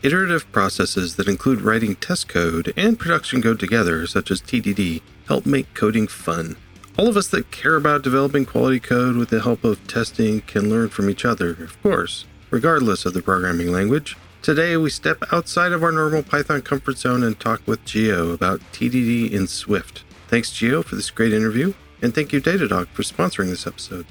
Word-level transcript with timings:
Iterative 0.00 0.50
processes 0.52 1.16
that 1.16 1.26
include 1.26 1.60
writing 1.60 1.96
test 1.96 2.28
code 2.28 2.72
and 2.76 2.96
production 2.96 3.42
code 3.42 3.58
together, 3.58 4.06
such 4.06 4.30
as 4.30 4.40
TDD, 4.40 5.02
help 5.26 5.44
make 5.44 5.74
coding 5.74 6.06
fun. 6.06 6.56
All 6.96 7.08
of 7.08 7.16
us 7.16 7.26
that 7.28 7.50
care 7.50 7.74
about 7.74 8.02
developing 8.02 8.44
quality 8.44 8.78
code 8.78 9.16
with 9.16 9.30
the 9.30 9.40
help 9.40 9.64
of 9.64 9.84
testing 9.88 10.40
can 10.42 10.70
learn 10.70 10.88
from 10.88 11.10
each 11.10 11.24
other, 11.24 11.50
of 11.50 11.82
course, 11.82 12.26
regardless 12.50 13.06
of 13.06 13.12
the 13.12 13.22
programming 13.22 13.72
language. 13.72 14.16
Today, 14.40 14.76
we 14.76 14.88
step 14.88 15.24
outside 15.32 15.72
of 15.72 15.82
our 15.82 15.90
normal 15.90 16.22
Python 16.22 16.62
comfort 16.62 16.98
zone 16.98 17.24
and 17.24 17.38
talk 17.38 17.60
with 17.66 17.84
Gio 17.84 18.32
about 18.32 18.60
TDD 18.72 19.32
in 19.32 19.48
Swift. 19.48 20.04
Thanks, 20.28 20.50
Gio, 20.52 20.84
for 20.84 20.94
this 20.94 21.10
great 21.10 21.32
interview, 21.32 21.74
and 22.00 22.14
thank 22.14 22.32
you, 22.32 22.40
Datadog, 22.40 22.86
for 22.88 23.02
sponsoring 23.02 23.48
this 23.48 23.66
episode. 23.66 24.06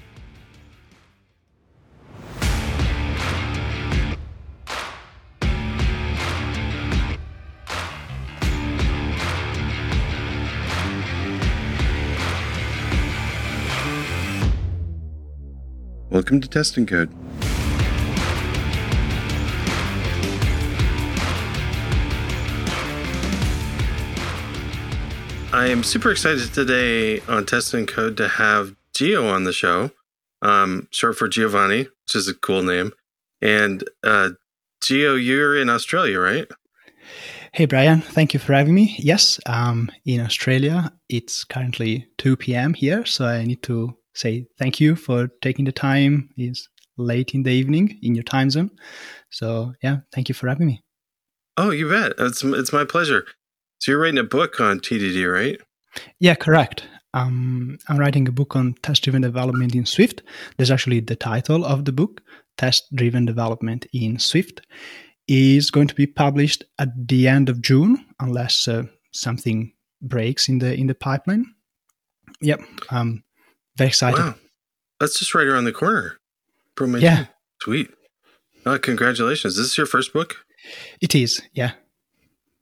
Welcome 16.18 16.42
to 16.42 16.48
Test 16.50 16.78
and 16.78 16.88
Code. 16.88 17.12
I 25.54 25.68
am 25.68 25.84
super 25.84 26.10
excited 26.10 26.52
today 26.56 27.20
on 27.28 27.46
Test 27.46 27.76
and 27.76 27.88
Code 27.88 28.18
to 28.18 28.28
have 28.30 28.76
Gio 28.96 29.32
on 29.32 29.44
the 29.44 29.54
show, 29.54 29.92
um, 30.42 30.88
short 30.90 31.18
for 31.18 31.28
Giovanni, 31.28 31.84
which 31.84 32.16
is 32.16 32.28
a 32.28 32.34
cool 32.34 32.64
name. 32.64 32.94
And 33.40 33.84
uh, 34.04 34.32
Gio, 34.84 35.24
you're 35.24 35.56
in 35.56 35.70
Australia, 35.70 36.20
right? 36.20 36.48
Hey, 37.52 37.66
Brian. 37.66 38.02
Thank 38.02 38.34
you 38.34 38.40
for 38.40 38.54
having 38.54 38.74
me. 38.74 38.96
Yes, 38.98 39.40
um, 39.46 39.92
in 40.04 40.22
Australia, 40.22 40.92
it's 41.10 41.44
currently 41.44 42.08
2 42.18 42.38
p.m. 42.38 42.74
here, 42.74 43.06
so 43.06 43.26
I 43.26 43.46
need 43.46 43.62
to 43.64 43.96
say 44.18 44.48
thank 44.58 44.80
you 44.80 44.96
for 44.96 45.30
taking 45.42 45.66
the 45.66 45.72
time. 45.72 46.30
It's 46.38 46.68
late 46.98 47.34
in 47.34 47.44
the 47.44 47.52
evening 47.52 48.00
in 48.02 48.16
your 48.16 48.24
time 48.24 48.50
zone. 48.50 48.72
So 49.30 49.74
yeah, 49.84 49.98
thank 50.14 50.30
you 50.30 50.36
for 50.36 50.48
having 50.48 50.68
me. 50.68 50.84
Oh, 51.58 51.72
you 51.72 51.90
bet. 51.90 52.14
It's 52.18 52.44
it's 52.44 52.74
my 52.74 52.86
pleasure. 52.86 53.26
So 53.80 53.92
you're 53.92 54.02
writing 54.02 54.18
a 54.18 54.24
book 54.24 54.60
on 54.60 54.80
TDD, 54.80 55.32
right? 55.32 55.60
Yeah, 56.20 56.36
correct. 56.36 56.88
Um, 57.14 57.78
I'm 57.88 57.98
writing 57.98 58.28
a 58.28 58.32
book 58.32 58.56
on 58.56 58.76
test-driven 58.84 59.22
development 59.22 59.74
in 59.74 59.86
Swift. 59.86 60.22
There's 60.58 60.72
actually 60.72 61.00
the 61.00 61.16
title 61.16 61.66
of 61.66 61.86
the 61.86 61.92
book, 61.92 62.22
Test-Driven 62.58 63.26
Development 63.26 63.88
in 63.94 64.20
Swift, 64.20 64.62
is 65.28 65.72
going 65.72 65.88
to 65.88 65.96
be 65.96 66.06
published 66.06 66.64
at 66.78 66.90
the 67.08 67.28
end 67.28 67.50
of 67.50 67.62
June, 67.62 68.06
unless 68.20 68.68
uh, 68.68 68.84
something 69.14 69.74
breaks 70.02 70.48
in 70.48 70.60
the 70.60 70.74
in 70.76 70.88
the 70.88 70.96
pipeline. 70.96 71.46
Yep, 72.42 72.62
um, 72.92 73.24
very 73.78 73.90
excited. 73.90 74.20
Wow. 74.20 74.36
That's 75.00 75.20
just 75.20 75.36
right 75.36 75.48
around 75.48 75.66
the 75.66 75.72
corner. 75.72 76.18
yeah. 76.80 77.26
Sweet. 77.62 77.90
Oh, 78.66 78.78
congratulations. 78.78 79.56
This 79.56 79.68
is 79.68 79.78
your 79.78 79.88
first 79.88 80.14
book? 80.14 80.36
It 81.02 81.16
is, 81.16 81.42
yeah. 81.54 81.72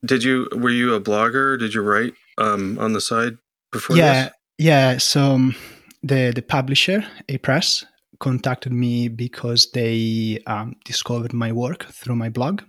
Did 0.06 0.24
you 0.24 0.48
were 0.52 0.70
you 0.70 0.94
a 0.94 1.02
blogger? 1.02 1.58
Did 1.58 1.74
you 1.74 1.82
write 1.82 2.14
um, 2.38 2.78
on 2.78 2.94
the 2.94 3.02
side 3.02 3.38
before 3.72 3.98
yeah, 3.98 4.26
this? 4.26 4.34
Yeah. 4.60 4.98
So 4.98 5.22
um, 5.22 5.56
the 6.04 6.32
the 6.36 6.44
publisher, 6.44 7.04
Apress, 7.28 7.86
contacted 8.20 8.72
me 8.72 9.08
because 9.08 9.72
they 9.72 10.40
um, 10.46 10.76
discovered 10.86 11.34
my 11.34 11.52
work 11.52 11.86
through 11.86 12.18
my 12.18 12.30
blog. 12.30 12.62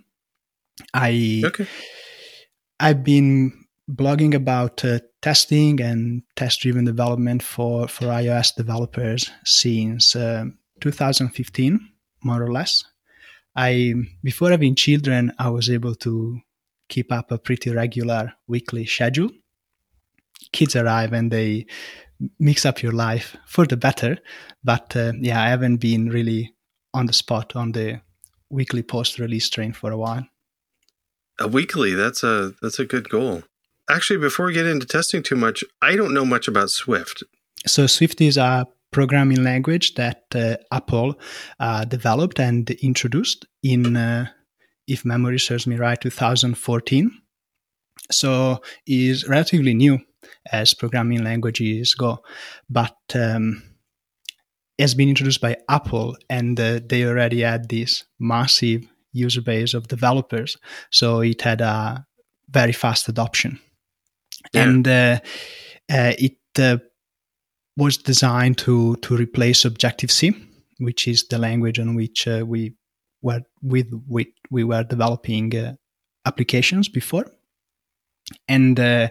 I 0.95 1.43
okay. 1.45 1.67
I've 2.81 3.05
been 3.05 3.53
blogging 3.91 4.35
about 4.35 4.85
uh, 4.85 5.01
testing 5.27 5.81
and 5.81 6.23
test 6.37 6.61
driven 6.61 6.85
development 6.85 7.43
for, 7.43 7.89
for 7.89 8.05
iOS 8.05 8.55
developers 8.55 9.29
since 9.45 10.15
uh, 10.15 10.45
2015, 10.81 11.81
more 12.23 12.41
or 12.41 12.53
less. 12.53 12.85
I 13.57 13.95
before 14.23 14.53
having 14.53 14.77
children, 14.77 15.33
I 15.37 15.49
was 15.51 15.69
able 15.69 15.97
to 15.97 16.39
keep 16.89 17.11
up 17.11 17.33
a 17.33 17.39
pretty 17.39 17.73
regular 17.73 18.35
weekly 18.47 18.87
schedule. 18.87 19.31
Kids 20.53 20.77
arrive 20.77 21.13
and 21.13 21.33
they 21.33 21.67
mix 22.39 22.65
up 22.65 22.81
your 22.81 22.93
life 22.93 23.37
for 23.49 23.67
the 23.67 23.77
better, 23.77 24.19
but 24.63 24.95
uh, 24.95 25.13
yeah, 25.19 25.43
I 25.43 25.49
haven't 25.49 25.79
been 25.79 26.09
really 26.09 26.55
on 26.95 27.07
the 27.07 27.13
spot 27.13 27.57
on 27.57 27.73
the 27.73 28.01
weekly 28.49 28.85
post 28.85 29.19
release 29.19 29.51
train 29.51 29.73
for 29.73 29.91
a 29.91 29.99
while. 29.99 30.25
A 31.41 31.49
weekly, 31.49 31.95
that's 31.95 32.23
a 32.23 32.53
that's 32.63 32.79
a 32.79 32.85
good 32.85 33.09
goal 33.09 33.43
actually, 33.91 34.19
before 34.19 34.47
we 34.47 34.53
get 34.53 34.67
into 34.67 34.87
testing 34.87 35.23
too 35.23 35.37
much, 35.37 35.65
I 35.83 35.97
don't 35.97 36.15
know 36.15 36.25
much 36.25 36.49
about 36.49 36.71
Swift. 36.71 37.23
So, 37.67 37.87
Swift 37.87 38.21
is 38.21 38.37
a 38.37 38.67
programming 38.93 39.43
language 39.43 39.95
that 39.95 40.25
uh, 40.35 40.57
Apple 40.73 41.19
uh, 41.61 41.85
developed 41.85 42.39
and 42.39 42.71
introduced 42.71 43.47
in, 43.63 43.97
uh, 43.97 44.27
if 44.87 45.05
memory 45.05 45.39
serves 45.39 45.67
me 45.67 45.77
right, 45.77 46.01
2014. 46.01 47.11
So, 48.11 48.61
is 48.87 49.29
relatively 49.29 49.75
new 49.75 49.99
as 50.53 50.75
programming 50.75 51.25
languages 51.25 51.95
go, 51.95 52.19
but 52.71 52.97
um, 53.15 53.63
has 54.79 54.95
been 54.95 55.09
introduced 55.09 55.41
by 55.41 55.57
Apple, 55.69 56.17
and 56.31 56.59
uh, 56.59 56.81
they 56.85 57.05
already 57.05 57.41
had 57.41 57.69
this 57.69 58.05
massive 58.21 58.87
user 59.13 59.41
base 59.41 59.75
of 59.75 59.89
developers. 59.89 60.57
So, 60.91 61.21
it 61.21 61.43
had 61.43 61.61
a 61.61 62.07
very 62.49 62.73
fast 62.73 63.09
adoption 63.09 63.59
yeah. 64.53 64.63
and 64.63 64.89
uh, 64.89 65.19
uh, 65.91 66.13
it 66.19 66.39
uh, 66.59 66.79
was 67.77 67.97
designed 67.97 68.59
to 68.59 68.97
to 68.97 69.17
replace 69.17 69.65
Objective 69.65 70.11
C, 70.11 70.35
which 70.79 71.09
is 71.09 71.27
the 71.29 71.39
language 71.39 71.79
on 71.79 71.95
which 71.95 72.27
uh, 72.27 72.45
we 72.47 72.75
were 73.23 73.43
with 73.63 73.89
we, 74.09 74.33
we 74.51 74.65
were 74.65 74.85
developing 74.85 75.57
uh, 75.57 75.75
applications 76.25 76.89
before, 76.89 77.27
and 78.49 78.79
uh, 78.81 79.09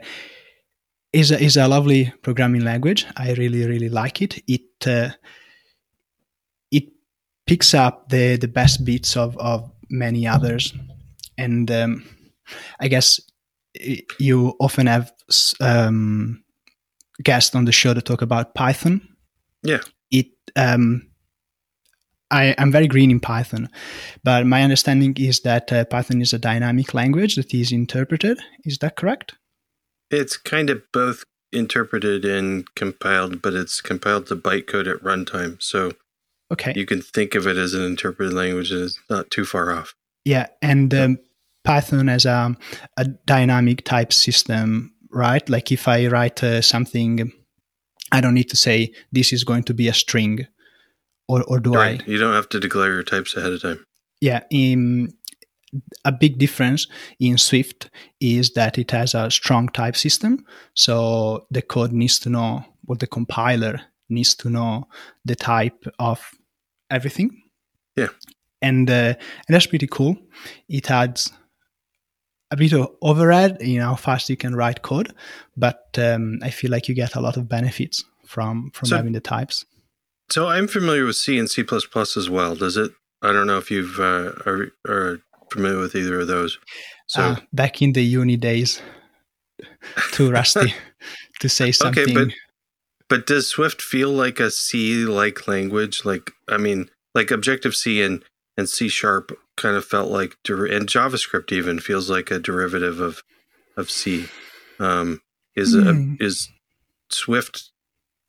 is 1.13 1.31
a, 1.31 1.41
is 1.41 1.57
a 1.57 1.68
lovely 1.68 2.13
programming 2.22 2.63
language. 2.63 3.06
I 3.16 3.34
really 3.34 3.66
really 3.66 3.90
like 3.90 4.22
it. 4.22 4.41
It 4.47 4.62
it 6.72 6.85
picks 7.47 7.74
up 7.74 8.09
the 8.09 8.38
the 8.38 8.47
best 8.47 8.84
bits 8.85 9.16
of 9.16 9.38
of 9.38 9.72
many 9.90 10.28
others, 10.28 10.74
and 11.38 11.69
um, 11.72 12.06
I 12.79 12.88
guess 12.88 13.19
you 14.19 14.56
often 14.59 14.88
have 14.88 15.12
um, 15.59 16.44
guests 17.24 17.56
on 17.56 17.66
the 17.66 17.72
show 17.72 17.94
to 17.94 18.02
talk 18.02 18.22
about 18.22 18.56
Python. 18.56 19.08
Yeah. 19.63 19.81
It. 20.12 20.28
Um, 20.56 21.08
I, 22.31 22.56
am 22.58 22.72
very 22.72 22.88
green 22.88 23.12
in 23.12 23.19
Python, 23.19 23.69
but 24.24 24.46
my 24.46 24.63
understanding 24.63 25.16
is 25.18 25.41
that 25.41 25.72
uh, 25.72 25.86
Python 25.86 26.22
is 26.22 26.34
a 26.34 26.40
dynamic 26.40 26.94
language 26.94 27.36
that 27.36 27.53
is 27.53 27.72
interpreted. 27.72 28.40
Is 28.63 28.80
that 28.80 28.96
correct? 28.96 29.36
It's 30.09 30.36
kind 30.36 30.69
of 30.69 30.81
both 30.92 31.24
interpreted 31.52 32.25
and 32.25 32.74
compiled, 32.75 33.42
but 33.42 33.53
it's 33.53 33.80
compiled 33.80 34.28
to 34.28 34.36
bytecode 34.36 34.92
at 34.92 35.02
runtime. 35.02 35.62
So 35.62 35.94
okay, 36.52 36.74
you 36.75 36.86
can 36.86 37.02
think 37.02 37.36
of 37.36 37.47
it 37.47 37.57
as 37.57 37.74
an 37.74 37.84
interpreted 37.84 38.34
language 38.34 38.72
and 38.72 38.84
it's 38.84 39.00
not 39.09 39.30
too 39.31 39.46
far 39.46 39.72
off. 39.72 39.94
Yeah, 40.25 40.47
and 40.62 40.94
um, 40.94 41.19
Python 41.66 42.09
as 42.09 42.26
a, 42.26 42.56
a 42.98 43.06
dynamic 43.26 43.84
type 43.84 44.14
system, 44.14 44.94
right? 45.12 45.48
Like 45.50 45.72
if 45.72 45.88
I 45.88 46.08
write 46.08 46.44
uh, 46.44 46.62
something, 46.62 47.31
I 48.12 48.22
don't 48.22 48.36
need 48.36 48.50
to 48.50 48.56
say 48.56 48.94
this 49.12 49.34
is 49.34 49.44
going 49.44 49.64
to 49.64 49.74
be 49.74 49.88
a 49.90 49.94
string, 49.94 50.48
or 51.28 51.44
or 51.44 51.59
do 51.59 51.74
right. 51.74 52.02
I? 52.02 52.09
You 52.09 52.18
don't 52.18 52.34
have 52.34 52.50
to 52.50 52.59
declare 52.59 52.94
your 52.94 53.04
types 53.04 53.36
ahead 53.36 53.54
of 53.54 53.62
time. 53.62 53.86
Yeah. 54.22 54.44
In, 54.50 55.14
a 56.04 56.12
big 56.12 56.38
difference 56.38 56.88
in 57.19 57.38
Swift 57.38 57.89
is 58.19 58.54
that 58.54 58.78
it 58.78 58.92
has 58.92 59.13
a 59.13 59.30
strong 59.30 59.68
type 59.69 59.95
system. 59.95 60.45
So 60.74 61.48
the 61.51 61.62
code 61.62 61.92
needs 61.92 62.19
to 62.19 62.30
know, 62.30 62.66
what 62.86 63.00
the 63.00 63.07
compiler 63.07 63.81
needs 64.10 64.36
to 64.36 64.50
know 64.50 64.88
the 65.25 65.36
type 65.36 65.86
of 66.00 66.31
everything. 66.89 67.44
Yeah. 67.95 68.10
And, 68.62 68.89
uh, 68.89 69.16
and 69.16 69.50
that's 69.50 69.66
pretty 69.66 69.88
cool. 69.88 70.18
It 70.69 70.89
adds 70.89 71.34
a 72.56 72.57
bit 72.57 72.74
of 72.74 72.90
overhead 73.02 73.57
in 73.60 73.81
how 73.81 73.96
fast 73.96 74.30
you 74.30 74.38
can 74.38 74.56
write 74.56 74.81
code, 74.81 75.13
but 75.57 75.88
um, 75.98 76.40
I 76.42 76.50
feel 76.50 76.72
like 76.72 76.88
you 76.88 76.96
get 76.96 77.16
a 77.16 77.22
lot 77.22 77.38
of 77.38 77.48
benefits 77.50 78.04
from 78.25 78.72
from 78.72 78.88
so, 78.88 78.96
having 78.96 79.13
the 79.13 79.19
types. 79.19 79.66
So 80.30 80.48
I'm 80.48 80.68
familiar 80.68 81.06
with 81.06 81.18
C 81.18 81.38
and 81.38 81.50
C++ 81.50 81.63
as 81.63 82.30
well. 82.30 82.56
Does 82.56 82.78
it? 82.78 82.92
I 83.22 83.34
don't 83.34 83.48
know 83.48 83.57
if 83.57 83.69
you've 83.69 84.00
uh, 84.00 84.31
are, 84.46 84.68
are 84.88 85.19
familiar 85.52 85.80
with 85.80 85.96
either 85.96 86.22
of 86.22 86.28
those. 86.28 86.57
So 87.07 87.22
uh, 87.22 87.36
back 87.52 87.81
in 87.81 87.94
the 87.94 88.04
uni 88.04 88.38
days, 88.38 88.81
too 90.12 90.31
rusty 90.40 90.74
to 91.42 91.50
say 91.50 91.72
something. 91.72 92.04
Okay, 92.04 92.13
but 92.13 92.28
but 93.10 93.28
does 93.28 93.50
Swift 93.50 93.81
feel 93.81 94.12
like 94.12 94.40
a 94.40 94.50
C 94.50 95.06
like 95.06 95.48
language? 95.48 96.06
Like 96.06 96.31
I 96.48 96.58
mean, 96.58 96.90
like 97.13 97.31
Objective 97.31 97.75
C 97.75 98.01
and 98.01 98.24
and 98.57 98.69
C 98.69 98.88
sharp 98.88 99.38
kind 99.57 99.75
of 99.75 99.86
felt 99.86 100.10
like, 100.10 100.38
and 100.48 100.88
JavaScript 100.88 101.52
even 101.52 101.80
feels 101.80 102.10
like 102.10 102.31
a 102.31 102.40
derivative 102.40 103.00
of 103.00 103.24
of 103.78 103.90
C. 103.90 104.28
Um, 104.80 105.22
is 105.56 105.75
mm. 105.75 105.88
a, 105.88 105.94
hmm. 105.94 106.16
is 106.19 106.50
Swift 107.10 107.72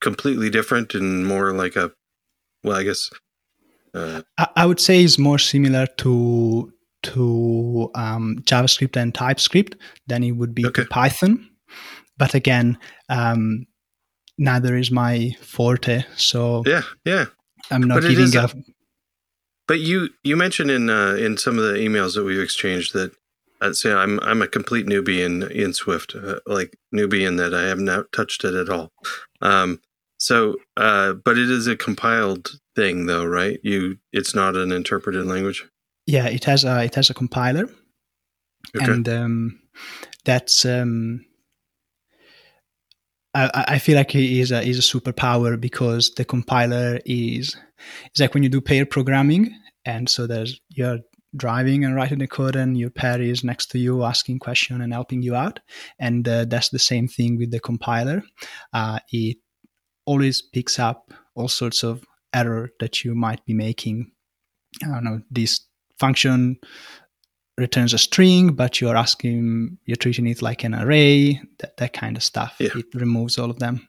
completely 0.01 0.51
different 0.51 0.95
and 0.95 1.27
more 1.27 1.53
like 1.53 1.77
a 1.77 1.93
well, 2.63 2.77
I 2.77 2.83
guess. 2.85 3.11
Uh, 3.95 4.23
I, 4.39 4.49
I 4.57 4.67
would 4.67 4.81
say 4.81 5.03
it's 5.03 5.19
more 5.19 5.39
similar 5.39 5.87
to 5.99 6.73
to 7.03 7.91
um, 7.95 8.39
JavaScript 8.45 8.97
and 8.97 9.15
TypeScript 9.15 9.77
than 10.07 10.25
it 10.25 10.33
would 10.33 10.55
be 10.55 10.67
okay. 10.67 10.83
to 10.83 10.89
Python. 10.89 11.49
But 12.19 12.35
again, 12.35 12.79
um, 13.09 13.67
neither 14.39 14.77
is 14.77 14.91
my 14.91 15.37
forte. 15.41 16.05
So 16.17 16.63
yeah, 16.67 16.83
yeah, 17.05 17.27
I'm 17.71 17.83
not 17.83 18.03
but 18.03 18.09
giving 18.09 18.37
up. 18.37 18.53
But 19.67 19.81
you 19.81 20.11
you 20.23 20.37
mentioned 20.37 20.71
in 20.71 20.91
uh, 20.91 21.15
in 21.15 21.37
some 21.37 21.59
of 21.59 21.65
the 21.65 21.75
emails 21.75 22.15
that 22.15 22.25
we've 22.25 22.41
exchanged 22.41 22.93
that 22.95 23.13
I'd 23.61 23.69
uh, 23.69 23.73
say 23.73 23.93
I'm 23.93 24.21
I'm 24.21 24.43
a 24.43 24.49
complete 24.49 24.87
newbie 24.87 25.25
in 25.25 25.43
in 25.51 25.73
Swift, 25.73 26.15
uh, 26.15 26.41
like 26.47 26.77
newbie 26.95 27.27
in 27.27 27.37
that 27.37 27.55
I 27.55 27.63
have 27.63 27.81
not 27.81 28.13
touched 28.13 28.45
it 28.45 28.55
at 28.55 28.69
all. 28.69 28.93
Um, 29.41 29.81
so, 30.19 30.57
uh, 30.77 31.13
but 31.13 31.37
it 31.37 31.51
is 31.51 31.67
a 31.67 31.77
compiled 31.77 32.59
thing, 32.75 33.07
though, 33.07 33.25
right? 33.25 33.59
You, 33.63 33.99
it's 34.13 34.35
not 34.35 34.57
an 34.57 34.73
interpreted 34.73 35.27
language. 35.27 35.65
Yeah, 36.07 36.27
it 36.27 36.45
has 36.45 36.65
a 36.65 36.85
it 36.85 36.95
has 36.95 37.11
a 37.11 37.15
compiler, 37.15 37.69
okay. 38.75 38.85
and 38.93 39.09
um, 39.09 39.61
that's 40.25 40.65
um, 40.65 41.25
I, 43.35 43.65
I 43.69 43.79
feel 43.79 43.97
like 43.97 44.15
it 44.15 44.25
is 44.25 44.53
a 44.53 44.63
is 44.63 44.79
a 44.79 44.99
superpower 44.99 45.61
because 45.61 46.15
the 46.15 46.25
compiler 46.25 47.01
is 47.05 47.57
it's 48.07 48.21
like 48.21 48.35
when 48.35 48.43
you 48.43 48.49
do 48.49 48.61
pair 48.61 48.87
programming, 48.87 49.55
and 49.85 50.09
so 50.09 50.27
there's 50.27 50.61
you're 50.71 51.01
driving 51.37 51.85
and 51.85 51.95
writing 51.95 52.19
the 52.19 52.27
code, 52.27 52.57
and 52.57 52.79
your 52.79 52.91
pair 52.91 53.21
is 53.21 53.45
next 53.45 53.71
to 53.73 53.79
you 53.79 54.05
asking 54.05 54.39
question 54.39 54.81
and 54.81 54.93
helping 54.93 55.23
you 55.23 55.35
out, 55.35 55.61
and 55.99 56.29
uh, 56.29 56.45
that's 56.45 56.71
the 56.71 56.79
same 56.79 57.09
thing 57.09 57.39
with 57.39 57.51
the 57.51 57.61
compiler. 57.61 58.23
Uh, 58.73 58.99
it 59.11 59.39
always 60.07 60.41
picks 60.41 60.79
up 60.79 61.13
all 61.35 61.49
sorts 61.49 61.83
of 61.83 62.05
error 62.33 62.71
that 62.81 63.05
you 63.05 63.15
might 63.15 63.45
be 63.45 63.55
making. 63.55 64.13
I 64.83 64.89
don't 64.89 65.05
know, 65.05 65.21
this 65.31 65.61
function 65.99 66.59
returns 67.59 67.95
a 67.95 67.99
string, 67.99 68.53
but 68.53 68.81
you're 68.81 68.97
asking, 68.97 69.79
you're 69.87 69.97
treating 69.97 70.27
it 70.27 70.43
like 70.43 70.63
an 70.63 70.75
array, 70.75 71.41
that, 71.59 71.79
that 71.79 71.93
kind 71.95 72.17
of 72.17 72.23
stuff. 72.23 72.57
Yeah. 72.61 72.69
It 72.77 72.87
removes 72.95 73.39
all 73.39 73.51
of 73.51 73.59
them. 73.59 73.89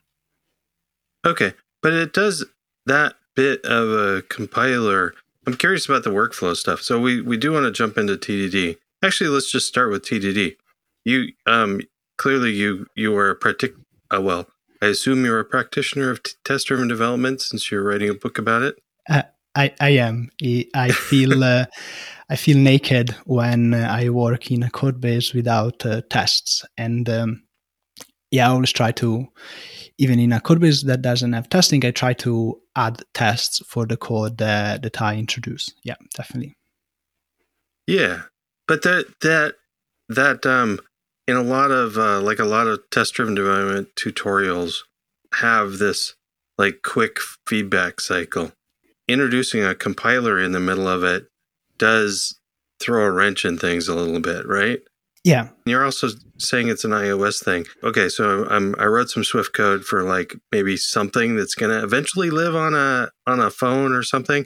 Okay. 1.26 1.54
But 1.82 1.92
it 1.92 2.14
does 2.14 2.46
that 2.86 3.16
bit 3.38 3.64
of 3.64 3.90
a 3.90 4.24
compiler. 4.24 5.14
I'm 5.46 5.56
curious 5.56 5.86
about 5.86 6.04
the 6.04 6.10
workflow 6.10 6.56
stuff. 6.58 6.82
So 6.82 7.00
we, 7.00 7.22
we 7.22 7.38
do 7.38 7.54
want 7.54 7.66
to 7.66 7.72
jump 7.72 7.98
into 7.98 8.18
TDD. 8.18 8.78
Actually, 9.02 9.30
let's 9.30 9.50
just 9.50 9.68
start 9.68 9.92
with 9.92 10.04
TDD. 10.04 10.58
You 11.06 11.32
um 11.46 11.80
clearly 12.18 12.52
you 12.52 12.88
you 12.96 13.16
are 13.16 13.30
a 13.30 13.40
partic- 13.40 13.80
uh, 14.14 14.20
well 14.20 14.50
I 14.82 14.88
assume 14.88 15.24
you're 15.24 15.40
a 15.40 15.46
practitioner 15.46 16.10
of 16.10 16.22
t- 16.22 16.34
test 16.44 16.68
driven 16.68 16.88
development 16.88 17.42
since 17.42 17.72
you're 17.72 17.84
writing 17.84 18.10
a 18.10 18.14
book 18.14 18.38
about 18.38 18.64
it. 18.64 18.76
Uh, 19.10 19.24
I, 19.56 19.74
I 19.80 19.90
am. 19.90 20.30
I 20.76 20.92
feel 20.92 21.44
uh, 21.44 21.66
I 22.30 22.36
feel 22.36 22.58
naked 22.58 23.12
when 23.26 23.74
I 23.74 24.10
work 24.10 24.52
in 24.52 24.64
a 24.64 24.70
code 24.70 25.00
base 25.00 25.34
without 25.34 25.86
uh, 25.86 26.02
tests, 26.10 26.66
and 26.78 27.10
um, 27.10 27.44
yeah, 28.32 28.48
I 28.48 28.52
always 28.52 28.72
try 28.72 28.92
to, 28.92 29.28
even 29.98 30.20
in 30.20 30.32
a 30.32 30.40
code 30.40 30.60
base 30.60 30.84
that 30.84 31.02
doesn't 31.02 31.34
have 31.34 31.50
testing, 31.50 31.84
I 31.86 31.92
try 31.92 32.14
to 32.14 32.60
add 32.76 33.02
tests 33.14 33.62
for 33.66 33.86
the 33.86 33.98
code 33.98 34.38
that 34.38 35.02
I 35.02 35.16
introduce. 35.16 35.70
Yeah, 35.84 35.96
definitely. 36.16 36.56
Yeah, 37.88 38.24
but 38.68 38.84
that 38.84 39.06
that 39.22 39.56
that 40.10 40.46
um 40.46 40.80
in 41.28 41.36
a 41.36 41.42
lot 41.42 41.72
of 41.72 41.98
uh, 41.98 42.22
like 42.22 42.40
a 42.40 42.46
lot 42.46 42.68
of 42.68 42.82
test 42.90 43.14
driven 43.14 43.36
development 43.36 43.90
tutorials 43.96 44.80
have 45.36 45.78
this 45.78 46.16
like 46.58 46.82
quick 46.84 47.18
feedback 47.48 48.00
cycle 48.00 48.52
introducing 49.08 49.64
a 49.64 49.76
compiler 49.76 50.40
in 50.40 50.52
the 50.52 50.60
middle 50.60 50.88
of 50.88 51.04
it 51.04 51.28
does 51.78 52.40
throw 52.80 53.06
a 53.06 53.12
wrench 53.12 53.46
in 53.46 53.58
things 53.58 53.88
a 53.88 53.96
little 53.96 54.20
bit 54.20 54.48
right 54.48 54.80
yeah. 55.28 55.50
You're 55.66 55.84
also 55.84 56.08
saying 56.38 56.70
it's 56.70 56.86
an 56.86 56.92
ios 56.92 57.44
thing. 57.44 57.66
Okay 57.84 58.10
so 58.10 58.48
I'm, 58.50 58.76
i 58.80 58.86
wrote 58.86 59.10
some 59.10 59.24
swift 59.24 59.54
code 59.54 59.84
for 59.84 60.04
like 60.04 60.36
maybe 60.52 60.78
something 60.78 61.36
that's 61.36 61.56
going 61.56 61.72
to 61.72 61.84
eventually 61.84 62.30
live 62.30 62.56
on 62.56 62.74
a 62.74 63.10
on 63.26 63.40
a 63.40 63.50
phone 63.50 63.94
or 63.94 64.04
something. 64.04 64.46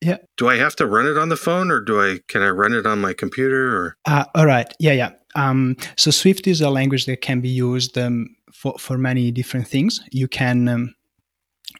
Yeah. 0.00 0.18
Do 0.36 0.48
i 0.48 0.56
have 0.56 0.76
to 0.76 0.86
run 0.86 1.06
it 1.06 1.16
on 1.16 1.28
the 1.28 1.36
phone 1.36 1.70
or 1.70 1.80
do 1.80 2.00
i 2.00 2.18
can 2.28 2.42
i 2.42 2.48
run 2.48 2.72
it 2.72 2.86
on 2.86 3.00
my 3.00 3.12
computer 3.12 3.76
or? 3.76 3.96
Uh, 4.04 4.24
all 4.34 4.46
right. 4.46 4.72
Yeah 4.80 4.92
yeah. 4.92 5.12
Um, 5.36 5.76
so 5.96 6.10
Swift 6.10 6.46
is 6.46 6.60
a 6.62 6.70
language 6.70 7.04
that 7.06 7.20
can 7.20 7.40
be 7.40 7.50
used 7.50 7.96
um, 7.98 8.34
for 8.52 8.74
for 8.78 8.98
many 8.98 9.30
different 9.30 9.68
things. 9.68 10.00
You 10.10 10.28
can 10.28 10.68
um, 10.68 10.94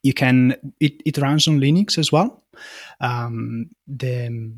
you 0.03 0.13
can 0.13 0.57
it, 0.79 1.03
it 1.05 1.19
runs 1.19 1.49
on 1.49 1.59
Linux 1.59 1.99
as 1.99 2.13
well. 2.13 2.45
Um, 3.01 3.71
the 3.87 4.55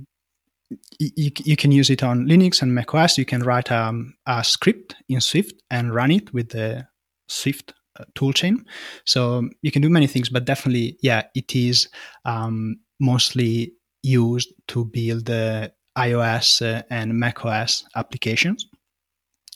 you, 0.98 1.30
you 1.44 1.56
can 1.56 1.72
use 1.72 1.90
it 1.90 2.02
on 2.02 2.26
Linux 2.26 2.62
and 2.62 2.74
macOS. 2.74 3.18
You 3.18 3.24
can 3.24 3.42
write 3.42 3.70
um, 3.70 4.14
a 4.26 4.44
script 4.44 4.94
in 5.08 5.20
Swift 5.20 5.54
and 5.70 5.94
run 5.94 6.10
it 6.10 6.32
with 6.32 6.50
the 6.50 6.86
Swift 7.28 7.72
uh, 7.98 8.04
toolchain. 8.14 8.64
So 9.04 9.48
you 9.62 9.70
can 9.70 9.82
do 9.82 9.88
many 9.88 10.06
things, 10.06 10.28
but 10.28 10.44
definitely, 10.44 10.98
yeah, 11.02 11.22
it 11.34 11.54
is 11.54 11.88
um, 12.24 12.76
mostly 13.00 13.72
used 14.02 14.52
to 14.68 14.84
build 14.84 15.30
uh, 15.30 15.68
iOS 15.96 16.62
uh, 16.62 16.82
and 16.90 17.18
macOS 17.18 17.84
applications. 17.96 18.66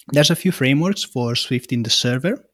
There's 0.08 0.30
a 0.30 0.36
few 0.36 0.52
frameworks 0.52 1.04
for 1.04 1.36
Swift 1.36 1.72
in 1.72 1.82
the 1.82 1.90
server. 1.90 2.44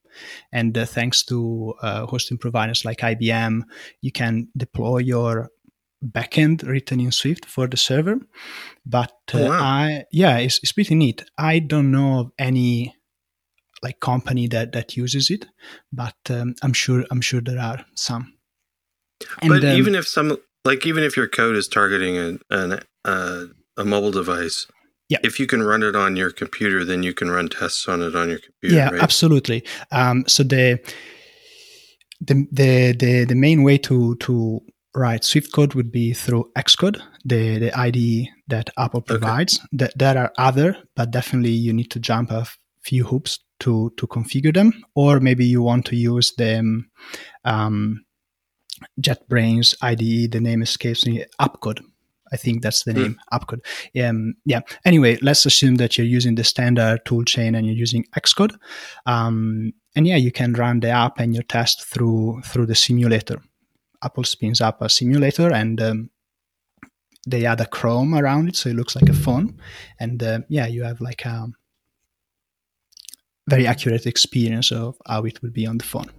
And 0.53 0.77
uh, 0.77 0.85
thanks 0.85 1.25
to 1.27 1.75
uh, 1.81 2.07
hosting 2.07 2.39
providers 2.39 2.85
like 2.85 2.99
IBM, 2.99 3.63
you 4.01 4.11
can 4.11 4.49
deploy 4.57 4.99
your 4.99 5.49
backend 6.05 6.67
written 6.67 7.01
in 7.01 7.13
Swift 7.13 7.47
for 7.47 7.67
the 7.67 7.77
server. 7.77 8.19
But 8.87 9.13
uh, 9.35 9.39
oh, 9.39 9.49
wow. 9.49 9.61
I, 9.61 10.05
yeah, 10.13 10.39
it's, 10.39 10.61
it's 10.63 10.73
pretty 10.73 10.95
neat. 10.95 11.25
I 11.37 11.59
don't 11.59 11.91
know 11.91 12.21
of 12.21 12.33
any 12.39 12.95
like 13.83 14.01
company 14.01 14.49
that 14.49 14.73
that 14.73 14.97
uses 14.97 15.31
it, 15.31 15.47
but 15.93 16.17
um, 16.31 16.55
I'm 16.63 16.73
sure 16.73 17.05
I'm 17.11 17.21
sure 17.21 17.41
there 17.41 17.61
are 17.61 17.85
some. 17.95 18.35
And, 19.41 19.51
but 19.51 19.65
um, 19.65 19.77
even 19.77 19.95
if 19.95 20.07
some 20.07 20.37
like 20.65 20.85
even 20.87 21.05
if 21.05 21.17
your 21.17 21.29
code 21.29 21.57
is 21.57 21.69
targeting 21.69 22.17
a, 22.17 22.39
an, 22.51 22.81
uh, 23.05 23.45
a 23.77 23.85
mobile 23.85 24.11
device, 24.11 24.67
yeah. 25.09 25.19
If 25.23 25.41
you 25.41 25.47
can 25.47 25.63
run 25.63 25.83
it 25.83 25.97
on 25.97 26.17
your 26.17 26.31
computer, 26.31 26.85
then 26.85 27.03
you 27.03 27.15
can 27.15 27.31
run 27.31 27.49
tests 27.49 27.89
on 27.89 28.03
it 28.03 28.15
on 28.15 28.29
your 28.29 28.41
computer. 28.41 28.77
Yeah, 28.77 28.91
right? 28.91 29.03
absolutely. 29.03 29.65
Um, 29.91 30.25
so 30.27 30.43
the, 30.43 30.79
the 32.21 32.47
the 32.53 32.93
the 32.93 33.25
the 33.25 33.35
main 33.35 33.63
way 33.63 33.79
to 33.79 34.17
to 34.17 34.61
write 34.99 35.25
Swift 35.25 35.53
code 35.53 35.75
would 35.75 35.91
be 35.91 36.13
through 36.13 36.51
Xcode, 36.57 37.01
the 37.25 37.59
the 37.59 37.79
IDE 37.79 38.29
that 38.49 38.71
Apple 38.77 39.03
provides. 39.03 39.59
Okay. 39.59 39.67
That 39.73 39.99
there 39.99 40.19
are 40.19 40.33
other, 40.39 40.77
but 40.95 41.11
definitely 41.11 41.51
you 41.51 41.73
need 41.73 41.91
to 41.93 42.01
jump 42.01 42.31
a 42.31 42.47
few 42.83 43.05
hoops 43.05 43.39
to 43.61 43.93
to 43.97 44.07
configure 44.07 44.55
them, 44.55 44.73
or 44.95 45.21
maybe 45.21 45.47
you 45.47 45.63
want 45.63 45.87
to 45.87 45.97
use 45.97 46.35
them. 46.35 46.91
Um, 47.45 48.05
JetBrains 49.01 49.75
IDE, 49.83 50.31
the 50.31 50.41
name 50.41 50.63
escapes 50.63 51.05
me, 51.05 51.25
AppCode 51.41 51.81
I 52.33 52.37
think 52.37 52.63
that's 52.63 52.85
the 52.85 52.93
hmm. 52.93 53.03
name, 53.03 53.19
mm. 53.33 53.39
AppCode. 53.39 54.09
Um, 54.09 54.35
yeah. 54.45 54.61
Anyway, 54.85 55.19
let's 55.23 55.47
assume 55.47 55.77
that 55.77 55.97
you're 55.97 56.07
using 56.07 56.35
the 56.35 56.45
standard 56.45 57.05
toolchain 57.05 57.57
and 57.57 57.67
you're 57.67 57.77
using 57.77 58.05
Xcode. 58.17 58.57
Um, 59.07 59.73
and 59.97 60.07
yeah, 60.07 60.17
you 60.17 60.31
can 60.31 60.53
run 60.53 60.81
the 60.81 60.91
app 60.91 61.19
and 61.19 61.35
your 61.35 61.43
test 61.45 61.85
through 61.85 62.43
through 62.45 62.67
the 62.67 62.75
simulator. 62.75 63.41
Apple 64.03 64.25
spins 64.25 64.61
up 64.61 64.81
a 64.81 64.89
simulator 64.89 65.53
and 65.53 65.81
um, 65.81 66.11
they 67.27 67.45
add 67.45 67.61
a 67.61 67.67
Chrome 67.67 68.15
around 68.15 68.49
it, 68.49 68.57
so 68.57 68.71
it 68.71 68.77
looks 68.77 68.95
like 68.95 69.09
a 69.09 69.15
phone. 69.15 69.61
And 69.99 70.23
uh, 70.23 70.41
yeah, 70.49 70.67
you 70.67 70.85
have 70.85 71.01
like 71.01 71.25
a 71.25 71.49
very 73.49 73.67
accurate 73.67 74.07
experience 74.07 74.71
of 74.71 74.97
how 75.07 75.25
it 75.25 75.43
would 75.43 75.53
be 75.53 75.67
on 75.67 75.79
the 75.79 75.85
phone. 75.85 76.11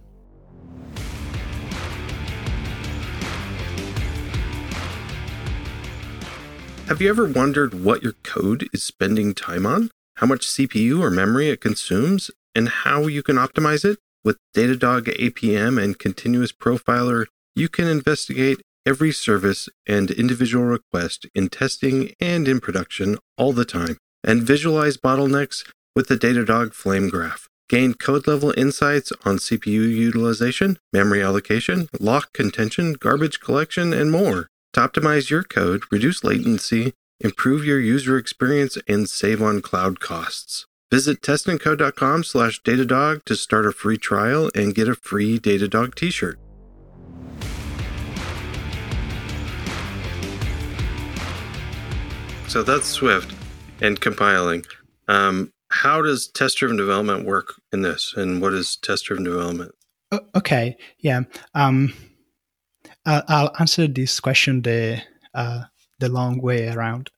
Have 6.86 7.00
you 7.00 7.08
ever 7.08 7.24
wondered 7.24 7.84
what 7.84 8.02
your 8.02 8.14
code 8.24 8.68
is 8.72 8.82
spending 8.82 9.32
time 9.32 9.64
on? 9.64 9.90
How 10.16 10.26
much 10.26 10.46
CPU 10.48 11.00
or 11.00 11.08
memory 11.08 11.48
it 11.48 11.60
consumes? 11.60 12.32
And 12.52 12.68
how 12.68 13.06
you 13.06 13.22
can 13.22 13.36
optimize 13.36 13.84
it? 13.84 14.00
With 14.24 14.38
Datadog 14.56 15.04
APM 15.16 15.80
and 15.80 15.98
Continuous 15.98 16.50
Profiler, 16.52 17.26
you 17.54 17.68
can 17.68 17.86
investigate 17.86 18.60
every 18.86 19.12
service 19.12 19.68
and 19.86 20.10
individual 20.10 20.64
request 20.64 21.26
in 21.34 21.48
testing 21.48 22.12
and 22.20 22.48
in 22.48 22.60
production 22.60 23.18
all 23.36 23.52
the 23.52 23.64
time, 23.64 23.96
and 24.24 24.42
visualize 24.42 24.96
bottlenecks 24.96 25.64
with 25.94 26.08
the 26.08 26.16
Datadog 26.16 26.74
Flame 26.74 27.08
Graph. 27.08 27.46
Gain 27.68 27.94
code 27.94 28.26
level 28.26 28.52
insights 28.56 29.12
on 29.24 29.36
CPU 29.36 29.64
utilization, 29.64 30.78
memory 30.92 31.22
allocation, 31.22 31.88
lock 32.00 32.32
contention, 32.32 32.94
garbage 32.94 33.40
collection, 33.40 33.92
and 33.92 34.10
more. 34.10 34.48
to 34.72 34.80
optimize 34.80 35.30
your 35.30 35.42
code, 35.42 35.82
reduce 35.90 36.22
latency, 36.22 36.92
improve 37.20 37.64
your 37.64 37.80
user 37.80 38.16
experience, 38.16 38.78
and 38.86 39.08
save 39.08 39.42
on 39.42 39.60
cloud 39.60 40.00
costs. 40.00 40.64
Visit 40.90 41.22
testandcode.com 41.22 42.24
slash 42.24 42.60
Datadog 42.62 43.24
to 43.24 43.36
start 43.36 43.66
a 43.66 43.72
free 43.72 43.98
trial 43.98 44.50
and 44.54 44.74
get 44.74 44.88
a 44.88 44.94
free 44.94 45.38
Datadog 45.38 45.94
t-shirt. 45.94 46.38
So 52.50 52.64
that's 52.64 52.88
Swift 52.88 53.32
and 53.80 54.00
compiling. 54.00 54.64
Um, 55.06 55.52
how 55.68 56.02
does 56.02 56.26
test-driven 56.26 56.76
development 56.76 57.24
work 57.24 57.54
in 57.72 57.82
this, 57.82 58.12
and 58.16 58.42
what 58.42 58.54
is 58.54 58.74
test-driven 58.74 59.22
development? 59.22 59.70
Okay, 60.34 60.76
yeah. 60.98 61.20
Um, 61.54 61.94
I'll 63.06 63.54
answer 63.60 63.86
this 63.86 64.18
question 64.18 64.62
the 64.62 65.00
uh, 65.32 65.62
the 66.00 66.08
long 66.08 66.42
way 66.42 66.68
around. 66.68 67.12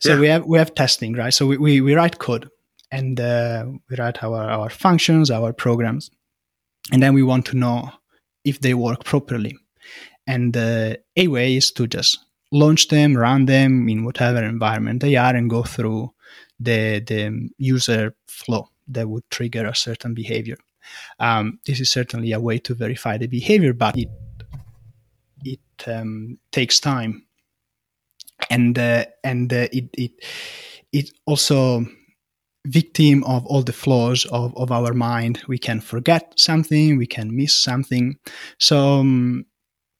So 0.00 0.12
yeah. 0.12 0.20
we 0.20 0.28
have 0.28 0.44
we 0.44 0.58
have 0.58 0.74
testing, 0.74 1.14
right? 1.14 1.32
So 1.32 1.46
we, 1.46 1.56
we, 1.56 1.80
we 1.80 1.94
write 1.94 2.18
code 2.18 2.50
and 2.90 3.18
uh, 3.18 3.64
we 3.88 3.96
write 3.96 4.22
our, 4.22 4.42
our 4.42 4.68
functions, 4.68 5.30
our 5.30 5.54
programs, 5.54 6.10
and 6.92 7.02
then 7.02 7.14
we 7.14 7.22
want 7.22 7.46
to 7.46 7.56
know 7.56 7.92
if 8.44 8.60
they 8.60 8.74
work 8.74 9.04
properly. 9.04 9.56
And 10.26 10.54
uh, 10.54 10.96
a 11.16 11.28
way 11.28 11.56
is 11.56 11.72
to 11.72 11.86
just 11.86 12.25
launch 12.56 12.88
them, 12.88 13.16
run 13.16 13.46
them 13.46 13.88
in 13.88 14.04
whatever 14.04 14.42
environment 14.42 15.00
they 15.00 15.16
are, 15.16 15.34
and 15.34 15.50
go 15.50 15.62
through 15.62 16.12
the 16.58 17.00
the 17.00 17.50
user 17.58 18.14
flow 18.26 18.68
that 18.88 19.08
would 19.08 19.28
trigger 19.30 19.66
a 19.66 19.74
certain 19.74 20.14
behavior. 20.14 20.56
Um, 21.18 21.58
this 21.66 21.80
is 21.80 21.90
certainly 21.90 22.32
a 22.32 22.40
way 22.40 22.58
to 22.58 22.74
verify 22.74 23.18
the 23.18 23.26
behavior, 23.26 23.72
but 23.72 23.96
it 23.96 24.10
it 25.44 25.88
um, 25.88 26.38
takes 26.52 26.80
time, 26.80 27.26
and 28.50 28.78
uh, 28.78 29.04
and 29.22 29.52
uh, 29.52 29.68
it 29.72 29.88
it 29.94 30.12
it 30.92 31.10
also 31.26 31.84
victim 32.66 33.22
of 33.24 33.46
all 33.46 33.62
the 33.62 33.72
flaws 33.72 34.26
of, 34.26 34.56
of 34.56 34.72
our 34.72 34.92
mind. 34.92 35.42
We 35.46 35.58
can 35.58 35.80
forget 35.80 36.32
something, 36.36 36.98
we 36.98 37.06
can 37.06 37.36
miss 37.36 37.54
something. 37.54 38.16
So 38.58 39.00
um, 39.00 39.46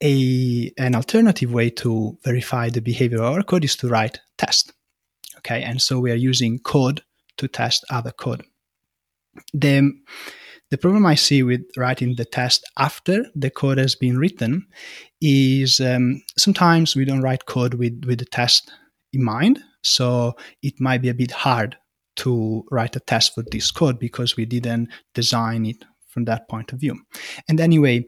a 0.02 0.72
an 0.78 0.94
alternative 0.94 1.52
way 1.52 1.70
to 1.70 2.18
verify 2.24 2.68
the 2.68 2.80
behavior 2.80 3.18
of 3.18 3.34
our 3.34 3.42
code 3.42 3.64
is 3.64 3.76
to 3.76 3.88
write 3.88 4.20
test. 4.38 4.72
Okay, 5.38 5.62
and 5.62 5.80
so 5.80 6.00
we 6.00 6.10
are 6.10 6.16
using 6.16 6.58
code 6.58 7.02
to 7.38 7.48
test 7.48 7.84
other 7.90 8.12
code. 8.12 8.42
The 9.52 9.92
the 10.70 10.78
problem 10.78 11.06
I 11.06 11.14
see 11.14 11.42
with 11.42 11.62
writing 11.76 12.16
the 12.16 12.24
test 12.24 12.68
after 12.76 13.26
the 13.34 13.50
code 13.50 13.78
has 13.78 13.94
been 13.94 14.18
written 14.18 14.66
is 15.20 15.80
um, 15.80 16.22
sometimes 16.36 16.96
we 16.96 17.04
don't 17.04 17.22
write 17.22 17.46
code 17.46 17.74
with, 17.74 18.04
with 18.04 18.18
the 18.18 18.24
test 18.24 18.72
in 19.12 19.22
mind. 19.22 19.60
So 19.82 20.34
it 20.62 20.80
might 20.80 21.02
be 21.02 21.08
a 21.08 21.14
bit 21.14 21.30
hard 21.30 21.76
to 22.16 22.64
write 22.72 22.96
a 22.96 23.00
test 23.00 23.34
for 23.34 23.44
this 23.52 23.70
code 23.70 24.00
because 24.00 24.36
we 24.36 24.44
didn't 24.44 24.88
design 25.14 25.66
it 25.66 25.84
from 26.08 26.24
that 26.24 26.48
point 26.48 26.72
of 26.72 26.80
view. 26.80 26.98
And 27.48 27.60
anyway, 27.60 28.04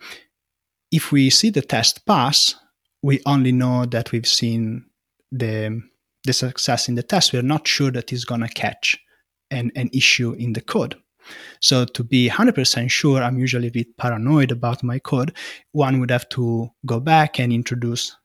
if 0.91 1.13
we 1.13 1.31
see 1.31 1.51
the 1.51 1.63
test 1.63 2.05
pass, 2.07 2.55
we 3.03 3.21
only 3.27 3.53
know 3.53 3.85
that 3.87 4.13
we've 4.13 4.27
seen 4.27 4.87
the, 5.31 5.83
the 6.25 6.33
success 6.33 6.89
in 6.89 6.95
the 6.95 7.03
test. 7.03 7.33
We're 7.33 7.43
not 7.43 7.67
sure 7.69 7.91
that 7.93 8.13
it's 8.13 8.25
going 8.25 8.41
to 8.41 8.49
catch 8.49 8.97
an, 9.51 9.71
an 9.77 9.91
issue 9.93 10.33
in 10.33 10.53
the 10.53 10.61
code. 10.61 10.97
So 11.61 11.85
to 11.85 12.05
be 12.05 12.29
100% 12.29 12.91
sure, 12.91 13.23
I'm 13.23 13.39
usually 13.39 13.69
a 13.69 13.73
bit 13.73 13.97
paranoid 13.99 14.51
about 14.51 14.83
my 14.83 14.99
code. 14.99 15.37
One 15.73 16.01
would 16.01 16.11
have 16.11 16.29
to 16.31 16.71
go 16.87 17.01
back 17.01 17.39
and 17.39 17.53
introduce 17.53 18.17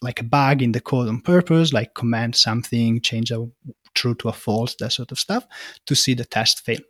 like 0.00 0.20
a 0.20 0.24
bug 0.24 0.62
in 0.62 0.72
the 0.72 0.80
code 0.80 1.08
on 1.08 1.20
purpose, 1.20 1.72
like 1.72 1.94
comment 1.94 2.36
something, 2.36 3.00
change 3.00 3.30
a 3.30 3.46
true 3.94 4.14
to 4.14 4.28
a 4.28 4.32
false, 4.32 4.74
that 4.76 4.92
sort 4.92 5.12
of 5.12 5.18
stuff, 5.18 5.46
to 5.86 5.94
see 5.94 6.14
the 6.14 6.24
test 6.24 6.64
fail. 6.64 6.80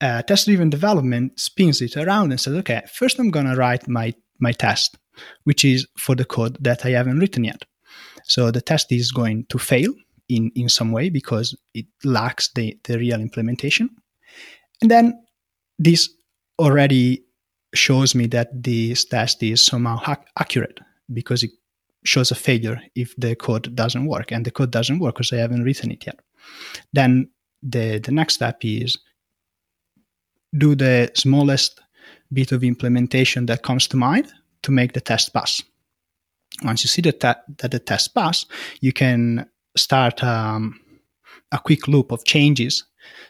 Uh, 0.00 0.22
test-driven 0.22 0.70
development 0.70 1.38
spins 1.38 1.80
it 1.80 1.96
around 1.96 2.30
and 2.30 2.40
says, 2.40 2.54
okay, 2.54 2.82
first 2.92 3.18
I'm 3.18 3.30
going 3.30 3.46
to 3.46 3.56
write 3.56 3.88
my, 3.88 4.14
my 4.38 4.52
test, 4.52 4.96
which 5.44 5.64
is 5.64 5.86
for 5.96 6.14
the 6.14 6.24
code 6.24 6.56
that 6.60 6.86
I 6.86 6.90
haven't 6.90 7.18
written 7.18 7.44
yet. 7.44 7.62
So 8.24 8.50
the 8.50 8.60
test 8.60 8.92
is 8.92 9.10
going 9.10 9.46
to 9.46 9.58
fail 9.58 9.92
in, 10.28 10.52
in 10.54 10.68
some 10.68 10.92
way 10.92 11.10
because 11.10 11.56
it 11.74 11.86
lacks 12.04 12.50
the, 12.54 12.78
the 12.84 12.98
real 12.98 13.20
implementation. 13.20 13.90
And 14.80 14.90
then 14.90 15.20
this 15.78 16.08
already 16.58 17.24
shows 17.74 18.14
me 18.14 18.26
that 18.28 18.50
this 18.62 19.04
test 19.04 19.42
is 19.42 19.64
somehow 19.64 19.96
ha- 19.96 20.24
accurate 20.38 20.78
because 21.12 21.42
it 21.42 21.50
shows 22.04 22.30
a 22.30 22.34
failure 22.34 22.80
if 22.94 23.14
the 23.16 23.34
code 23.34 23.74
doesn't 23.74 24.06
work 24.06 24.30
and 24.30 24.44
the 24.44 24.50
code 24.50 24.70
doesn't 24.70 25.00
work 25.00 25.16
because 25.16 25.32
I 25.32 25.36
haven't 25.36 25.64
written 25.64 25.90
it 25.90 26.06
yet. 26.06 26.20
Then 26.92 27.30
the, 27.62 27.98
the 27.98 28.12
next 28.12 28.34
step 28.34 28.58
is 28.62 28.96
do 30.56 30.74
the 30.74 31.10
smallest 31.14 31.80
bit 32.32 32.52
of 32.52 32.64
implementation 32.64 33.46
that 33.46 33.62
comes 33.62 33.88
to 33.88 33.96
mind 33.96 34.32
to 34.62 34.72
make 34.72 34.92
the 34.92 35.00
test 35.00 35.32
pass. 35.32 35.62
Once 36.64 36.82
you 36.84 36.88
see 36.88 37.02
that, 37.02 37.20
that, 37.20 37.44
that 37.58 37.70
the 37.70 37.78
test 37.78 38.14
pass, 38.14 38.46
you 38.80 38.92
can 38.92 39.46
start 39.76 40.22
um, 40.24 40.80
a 41.52 41.58
quick 41.58 41.88
loop 41.88 42.10
of 42.10 42.24
changes. 42.24 42.84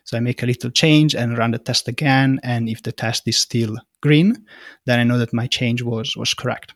So 0.05 0.17
I 0.17 0.21
make 0.21 0.43
a 0.43 0.47
little 0.47 0.71
change 0.71 1.15
and 1.15 1.37
run 1.37 1.51
the 1.51 1.59
test 1.59 1.89
again. 1.89 2.41
And 2.43 2.69
if 2.69 2.83
the 2.83 2.93
test 2.93 3.29
is 3.29 3.37
still 3.37 3.77
green, 4.01 4.47
then 4.87 4.99
I 4.99 5.05
know 5.05 5.19
that 5.19 5.33
my 5.33 5.47
change 5.47 5.83
was 5.83 6.17
was 6.17 6.35
correct. 6.35 6.75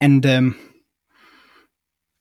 And 0.00 0.24
um, 0.26 0.58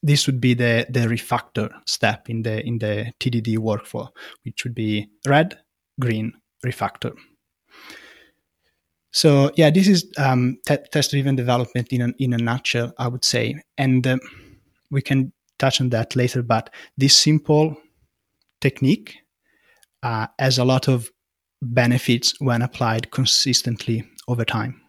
this 0.02 0.26
would 0.26 0.40
be 0.40 0.54
the 0.54 0.86
the 0.90 1.02
refactor 1.02 1.72
step 1.86 2.30
in 2.30 2.44
the 2.44 2.66
in 2.66 2.80
the 2.80 3.14
TDD 3.20 3.58
workflow, 3.58 4.10
which 4.44 4.64
would 4.64 4.76
be 4.76 5.10
red, 5.28 5.60
green, 6.00 6.34
refactor. 6.66 7.16
So 9.12 9.52
yeah, 9.56 9.72
this 9.72 9.88
is 9.88 10.12
um, 10.18 10.60
t- 10.68 10.78
test-driven 10.92 11.36
development 11.36 11.92
in 11.92 12.02
a, 12.02 12.14
in 12.20 12.34
a 12.34 12.38
nutshell, 12.38 12.94
I 12.98 13.08
would 13.08 13.26
say, 13.26 13.56
and 13.78 14.06
uh, 14.06 14.18
we 14.92 15.02
can 15.02 15.34
touch 15.58 15.82
on 15.82 15.90
that 15.90 16.16
later. 16.16 16.44
But 16.44 16.70
this 16.98 17.16
simple 17.16 17.76
technique 18.62 19.18
uh, 20.04 20.28
has 20.38 20.58
a 20.58 20.66
lot 20.66 20.88
of 20.88 21.10
benefits 21.62 22.40
when 22.40 22.62
applied 22.62 23.12
consistently 23.12 24.04
over 24.28 24.46
time. 24.46 24.82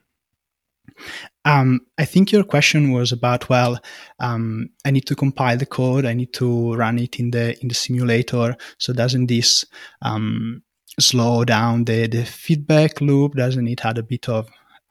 Um, 1.45 1.81
I 1.99 2.05
think 2.05 2.31
your 2.31 2.45
question 2.45 2.93
was 2.93 3.13
about 3.13 3.49
well, 3.49 3.79
um, 4.19 4.69
I 4.85 4.91
need 4.91 5.07
to 5.07 5.17
compile 5.17 5.57
the 5.57 5.67
code, 5.67 6.05
I 6.05 6.13
need 6.13 6.33
to 6.35 6.75
run 6.75 6.99
it 6.99 7.19
in 7.19 7.31
the 7.31 7.59
in 7.63 7.69
the 7.69 7.75
simulator. 7.75 8.57
So 8.79 8.93
doesn't 8.93 9.27
this 9.27 9.65
um, 10.03 10.63
slow 10.99 11.45
down 11.45 11.85
the 11.85 12.07
the 12.07 12.25
feedback 12.25 13.01
loop? 13.01 13.35
Doesn't 13.35 13.69
it 13.69 13.85
add 13.85 13.99
a 13.99 14.03
bit 14.03 14.29
of 14.29 14.49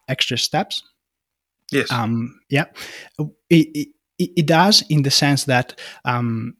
extra 0.08 0.38
steps? 0.38 0.84
Yes. 1.72 1.92
Um, 1.92 2.40
yeah. 2.50 2.66
It, 3.50 3.90
it, 4.18 4.32
it 4.38 4.46
does 4.46 4.84
in 4.90 5.04
the 5.04 5.12
sense 5.12 5.46
that 5.46 5.80
um, 6.04 6.58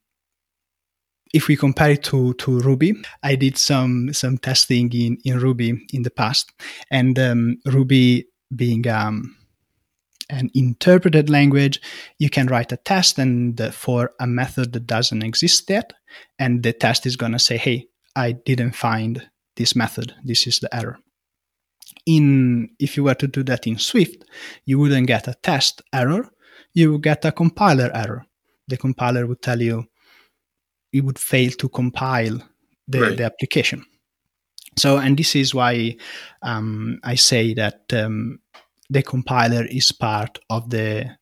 if 1.34 1.48
we 1.48 1.56
compare 1.56 1.92
it 1.92 2.04
to, 2.04 2.34
to 2.36 2.60
Ruby, 2.60 2.94
I 3.24 3.36
did 3.36 3.58
some 3.58 4.14
some 4.14 4.38
testing 4.38 4.92
in, 4.94 5.18
in 5.24 5.40
Ruby 5.40 5.86
in 5.94 6.04
the 6.04 6.10
past, 6.10 6.52
and 6.90 7.18
um, 7.20 7.58
Ruby 7.66 8.28
being 8.56 8.88
um, 8.88 9.36
an 10.30 10.50
interpreted 10.56 11.30
language, 11.30 11.82
you 12.18 12.30
can 12.30 12.48
write 12.48 12.72
a 12.72 12.78
test 12.78 13.20
and 13.20 13.60
for 13.74 14.12
a 14.20 14.26
method 14.26 14.74
that 14.74 14.88
doesn't 14.88 15.24
exist 15.24 15.70
yet, 15.70 15.94
and 16.40 16.64
the 16.64 16.74
test 16.74 17.06
is 17.06 17.16
going 17.16 17.34
to 17.34 17.40
say, 17.40 17.58
"Hey, 17.58 17.88
I 18.20 18.34
didn't 18.34 18.76
find 18.76 19.30
this 19.56 19.76
method. 19.76 20.14
This 20.24 20.48
is 20.48 20.60
the 20.60 20.74
error." 20.76 20.98
In 22.06 22.70
if 22.80 22.98
you 22.98 23.04
were 23.04 23.16
to 23.16 23.28
do 23.28 23.44
that 23.44 23.68
in 23.68 23.78
Swift, 23.78 24.24
you 24.66 24.80
wouldn't 24.80 25.08
get 25.08 25.28
a 25.28 25.36
test 25.42 25.82
error 25.94 26.30
you 26.74 26.94
would 26.94 27.04
get 27.04 27.26
a 27.26 27.32
compiler 27.32 27.92
error. 27.94 28.26
The 28.68 28.78
compiler 28.78 29.26
would 29.26 29.42
tell 29.42 29.62
you 29.62 29.86
it 30.94 31.04
would 31.04 31.20
fail 31.20 31.52
to 31.52 31.70
compile 31.70 32.40
the, 32.88 33.02
right. 33.02 33.18
the 33.18 33.26
application. 33.26 33.86
So, 34.78 34.98
and 34.98 35.18
this 35.18 35.36
is 35.36 35.54
why 35.54 35.98
um, 36.42 37.00
I 37.04 37.16
say 37.16 37.54
that 37.56 37.82
um, 37.94 38.40
the 38.90 39.04
compiler 39.04 39.66
is 39.66 39.92
part 39.92 40.40
of 40.50 40.70
the 40.70 41.18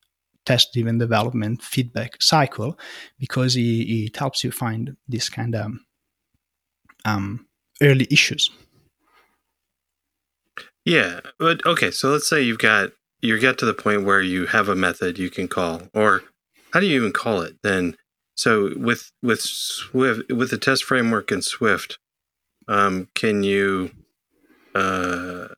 test 0.46 0.68
driven 0.72 0.98
development 0.98 1.62
feedback 1.62 2.22
cycle 2.22 2.78
because 3.18 3.56
it, 3.56 3.60
it, 3.60 4.16
helps 4.16 4.44
you 4.44 4.50
find 4.50 4.96
this 5.06 5.28
kind 5.28 5.54
of 5.54 5.72
um, 7.04 7.46
early 7.82 8.06
issues. 8.10 8.50
Yeah, 10.84 11.20
but 11.38 11.64
okay. 11.66 11.90
So 11.90 12.10
let's 12.10 12.28
say 12.28 12.42
you've 12.42 12.58
got 12.58 12.90
you 13.20 13.38
get 13.38 13.58
to 13.58 13.66
the 13.66 13.74
point 13.74 14.04
where 14.04 14.22
you 14.22 14.46
have 14.46 14.68
a 14.68 14.74
method 14.76 15.18
you 15.18 15.28
can 15.30 15.48
call, 15.48 15.82
or 15.94 16.22
how 16.72 16.80
do 16.80 16.86
you 16.86 16.96
even 16.96 17.12
call 17.12 17.42
it 17.42 17.56
then? 17.62 17.96
So 18.36 18.70
with 18.76 19.10
with 19.22 19.40
Swift 19.40 20.32
with 20.32 20.50
the 20.50 20.58
test 20.58 20.84
framework 20.84 21.30
in 21.30 21.42
Swift, 21.42 21.98
um, 22.68 23.08
can 23.14 23.42
you 23.42 23.90
uh, 24.74 25.48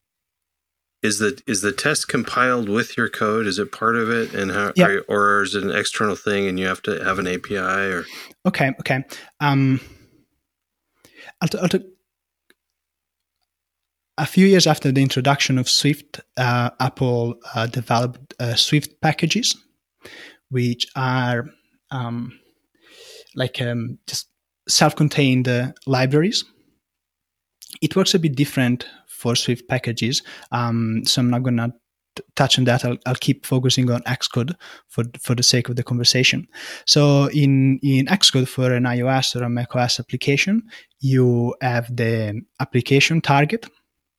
is 1.02 1.18
the 1.20 1.40
is 1.47 1.61
the 1.62 1.73
test 1.73 2.09
compiled 2.09 2.68
with 2.68 2.97
your 2.97 3.09
code? 3.09 3.47
Is 3.47 3.59
it 3.61 3.70
part 3.70 3.97
of 3.97 4.11
it, 4.11 4.35
and 4.35 4.50
how, 4.50 4.73
Yeah. 4.75 4.87
are 4.87 4.92
you- 4.94 5.04
or 5.09 5.42
is 5.42 5.54
it 5.54 5.62
an 5.62 5.70
external 5.70 6.16
thing, 6.16 6.49
and 6.49 6.59
you 6.59 6.66
have 6.66 6.82
to 6.82 7.04
have 7.04 7.18
an 7.20 7.28
API? 7.28 7.92
Or 7.92 8.04
Okay, 8.47 8.70
okay. 8.80 9.04
Um, 9.40 9.80
I'll, 11.40 11.61
I'll 11.61 11.80
a 14.18 14.26
few 14.26 14.47
years 14.47 14.66
after 14.66 14.92
the 14.92 15.00
introduction 15.00 15.59
of 15.59 15.68
Swift, 15.68 16.20
uh, 16.37 16.70
Apple 16.78 17.37
uh, 17.54 17.66
developed 17.66 18.35
uh, 18.38 18.54
Swift 18.54 19.00
packages, 19.00 19.56
which 20.50 20.87
are 20.94 21.47
um, 21.90 22.38
like 23.35 23.62
um, 23.62 23.99
just 24.06 24.28
self-contained 24.68 25.49
uh, 25.49 25.73
libraries. 25.87 26.44
It 27.80 27.97
works 27.97 28.14
a 28.14 28.18
bit 28.18 28.37
different 28.37 28.87
for 29.09 29.35
Swift 29.35 29.68
packages, 29.68 30.23
um, 30.52 31.02
so 31.06 31.23
I'm 31.23 31.30
not 31.30 31.42
gonna 31.42 31.73
touch 32.37 32.59
on 32.59 32.65
that. 32.65 32.85
I'll, 32.85 32.97
I'll 33.07 33.15
keep 33.15 33.47
focusing 33.47 33.91
on 33.91 34.03
Xcode 34.03 34.55
for 34.89 35.05
for 35.21 35.35
the 35.35 35.43
sake 35.43 35.69
of 35.69 35.77
the 35.77 35.83
conversation. 35.83 36.47
So 36.87 37.27
in 37.31 37.79
in 37.83 38.07
Xcode 38.07 38.49
for 38.49 38.73
an 38.73 38.85
iOS 38.85 39.37
or 39.37 39.45
a 39.45 39.50
macOS 39.50 40.00
application, 40.00 40.62
you 41.00 41.55
have 41.61 41.95
the 41.95 42.41
application 42.61 43.21
target, 43.21 43.67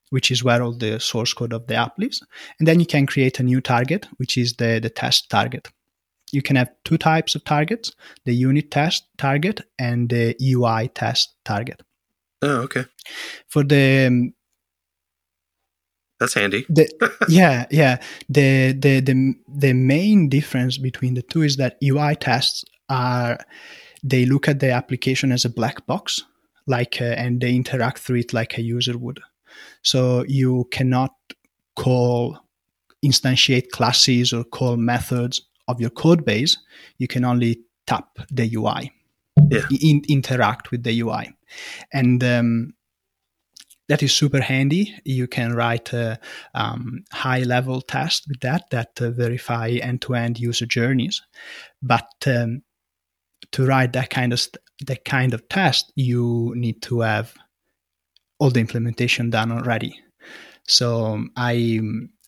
which 0.09 0.31
is 0.31 0.43
where 0.43 0.61
all 0.61 0.73
the 0.77 0.99
source 0.99 1.33
code 1.33 1.53
of 1.53 1.67
the 1.67 1.75
app 1.75 1.97
lives, 1.97 2.23
and 2.59 2.67
then 2.67 2.79
you 2.79 2.85
can 2.85 3.05
create 3.05 3.39
a 3.39 3.43
new 3.43 3.61
target, 3.61 4.07
which 4.17 4.37
is 4.37 4.53
the 4.53 4.79
the 4.81 4.89
test 4.89 5.29
target. 5.29 5.69
You 6.33 6.41
can 6.41 6.55
have 6.55 6.69
two 6.85 6.97
types 6.97 7.35
of 7.35 7.43
targets: 7.43 7.93
the 8.25 8.33
unit 8.33 8.71
test 8.71 9.03
target 9.17 9.61
and 9.77 10.09
the 10.09 10.35
UI 10.41 10.89
test 10.89 11.35
target. 11.43 11.81
oh, 12.41 12.61
okay, 12.63 12.85
For 13.47 13.63
the 13.63 14.31
that's 16.21 16.35
handy. 16.35 16.65
the 16.69 16.87
yeah 17.27 17.65
yeah. 17.71 17.97
The, 18.29 18.71
the 18.71 19.01
the 19.01 19.33
the 19.49 19.73
main 19.73 20.29
difference 20.29 20.77
between 20.77 21.15
the 21.15 21.21
two 21.23 21.41
is 21.41 21.57
that 21.57 21.77
ui 21.83 22.15
tests 22.15 22.63
are 22.87 23.37
they 24.03 24.25
look 24.25 24.47
at 24.47 24.59
the 24.59 24.71
application 24.71 25.31
as 25.31 25.45
a 25.45 25.49
black 25.49 25.85
box 25.87 26.21
like 26.67 27.01
uh, 27.01 27.05
and 27.17 27.41
they 27.41 27.53
interact 27.55 27.99
through 27.99 28.19
it 28.19 28.33
like 28.33 28.57
a 28.57 28.61
user 28.61 28.97
would. 28.97 29.19
So 29.83 30.23
you 30.27 30.67
cannot 30.71 31.11
call 31.75 32.37
instantiate 33.03 33.69
classes 33.71 34.31
or 34.31 34.43
call 34.43 34.77
methods 34.77 35.41
of 35.67 35.81
your 35.81 35.89
code 35.89 36.23
base. 36.23 36.57
You 36.99 37.07
can 37.07 37.25
only 37.25 37.61
tap 37.87 38.07
the 38.31 38.55
ui 38.55 38.91
Yeah. 39.49 39.65
in, 39.81 40.03
interact 40.07 40.69
with 40.71 40.83
the 40.83 40.99
ui 41.01 41.33
and 41.91 42.23
um, 42.23 42.73
that 43.91 44.01
is 44.01 44.13
super 44.13 44.39
handy. 44.39 44.95
You 45.03 45.27
can 45.27 45.53
write 45.53 45.91
a 45.91 46.17
um, 46.55 47.03
high 47.11 47.41
level 47.41 47.81
test 47.81 48.23
with 48.29 48.39
that 48.39 48.69
that 48.69 49.01
uh, 49.01 49.11
verify 49.11 49.67
end 49.71 50.01
to 50.03 50.15
end 50.15 50.39
user 50.39 50.65
journeys. 50.65 51.21
But 51.81 52.09
um, 52.25 52.61
to 53.51 53.65
write 53.65 53.91
that 53.91 54.09
kind 54.09 54.31
of 54.31 54.39
st- 54.39 54.63
that 54.87 55.03
kind 55.03 55.33
of 55.33 55.49
test, 55.49 55.91
you 55.97 56.53
need 56.55 56.81
to 56.83 57.01
have 57.01 57.33
all 58.39 58.49
the 58.49 58.61
implementation 58.61 59.29
done 59.29 59.51
already. 59.51 59.99
So 60.69 61.07
um, 61.07 61.31
I 61.35 61.81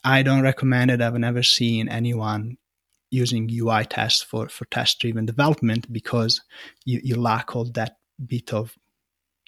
I 0.03 0.21
don't 0.21 0.43
recommend 0.43 0.91
it. 0.91 1.01
I've 1.01 1.13
never 1.13 1.43
seen 1.43 1.87
anyone 1.87 2.57
using 3.09 3.49
UI 3.49 3.85
tests 3.85 4.21
for 4.21 4.49
for 4.49 4.65
test 4.65 4.99
driven 4.99 5.25
development 5.25 5.93
because 5.93 6.41
you, 6.83 6.99
you 7.05 7.15
lack 7.15 7.55
all 7.55 7.71
that 7.71 7.95
bit 8.27 8.51
of 8.51 8.75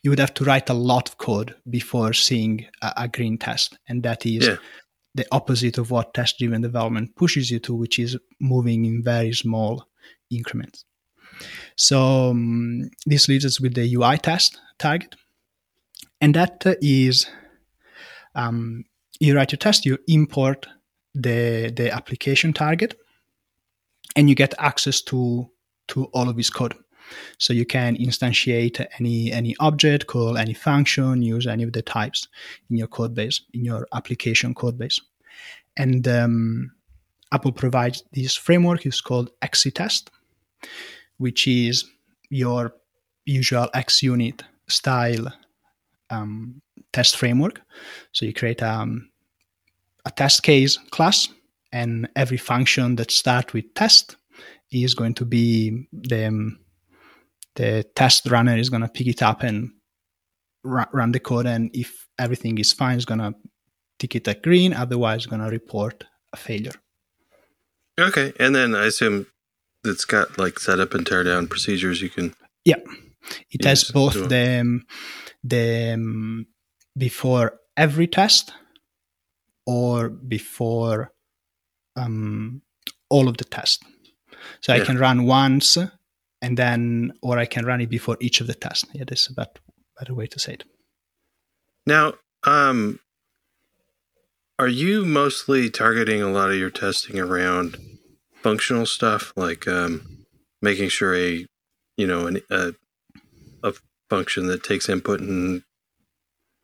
you 0.05 0.12
would 0.12 0.19
have 0.19 0.35
to 0.35 0.43
write 0.43 0.69
a 0.69 0.74
lot 0.74 1.09
of 1.09 1.17
code 1.17 1.55
before 1.67 2.13
seeing 2.13 2.67
a, 2.83 2.93
a 2.95 3.07
green 3.07 3.39
test. 3.39 3.79
And 3.89 4.03
that 4.03 4.24
is 4.24 4.45
Yeah. 4.45 4.57
the 5.15 5.25
opposite 5.31 5.79
of 5.79 5.89
what 5.89 6.13
test 6.13 6.38
driven 6.38 6.62
development 6.62 7.15
pushes 7.15 7.50
you 7.50 7.57
to 7.62 7.74
which 7.74 7.97
is 7.97 8.15
moving 8.39 8.85
in 8.85 9.01
very 9.03 9.33
small 9.33 9.88
increments. 10.29 10.85
So 11.75 12.29
um, 12.29 12.91
this 13.07 13.27
leaves 13.27 13.45
us 13.45 13.59
with 13.59 13.74
the 13.74 13.95
ui 13.95 14.17
test 14.19 14.59
target. 14.77 15.15
And 16.21 16.35
that 16.35 16.63
uh, 16.67 16.75
um, 18.39 18.84
you 19.19 19.36
write 19.36 19.53
your 19.53 19.58
test 19.58 19.88
you 19.88 19.97
import 20.08 20.67
the 21.15 21.71
the 21.75 21.89
application 21.91 22.53
target 22.53 22.95
and 24.15 24.30
you 24.30 24.36
get 24.36 24.53
access 24.60 25.01
to 25.01 25.49
to 25.88 26.06
all 26.13 26.30
of 26.30 26.36
this 26.36 26.51
code 26.51 26.75
so 27.38 27.54
you 27.54 27.65
can 27.65 27.96
instantiate 27.98 28.86
any 29.00 29.32
any 29.32 29.56
object, 29.60 30.08
call 30.08 30.38
any 30.38 30.54
function, 30.54 31.22
use 31.22 31.48
any 31.48 31.63
of 31.63 31.74
the 31.74 31.82
types 31.82 32.28
in 32.70 32.78
your 32.78 32.88
code 32.88 33.13
base, 33.13 33.41
in 33.54 33.65
your 33.65 33.88
application 33.94 34.54
code 34.54 34.78
base. 34.78 35.00
And 35.78 36.08
um, 36.08 36.72
Apple 37.32 37.52
provides 37.52 38.04
this 38.13 38.36
framework. 38.36 38.86
It's 38.86 39.02
called 39.02 39.32
XCTest, 39.41 40.10
which 41.18 41.48
is 41.48 41.86
your 42.30 42.74
usual 43.26 43.68
XUnit 43.76 44.41
style 44.68 45.28
um, 46.10 46.62
test 46.94 47.18
framework. 47.18 47.62
So 48.12 48.26
you 48.26 48.34
create 48.34 48.63
um, 48.63 49.10
a 50.06 50.12
test 50.12 50.44
case 50.44 50.78
class, 50.91 51.28
and 51.72 52.08
every 52.15 52.38
function 52.38 52.96
that 52.96 53.12
starts 53.12 53.54
with 53.54 53.74
test 53.74 54.15
is 54.72 54.94
going 54.94 55.13
to 55.15 55.26
be 55.26 55.88
the 55.91 56.26
um, 56.26 56.60
the 57.56 57.86
test 57.96 58.30
runner 58.30 58.58
is 58.58 58.70
going 58.70 58.82
to 58.82 58.89
pick 58.89 59.08
it 59.08 59.22
up 59.22 59.44
and 59.44 59.72
ru- 60.63 60.91
run 60.94 61.12
the 61.12 61.20
code 61.20 61.46
and 61.46 61.70
if 61.74 62.08
everything 62.20 62.58
is 62.58 62.74
fine 62.74 62.96
it's 62.96 63.06
going 63.06 63.20
to 63.20 63.34
tick 64.00 64.15
it 64.15 64.28
at 64.28 64.41
green 64.44 64.74
otherwise 64.74 65.18
it's 65.20 65.26
going 65.26 65.41
to 65.41 65.50
report 65.50 66.04
a 66.34 66.38
failure 66.38 66.74
Okay, 67.98 68.34
and 68.41 68.54
then 68.54 68.76
I 68.76 68.88
assume 68.88 69.26
it's 69.86 70.04
got 70.04 70.38
like 70.38 70.60
setup 70.60 70.94
and 70.94 71.08
tear 71.08 71.24
down 71.24 71.48
procedures. 71.48 72.02
You 72.02 72.10
can 72.10 72.34
Yeah. 72.65 72.82
it 73.52 73.63
has 73.63 73.86
both 73.86 74.13
sure. 74.13 74.28
the 74.28 74.60
um, 74.60 74.86
the 75.44 75.91
um, 75.94 76.48
before 76.98 77.54
every 77.78 78.08
test 78.08 78.52
or 79.65 80.10
before 80.10 81.13
um, 81.96 82.62
all 83.10 83.28
of 83.30 83.38
the 83.38 83.46
tests 83.46 83.84
so 84.62 84.74
i 84.74 84.80
can 84.80 84.98
run 84.98 85.26
once 85.26 85.78
and 86.45 86.53
then 86.63 87.12
or 87.21 87.38
i 87.43 87.47
can 87.53 87.65
run 87.65 87.81
it 87.81 87.89
before 87.97 88.17
each 88.27 88.39
of 88.41 88.47
the 88.47 88.58
tests 88.65 88.86
yeah 88.93 89.05
this 89.10 89.21
is 89.23 89.29
a 89.31 89.34
bet- 89.39 89.60
better 89.99 90.15
way 90.19 90.27
to 90.27 90.39
say 90.39 90.53
it 90.53 90.63
now. 91.86 92.13
Um, 92.43 92.99
are 94.58 94.67
you 94.67 95.05
mostly 95.05 95.69
targeting 95.69 96.21
a 96.21 96.31
lot 96.31 96.49
of 96.49 96.58
your 96.58 96.69
testing 96.69 97.19
around 97.19 97.77
functional 98.41 98.86
stuff, 98.86 99.34
like 99.36 99.67
um, 99.67 100.25
making 100.62 100.89
sure 100.89 101.15
a 101.15 101.45
you 101.97 102.08
know 102.08 102.27
an, 102.27 102.41
a 102.49 102.73
a 103.63 103.73
function 104.10 104.47
that 104.47 104.63
takes 104.63 104.89
input 104.89 105.19
and 105.19 105.63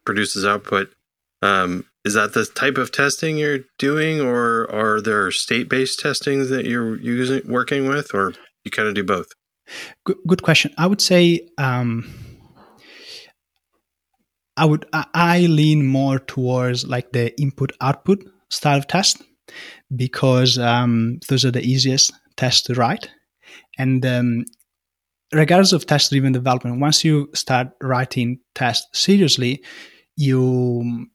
produces 0.05 0.45
output 0.45 0.93
um, 1.41 1.85
is 2.05 2.13
that 2.13 2.33
the 2.33 2.45
type 2.45 2.77
of 2.77 2.91
testing 2.91 3.37
you're 3.37 3.59
doing, 3.77 4.21
or 4.21 4.71
are 4.71 5.01
there 5.01 5.31
state-based 5.31 5.99
testings 5.99 6.49
that 6.49 6.65
you're 6.65 6.97
using 6.97 7.41
working 7.47 7.87
with, 7.87 8.13
or 8.13 8.33
you 8.63 8.71
kind 8.71 8.87
of 8.87 8.95
do 8.95 9.03
both? 9.03 9.27
Good, 10.05 10.17
good 10.27 10.43
question. 10.43 10.73
I 10.77 10.87
would 10.87 11.01
say 11.01 11.47
um, 11.57 12.05
I 14.57 14.65
would 14.65 14.85
I, 14.93 15.05
I 15.13 15.39
lean 15.41 15.85
more 15.85 16.19
towards 16.19 16.87
like 16.87 17.11
the 17.11 17.39
input 17.41 17.71
output 17.81 18.23
style 18.49 18.77
of 18.77 18.87
test 18.87 19.21
because 19.95 20.57
um, 20.57 21.19
those 21.29 21.45
are 21.45 21.51
the 21.51 21.63
easiest 21.63 22.13
tests 22.37 22.61
to 22.63 22.73
write, 22.73 23.09
and 23.77 24.05
um, 24.05 24.45
regardless 25.33 25.73
of 25.73 25.85
test 25.85 26.11
driven 26.11 26.33
development, 26.33 26.79
once 26.79 27.03
you 27.03 27.29
start 27.33 27.69
writing 27.81 28.39
tests 28.55 28.87
seriously, 28.99 29.63
you 30.15 31.07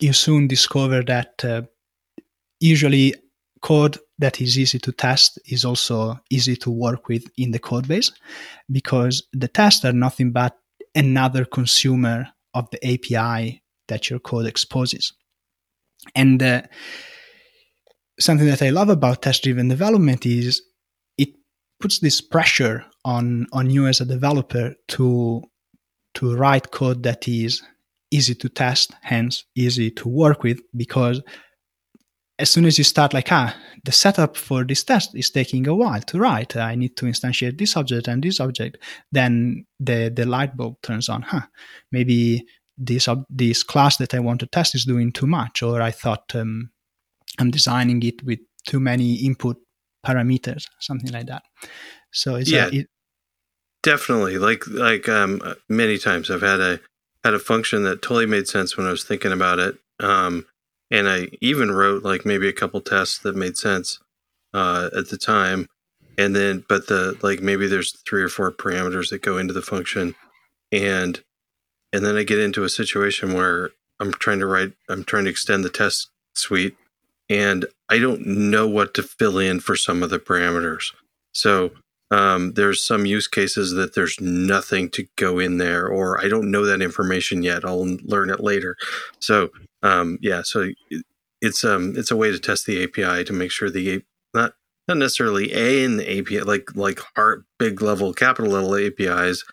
you 0.00 0.12
soon 0.12 0.46
discover 0.48 1.02
that 1.02 1.44
uh, 1.44 1.62
usually 2.60 3.14
code 3.64 3.96
that 4.18 4.42
is 4.42 4.58
easy 4.58 4.78
to 4.78 4.92
test 4.92 5.38
is 5.46 5.64
also 5.64 6.20
easy 6.30 6.54
to 6.54 6.70
work 6.70 7.08
with 7.08 7.24
in 7.38 7.50
the 7.50 7.58
code 7.58 7.88
base 7.88 8.12
because 8.70 9.26
the 9.32 9.48
tests 9.48 9.86
are 9.86 9.92
nothing 9.92 10.32
but 10.32 10.54
another 10.94 11.46
consumer 11.46 12.28
of 12.52 12.68
the 12.70 12.80
API 12.86 13.62
that 13.88 14.10
your 14.10 14.18
code 14.18 14.46
exposes. 14.46 15.14
And 16.14 16.42
uh, 16.42 16.62
something 18.20 18.46
that 18.46 18.60
I 18.60 18.68
love 18.68 18.90
about 18.90 19.22
test 19.22 19.44
driven 19.44 19.68
development 19.68 20.26
is 20.26 20.60
it 21.16 21.30
puts 21.80 22.00
this 22.00 22.20
pressure 22.20 22.84
on, 23.02 23.46
on 23.54 23.70
you 23.70 23.86
as 23.86 23.98
a 23.98 24.04
developer 24.04 24.74
to, 24.88 25.42
to 26.16 26.36
write 26.36 26.70
code 26.70 27.02
that 27.04 27.26
is 27.26 27.62
easy 28.10 28.34
to 28.34 28.50
test, 28.50 28.92
hence 29.00 29.44
easy 29.56 29.90
to 29.92 30.06
work 30.06 30.42
with, 30.42 30.60
because 30.76 31.22
as 32.38 32.50
soon 32.50 32.64
as 32.64 32.78
you 32.78 32.84
start 32.84 33.14
like 33.14 33.30
ah 33.30 33.54
the 33.84 33.92
setup 33.92 34.36
for 34.36 34.64
this 34.64 34.82
test 34.82 35.14
is 35.14 35.30
taking 35.30 35.66
a 35.68 35.74
while 35.74 36.00
to 36.00 36.18
write. 36.18 36.56
I 36.56 36.74
need 36.74 36.96
to 36.96 37.06
instantiate 37.06 37.58
this 37.58 37.76
object 37.76 38.08
and 38.08 38.22
this 38.22 38.40
object. 38.40 38.78
Then 39.12 39.66
the 39.78 40.10
the 40.14 40.26
light 40.26 40.56
bulb 40.56 40.80
turns 40.82 41.08
on. 41.08 41.22
Huh 41.22 41.42
maybe 41.92 42.44
this 42.76 43.06
ob- 43.06 43.26
this 43.30 43.62
class 43.62 43.98
that 43.98 44.14
i 44.14 44.18
want 44.18 44.40
to 44.40 44.46
test 44.48 44.74
is 44.74 44.84
doing 44.84 45.12
too 45.12 45.28
much 45.28 45.62
or 45.62 45.80
i 45.80 45.92
thought 45.92 46.34
um, 46.34 46.70
I'm 47.38 47.50
designing 47.50 48.02
it 48.02 48.22
with 48.24 48.40
too 48.66 48.80
many 48.80 49.14
input 49.14 49.56
parameters, 50.06 50.66
something 50.80 51.12
like 51.12 51.26
that. 51.26 51.42
So 52.12 52.36
it's 52.36 52.50
yeah, 52.50 52.66
a, 52.66 52.80
it, 52.80 52.86
definitely. 53.82 54.38
Like 54.38 54.66
like 54.68 55.08
um, 55.08 55.40
many 55.68 55.98
times 55.98 56.30
I've 56.30 56.42
had 56.42 56.60
a 56.60 56.80
had 57.24 57.34
a 57.34 57.38
function 57.38 57.84
that 57.84 58.02
totally 58.02 58.26
made 58.26 58.46
sense 58.46 58.76
when 58.76 58.86
I 58.86 58.90
was 58.90 59.04
thinking 59.04 59.32
about 59.32 59.58
it, 59.58 59.76
um, 60.00 60.46
and 60.94 61.08
I 61.08 61.26
even 61.40 61.72
wrote 61.72 62.04
like 62.04 62.24
maybe 62.24 62.48
a 62.48 62.52
couple 62.52 62.80
tests 62.80 63.18
that 63.18 63.34
made 63.34 63.56
sense 63.56 63.98
uh, 64.54 64.90
at 64.96 65.08
the 65.08 65.16
time, 65.18 65.66
and 66.16 66.36
then 66.36 66.64
but 66.68 66.86
the 66.86 67.18
like 67.20 67.42
maybe 67.42 67.66
there's 67.66 68.00
three 68.08 68.22
or 68.22 68.28
four 68.28 68.52
parameters 68.52 69.10
that 69.10 69.20
go 69.20 69.36
into 69.36 69.52
the 69.52 69.60
function, 69.60 70.14
and 70.70 71.20
and 71.92 72.06
then 72.06 72.16
I 72.16 72.22
get 72.22 72.38
into 72.38 72.62
a 72.62 72.68
situation 72.68 73.34
where 73.34 73.70
I'm 73.98 74.12
trying 74.12 74.38
to 74.38 74.46
write, 74.46 74.72
I'm 74.88 75.02
trying 75.02 75.24
to 75.24 75.30
extend 75.30 75.64
the 75.64 75.68
test 75.68 76.10
suite, 76.34 76.76
and 77.28 77.66
I 77.88 77.98
don't 77.98 78.24
know 78.24 78.68
what 78.68 78.94
to 78.94 79.02
fill 79.02 79.38
in 79.38 79.58
for 79.58 79.74
some 79.74 80.00
of 80.00 80.10
the 80.10 80.20
parameters. 80.20 80.92
So 81.32 81.72
um, 82.14 82.52
there's 82.52 82.86
some 82.86 83.06
use 83.06 83.26
cases 83.26 83.72
that 83.72 83.96
there's 83.96 84.20
nothing 84.20 84.88
to 84.90 85.04
go 85.16 85.40
in 85.40 85.58
there, 85.58 85.88
or 85.88 86.24
I 86.24 86.28
don't 86.28 86.52
know 86.52 86.64
that 86.64 86.80
information 86.80 87.42
yet. 87.42 87.64
I'll 87.64 87.84
learn 88.04 88.30
it 88.30 88.38
later. 88.38 88.76
So 89.18 89.50
um, 89.82 90.18
yeah, 90.22 90.42
so 90.42 90.70
it's 91.40 91.64
um 91.64 91.94
it's 91.96 92.12
a 92.12 92.16
way 92.16 92.30
to 92.30 92.38
test 92.38 92.66
the 92.66 92.84
API 92.84 93.24
to 93.24 93.32
make 93.32 93.50
sure 93.50 93.68
the 93.68 94.04
not 94.32 94.52
not 94.86 94.98
necessarily 94.98 95.52
a 95.52 95.82
in 95.82 95.96
the 95.96 96.18
API 96.20 96.42
like 96.42 96.76
like 96.76 97.00
big 97.58 97.82
level 97.82 98.12
capital 98.12 98.52
level 98.52 98.76
APIs. 98.76 99.44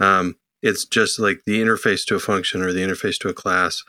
Um, 0.00 0.36
it's 0.62 0.86
just 0.86 1.18
like 1.18 1.42
the 1.44 1.60
interface 1.60 2.06
to 2.06 2.14
a 2.14 2.20
function 2.20 2.62
or 2.62 2.72
the 2.72 2.80
interface 2.80 3.18
to 3.18 3.28
a 3.28 3.34
class. 3.34 3.84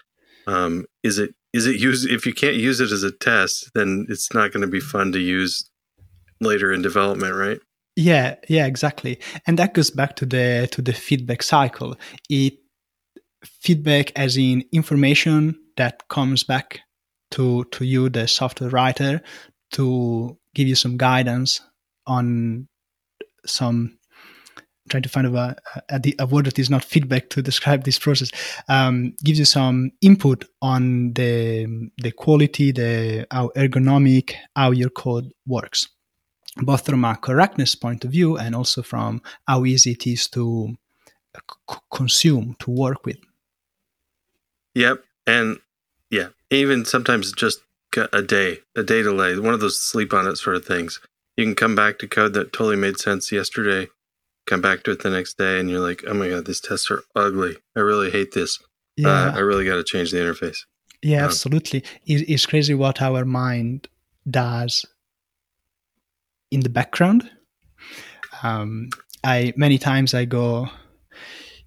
Um, 0.48 0.86
is 1.02 1.18
it 1.18 1.34
is 1.54 1.66
it 1.66 1.80
use 1.80 2.06
if 2.06 2.26
you 2.26 2.34
can't 2.34 2.58
use 2.58 2.82
it 2.82 2.92
as 2.92 3.04
a 3.04 3.12
test, 3.12 3.72
then 3.74 4.06
it's 4.10 4.34
not 4.34 4.52
going 4.52 4.62
to 4.62 4.68
be 4.68 4.82
fun 4.82 5.14
to 5.14 5.20
use 5.20 5.70
later 6.42 6.74
in 6.74 6.82
development, 6.82 7.34
right? 7.34 7.62
Yeah, 7.98 8.36
yeah, 8.48 8.68
exactly. 8.68 9.20
And 9.48 9.58
that 9.58 9.74
goes 9.74 9.90
back 9.90 10.16
to 10.18 10.26
the 10.28 10.70
to 10.72 10.84
the 10.84 10.94
feedback 10.94 11.42
cycle. 11.42 11.96
It 12.30 12.60
feedback 13.44 14.12
as 14.16 14.38
in 14.38 14.64
information 14.72 15.60
that 15.78 16.08
comes 16.08 16.44
back 16.44 16.82
to 17.32 17.64
to 17.72 17.86
you, 17.86 18.10
the 18.10 18.28
software 18.28 18.70
writer, 18.70 19.22
to 19.72 20.38
give 20.54 20.68
you 20.68 20.76
some 20.76 20.98
guidance 20.98 21.60
on 22.06 22.68
some 23.48 23.98
trying 24.90 25.04
to 25.04 25.10
find 25.10 25.28
a, 25.28 25.56
a, 25.90 26.02
a, 26.20 26.26
word 26.28 26.46
that 26.46 26.60
is 26.60 26.70
not 26.70 26.84
feedback 26.84 27.30
to 27.30 27.42
describe 27.42 27.84
this 27.84 28.00
process 28.00 28.32
um, 28.70 29.14
gives 29.24 29.38
you 29.38 29.44
some 29.44 29.92
input 30.02 30.46
on 30.62 31.12
the 31.14 31.90
the 31.98 32.12
quality 32.12 32.72
the 32.72 33.28
how 33.32 33.50
ergonomic 33.58 34.36
how 34.56 34.72
your 34.72 34.90
code 34.90 35.30
works 35.46 35.90
both 36.62 36.86
from 36.86 37.06
a 37.06 37.16
correctness 37.16 37.76
point 37.76 38.04
of 38.04 38.12
view 38.12 38.38
and 38.38 38.56
also 38.56 38.82
from 38.82 39.22
how 39.48 39.66
easy 39.66 39.92
it 39.92 40.08
is 40.08 40.28
to 40.28 40.76
c- 41.36 41.78
consume 41.92 42.56
to 42.60 42.72
work 42.72 43.06
with 43.06 43.18
yep 44.74 45.04
and 45.26 45.60
yeah 46.10 46.30
even 46.50 46.86
sometimes 46.86 47.32
just 47.32 47.60
a 48.14 48.22
day 48.22 48.60
a 48.76 48.84
day 48.84 49.02
delay 49.02 49.38
one 49.40 49.54
of 49.54 49.60
those 49.60 49.82
sleep 49.82 50.14
on 50.14 50.28
it 50.28 50.36
sort 50.36 50.56
of 50.56 50.66
things 50.66 51.00
you 51.36 51.46
can 51.46 51.56
come 51.56 51.76
back 51.76 51.98
to 51.98 52.08
code 52.08 52.34
that 52.34 52.54
totally 52.54 52.76
made 52.76 52.98
sense 52.98 53.32
yesterday 53.32 53.88
come 54.48 54.62
back 54.62 54.82
to 54.84 54.92
it 54.92 55.04
the 55.04 55.10
next 55.10 55.38
day 55.38 55.60
and 55.60 55.70
you're 55.70 55.82
like, 55.82 56.04
oh 56.08 56.14
my 56.14 56.30
God, 56.30 56.46
these 56.46 56.62
tests 56.62 56.90
are 56.90 57.04
ugly. 57.16 57.58
I 57.76 57.82
really 57.82 58.10
hate 58.10 58.32
this. 58.32 58.60
Uh, 58.60 58.64
yeah. 58.96 59.10
Uh, 59.10 59.32
I 59.36 59.40
really 59.40 59.66
got 59.66 59.76
to 59.76 59.84
change 59.84 60.12
the 60.12 60.18
interface. 60.18 60.60
Yeah, 61.04 61.20
um, 61.20 61.26
absolutely. 61.26 61.84
It's 62.06 62.48
crazy 62.48 62.74
what 62.74 63.02
our 63.02 63.26
mind 63.26 63.88
does 64.28 64.86
in 66.52 66.62
the 66.62 66.70
background. 66.70 67.30
Um, 68.44 68.90
I 69.24 69.54
many 69.56 69.78
times 69.78 70.14
I 70.14 70.26
go 70.26 70.70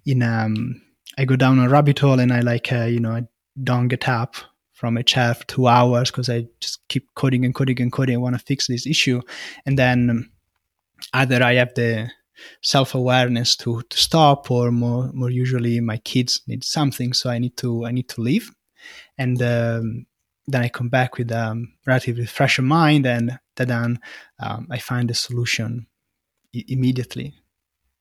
in 0.05 0.23
um 0.23 0.81
I 1.17 1.25
go 1.25 1.35
down 1.35 1.59
a 1.59 1.69
rabbit 1.69 1.99
hole 1.99 2.19
and 2.19 2.31
I 2.31 2.39
like 2.39 2.71
uh, 2.71 2.85
you 2.85 2.99
know 2.99 3.11
I 3.11 3.23
don't 3.61 3.87
get 3.87 4.07
up 4.07 4.35
from 4.73 4.97
a 4.97 5.03
chair 5.03 5.33
for 5.35 5.45
two 5.45 5.67
hours 5.67 6.09
because 6.09 6.29
I 6.29 6.47
just 6.59 6.79
keep 6.87 7.13
coding 7.15 7.45
and 7.45 7.53
coding 7.53 7.81
and 7.81 7.91
coding. 7.91 8.15
I 8.15 8.19
want 8.19 8.35
to 8.35 8.43
fix 8.43 8.67
this 8.67 8.87
issue, 8.87 9.21
and 9.65 9.77
then 9.77 10.31
either 11.13 11.43
I 11.43 11.55
have 11.55 11.73
the 11.75 12.09
self-awareness 12.61 13.55
to, 13.55 13.81
to 13.83 13.97
stop 13.97 14.49
or 14.49 14.71
more 14.71 15.11
more 15.13 15.29
usually 15.29 15.79
my 15.79 15.97
kids 15.97 16.41
need 16.47 16.63
something 16.63 17.13
so 17.13 17.29
i 17.29 17.37
need 17.37 17.55
to 17.55 17.85
i 17.85 17.91
need 17.91 18.09
to 18.09 18.21
leave 18.21 18.51
and 19.17 19.41
um, 19.41 20.05
then 20.47 20.61
i 20.61 20.69
come 20.69 20.89
back 20.89 21.17
with 21.17 21.31
a 21.31 21.49
um, 21.49 21.71
relatively 21.85 22.25
fresh 22.25 22.59
mind 22.59 23.05
and 23.05 23.37
then 23.55 23.99
um, 24.39 24.67
i 24.69 24.77
find 24.77 25.09
a 25.11 25.15
solution 25.15 25.87
I- 26.55 26.65
immediately. 26.67 27.33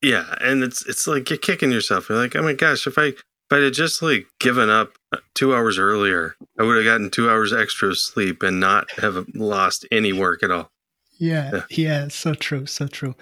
Yeah 0.02 0.34
and 0.40 0.62
it's 0.62 0.86
it's 0.86 1.06
like 1.06 1.28
you're 1.30 1.38
kicking 1.38 1.70
yourself. 1.72 2.08
You're 2.08 2.18
like 2.18 2.34
oh 2.36 2.42
my 2.42 2.54
gosh 2.54 2.86
if 2.86 2.96
i 2.98 3.06
if 3.06 3.52
i 3.52 3.56
had 3.58 3.74
just 3.74 4.00
like 4.02 4.26
given 4.38 4.70
up 4.70 4.92
uh, 5.12 5.18
two 5.34 5.54
hours 5.54 5.78
earlier 5.78 6.36
i 6.58 6.62
would 6.62 6.76
have 6.76 6.84
gotten 6.84 7.10
two 7.10 7.28
hours 7.28 7.52
extra 7.52 7.94
sleep 7.94 8.42
and 8.42 8.60
not 8.60 8.90
have 8.92 9.26
lost 9.34 9.86
any 9.90 10.12
work 10.12 10.42
at 10.42 10.50
all. 10.50 10.70
Yeah, 11.18 11.50
yeah, 11.52 11.62
yeah, 11.70 12.08
so 12.08 12.32
true, 12.32 12.64
so 12.64 12.86
true. 12.86 13.14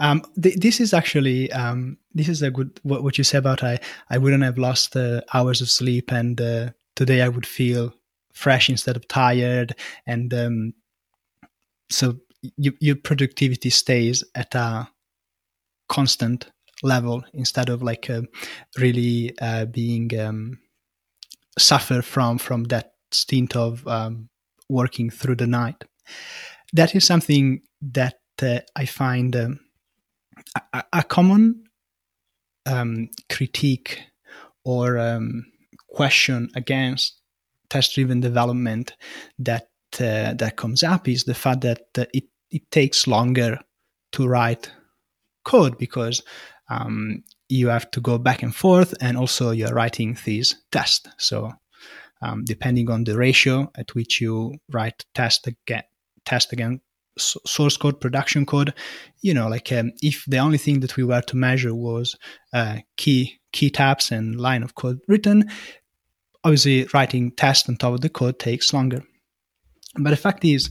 Um, 0.00 0.22
th- 0.42 0.56
this 0.56 0.80
is 0.80 0.92
actually 0.92 1.50
um, 1.52 1.96
this 2.12 2.28
is 2.28 2.42
a 2.42 2.50
good 2.50 2.78
what, 2.82 3.02
what, 3.02 3.16
you 3.16 3.24
say 3.24 3.38
about 3.38 3.64
I 3.64 3.78
I 4.10 4.18
wouldn't 4.18 4.42
have 4.42 4.58
lost 4.58 4.94
uh, 4.96 5.22
hours 5.32 5.62
of 5.62 5.70
sleep 5.70 6.12
and 6.12 6.38
uh, 6.38 6.70
today 6.94 7.22
I 7.22 7.28
would 7.28 7.46
feel 7.46 7.94
fresh 8.34 8.68
instead 8.68 8.96
of 8.96 9.08
tired 9.08 9.74
and 10.06 10.34
um, 10.34 10.74
so 11.90 12.16
you, 12.56 12.72
your 12.80 12.96
productivity 12.96 13.70
stays 13.70 14.24
at 14.34 14.54
a 14.54 14.88
constant 15.88 16.50
level 16.82 17.24
instead 17.32 17.68
of 17.68 17.82
like 17.82 18.10
uh, 18.10 18.22
really 18.78 19.32
uh, 19.40 19.66
being 19.66 20.18
um, 20.18 20.58
suffer 21.58 22.02
from 22.02 22.38
from 22.38 22.64
that 22.64 22.92
stint 23.12 23.56
of 23.56 23.86
um, 23.86 24.28
working 24.68 25.10
through 25.10 25.36
the 25.36 25.46
night. 25.46 25.84
That 26.72 26.94
is 26.94 27.06
something 27.06 27.60
that 27.82 28.18
uh, 28.42 28.60
I 28.74 28.86
find 28.86 29.36
um, 29.36 29.60
a, 30.72 30.84
a, 30.92 31.04
common 31.04 31.64
um, 32.66 33.10
critique 33.30 34.00
or 34.64 34.98
um, 34.98 35.44
question 35.88 36.48
against 36.54 37.20
test-driven 37.68 38.20
development 38.20 38.94
that 39.38 39.68
uh, 40.00 40.34
that 40.34 40.56
comes 40.56 40.82
up 40.82 41.08
is 41.08 41.24
the 41.24 41.34
fact 41.34 41.62
that 41.62 41.82
uh, 41.98 42.04
it 42.12 42.24
it 42.50 42.70
takes 42.70 43.06
longer 43.06 43.58
to 44.12 44.26
write 44.26 44.70
code 45.44 45.78
because 45.78 46.22
um, 46.68 47.24
you 47.48 47.68
have 47.68 47.90
to 47.90 48.00
go 48.00 48.18
back 48.18 48.42
and 48.42 48.54
forth, 48.54 48.94
and 49.00 49.16
also 49.16 49.50
you're 49.50 49.74
writing 49.74 50.16
these 50.24 50.56
tests. 50.70 51.08
So 51.18 51.52
um, 52.22 52.44
depending 52.44 52.90
on 52.90 53.04
the 53.04 53.16
ratio 53.16 53.70
at 53.76 53.94
which 53.94 54.20
you 54.20 54.54
write 54.70 55.04
test 55.14 55.46
again, 55.46 55.82
test 56.24 56.52
again 56.52 56.80
source 57.18 57.76
code 57.76 58.00
production 58.00 58.46
code 58.46 58.72
you 59.20 59.34
know 59.34 59.46
like 59.46 59.70
um, 59.72 59.92
if 60.00 60.24
the 60.26 60.38
only 60.38 60.56
thing 60.56 60.80
that 60.80 60.96
we 60.96 61.04
were 61.04 61.20
to 61.20 61.36
measure 61.36 61.74
was 61.74 62.16
uh, 62.54 62.78
key 62.96 63.38
key 63.52 63.68
tabs 63.68 64.10
and 64.10 64.40
line 64.40 64.62
of 64.62 64.74
code 64.74 64.98
written 65.08 65.44
obviously 66.42 66.88
writing 66.94 67.30
test 67.32 67.68
on 67.68 67.76
top 67.76 67.92
of 67.92 68.00
the 68.00 68.08
code 68.08 68.38
takes 68.38 68.72
longer 68.72 69.02
but 69.98 70.10
the 70.10 70.16
fact 70.16 70.44
is 70.44 70.70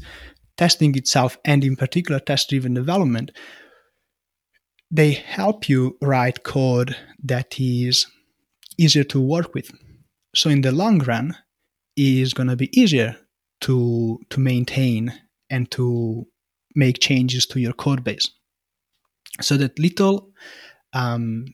testing 0.58 0.96
itself 0.96 1.38
and 1.46 1.64
in 1.64 1.76
particular 1.76 2.20
test 2.20 2.50
driven 2.50 2.74
development 2.74 3.32
they 4.90 5.12
help 5.12 5.70
you 5.70 5.98
write 6.02 6.44
code 6.44 6.96
that 7.24 7.60
is 7.60 8.06
easier 8.78 9.04
to 9.04 9.22
work 9.22 9.54
with 9.54 9.72
so 10.36 10.50
in 10.50 10.62
the 10.62 10.72
long 10.72 11.00
run 11.00 11.36
is 11.96 12.34
going 12.34 12.48
to 12.48 12.56
be 12.56 12.70
easier 12.80 13.18
to 13.62 14.20
to 14.30 14.40
maintain 14.40 15.14
and 15.50 15.70
to 15.72 16.26
make 16.76 17.00
changes 17.00 17.46
to 17.46 17.60
your 17.60 17.74
code 17.74 18.04
base. 18.04 18.32
So 19.42 19.58
that 19.58 19.78
little 19.78 20.32
um, 20.94 21.46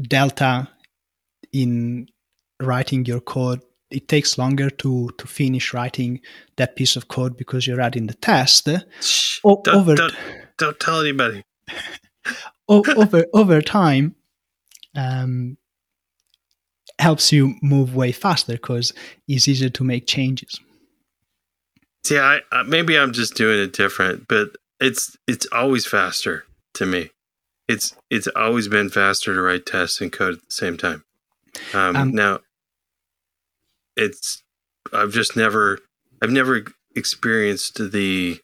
delta 0.00 0.68
in 1.52 2.08
writing 2.60 3.04
your 3.04 3.20
code, 3.20 3.60
it 3.92 4.08
takes 4.08 4.38
longer 4.38 4.70
to 4.70 5.10
to 5.18 5.26
finish 5.26 5.72
writing 5.72 6.20
that 6.56 6.76
piece 6.76 6.96
of 6.96 7.08
code 7.08 7.36
because 7.36 7.66
you're 7.66 7.80
adding 7.80 8.06
the 8.06 8.14
test. 8.14 8.68
Shh, 9.00 9.40
o- 9.44 9.60
don't, 9.62 9.76
over 9.76 9.94
don't, 9.94 10.14
don't 10.58 10.80
tell 10.80 11.00
anybody. 11.00 11.44
over 12.68 13.26
over 13.32 13.60
time, 13.62 14.14
um, 14.96 15.56
helps 16.98 17.32
you 17.32 17.54
move 17.62 17.94
way 17.94 18.12
faster 18.12 18.52
because 18.52 18.92
it's 19.28 19.48
easier 19.48 19.70
to 19.70 19.84
make 19.84 20.06
changes. 20.06 20.60
See, 22.04 22.18
I, 22.18 22.40
maybe 22.66 22.98
I'm 22.98 23.12
just 23.12 23.34
doing 23.34 23.60
it 23.60 23.72
different, 23.72 24.26
but 24.28 24.56
it's 24.80 25.16
it's 25.28 25.46
always 25.52 25.86
faster 25.86 26.44
to 26.74 26.86
me. 26.86 27.10
It's 27.68 27.94
it's 28.10 28.28
always 28.28 28.68
been 28.68 28.88
faster 28.88 29.34
to 29.34 29.40
write 29.40 29.66
tests 29.66 30.00
and 30.00 30.12
code 30.12 30.34
at 30.34 30.40
the 30.40 30.50
same 30.50 30.76
time. 30.76 31.04
Um, 31.74 31.96
um, 31.96 32.12
now, 32.12 32.40
it's 33.96 34.42
I've 34.92 35.12
just 35.12 35.36
never 35.36 35.78
I've 36.22 36.30
never 36.30 36.64
experienced 36.94 37.78
the 37.92 38.40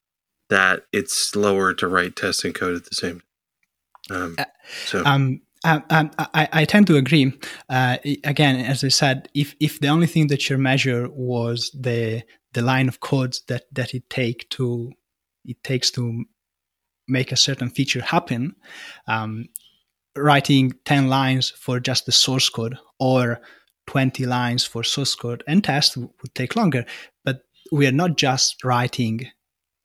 that 0.49 0.83
it's 0.93 1.15
slower 1.15 1.75
to 1.75 1.89
write 1.89 2.17
tests 2.17 2.45
and 2.45 2.55
code 2.55 2.77
at 2.77 2.85
the 2.85 2.95
same. 2.95 3.23
Um, 4.11 4.37
uh, 4.39 4.45
so. 4.87 5.05
Um, 5.05 5.43
um, 5.65 5.83
um, 5.91 6.11
I, 6.19 6.49
I, 6.53 6.65
tend 6.65 6.87
to 6.87 6.97
agree. 6.97 7.33
Uh, 7.69 7.99
again, 8.23 8.65
as 8.65 8.85
I 8.85 8.89
said, 8.89 9.29
if 9.35 9.57
if 9.59 9.81
the 9.81 9.89
only 9.89 10.07
thing 10.07 10.29
that 10.29 10.49
you 10.49 10.57
measure 10.57 11.09
was 11.11 11.71
the 11.79 12.23
the 12.53 12.63
line 12.63 12.89
of 12.89 13.01
codes 13.01 13.43
that 13.49 13.65
that 13.73 13.93
it 13.93 14.09
take 14.09 14.49
to 14.51 14.93
it 15.45 15.63
takes 15.65 15.91
to 15.93 16.25
make 17.09 17.33
a 17.33 17.37
certain 17.37 17.71
feature 17.71 18.03
happen, 18.03 18.55
um, 19.09 19.47
writing 20.17 20.75
ten 20.85 21.09
lines 21.09 21.51
for 21.51 21.81
just 21.81 22.07
the 22.07 22.13
source 22.13 22.49
code 22.49 22.79
or 23.01 23.41
20 23.89 24.27
lines 24.27 24.65
for 24.65 24.85
source 24.85 25.15
code 25.15 25.43
and 25.49 25.65
test 25.65 25.97
would 25.97 26.35
take 26.35 26.55
longer. 26.55 26.85
But 27.25 27.43
we 27.73 27.87
are 27.87 27.93
not 27.93 28.17
just 28.17 28.63
writing 28.63 29.31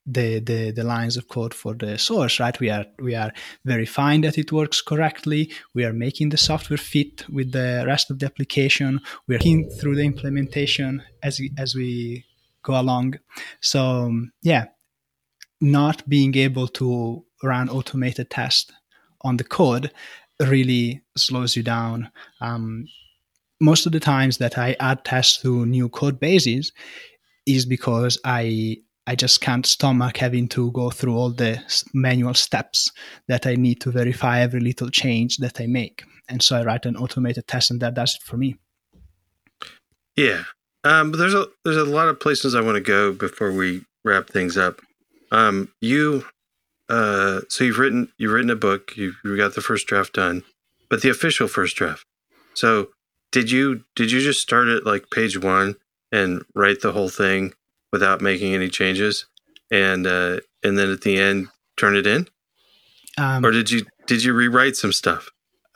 the, 0.05 0.39
the 0.39 0.71
the 0.71 0.83
lines 0.83 1.15
of 1.15 1.29
code 1.29 1.53
for 1.53 1.73
the 1.73 1.97
source 1.97 2.37
right? 2.37 2.59
We 2.59 2.69
are 2.69 2.85
we 2.99 3.15
are 3.15 3.31
verifying 3.63 4.21
that 4.21 4.37
it 4.37 4.51
works 4.51 4.81
correctly. 4.81 5.49
We 5.73 5.85
are 5.85 5.93
making 5.93 6.29
the 6.29 6.37
software 6.37 6.77
fit 6.77 7.23
with 7.29 7.53
the 7.53 7.85
rest 7.87 8.11
of 8.11 8.19
the 8.19 8.25
application. 8.25 8.99
We're 9.27 9.37
looking 9.37 9.69
through 9.69 9.95
the 9.95 10.03
implementation 10.03 11.03
as 11.23 11.39
as 11.57 11.73
we 11.73 12.25
go 12.63 12.77
along. 12.77 13.19
So 13.61 13.81
um, 13.81 14.33
yeah 14.41 14.65
not 15.63 16.07
being 16.09 16.35
able 16.35 16.67
to 16.67 17.23
run 17.41 17.69
automated 17.69 18.29
tests 18.29 18.69
on 19.21 19.37
the 19.37 19.45
code 19.45 19.91
really 20.39 21.01
slows 21.15 21.55
you 21.55 21.63
down. 21.63 22.11
Um, 22.41 22.85
most 23.63 23.85
of 23.85 23.93
the 23.93 23.99
times 23.99 24.37
that 24.39 24.57
I 24.57 24.75
add 24.81 25.05
tests 25.05 25.41
to 25.41 25.65
new 25.65 25.87
code 25.87 26.19
bases 26.19 26.73
is 27.45 27.65
because 27.65 28.19
I 28.25 28.77
I 29.07 29.15
just 29.15 29.41
can't 29.41 29.65
stomach 29.65 30.17
having 30.17 30.47
to 30.49 30.71
go 30.71 30.89
through 30.89 31.15
all 31.15 31.29
the 31.29 31.61
manual 31.93 32.33
steps 32.33 32.91
that 33.27 33.45
I 33.45 33.55
need 33.55 33.81
to 33.81 33.91
verify 33.91 34.39
every 34.39 34.61
little 34.61 34.89
change 34.89 35.37
that 35.37 35.59
I 35.59 35.67
make. 35.67 36.03
And 36.29 36.41
so 36.41 36.55
I 36.55 36.63
write 36.63 36.85
an 36.85 36.95
automated 36.95 37.47
test, 37.47 37.69
and 37.69 37.81
that 37.81 37.95
does 37.95 38.15
it 38.15 38.23
for 38.23 38.37
me. 38.37 38.55
Yeah, 40.15 40.43
um, 40.83 41.11
but 41.11 41.17
there's 41.17 41.33
a 41.33 41.47
there's 41.63 41.77
a 41.77 41.85
lot 41.85 42.07
of 42.09 42.19
places 42.19 42.55
I 42.55 42.61
want 42.61 42.75
to 42.75 42.81
go 42.81 43.13
before 43.13 43.51
we 43.51 43.83
wrap 44.03 44.29
things 44.29 44.57
up. 44.57 44.81
Um, 45.31 45.69
you, 45.81 46.25
uh, 46.89 47.41
so 47.49 47.63
you've 47.63 47.79
written 47.79 48.11
you've 48.17 48.33
written 48.33 48.51
a 48.51 48.55
book. 48.55 48.95
You 48.95 49.13
you 49.23 49.37
got 49.37 49.55
the 49.55 49.61
first 49.61 49.87
draft 49.87 50.13
done, 50.13 50.43
but 50.89 51.01
the 51.01 51.09
official 51.09 51.47
first 51.47 51.75
draft. 51.75 52.05
So 52.53 52.89
did 53.33 53.51
you 53.51 53.83
did 53.95 54.11
you 54.11 54.21
just 54.21 54.41
start 54.41 54.69
at 54.69 54.85
like 54.85 55.09
page 55.09 55.37
one 55.37 55.75
and 56.11 56.45
write 56.55 56.81
the 56.81 56.93
whole 56.93 57.09
thing 57.09 57.53
without 57.91 58.21
making 58.21 58.53
any 58.53 58.69
changes, 58.69 59.25
and 59.69 60.07
uh, 60.07 60.39
and 60.63 60.77
then 60.77 60.89
at 60.89 61.01
the 61.01 61.19
end 61.19 61.47
turn 61.75 61.97
it 61.97 62.07
in, 62.07 62.27
um, 63.17 63.43
or 63.43 63.51
did 63.51 63.69
you 63.69 63.85
did 64.07 64.23
you 64.23 64.33
rewrite 64.33 64.77
some 64.77 64.93
stuff? 64.93 65.29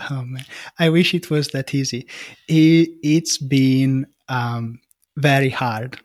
Oh 0.09 0.23
man, 0.23 0.45
I 0.79 0.89
wish 0.89 1.13
it 1.13 1.29
was 1.29 1.49
that 1.49 1.73
easy. 1.73 2.07
It, 2.47 2.89
has 3.03 3.37
been 3.39 4.05
um, 4.29 4.79
very 5.17 5.49
hard. 5.49 5.99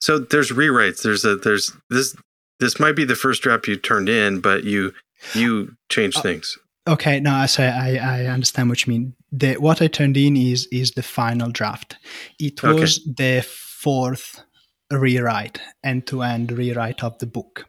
So 0.00 0.18
there's 0.18 0.50
rewrites. 0.50 1.02
There's 1.02 1.24
a 1.24 1.36
there's 1.36 1.72
this 1.88 2.16
this 2.58 2.80
might 2.80 2.96
be 2.96 3.04
the 3.04 3.14
first 3.14 3.42
draft 3.42 3.68
you 3.68 3.76
turned 3.76 4.08
in, 4.08 4.40
but 4.40 4.64
you 4.64 4.92
you 5.34 5.76
changed 5.88 6.18
uh, 6.18 6.22
things. 6.22 6.58
Okay, 6.88 7.20
no, 7.20 7.46
so 7.46 7.62
I 7.62 7.96
I 7.96 8.26
understand 8.26 8.68
what 8.68 8.86
you 8.86 8.92
mean. 8.92 9.14
The 9.30 9.56
what 9.56 9.82
I 9.82 9.86
turned 9.86 10.16
in 10.16 10.36
is 10.36 10.66
is 10.72 10.92
the 10.92 11.02
final 11.02 11.50
draft. 11.50 11.96
It 12.38 12.62
was 12.62 13.00
okay. 13.00 13.12
the 13.16 13.42
fourth 13.46 14.42
rewrite, 14.90 15.60
end 15.84 16.06
to 16.08 16.22
end 16.22 16.52
rewrite 16.52 17.04
of 17.04 17.18
the 17.18 17.26
book. 17.26 17.66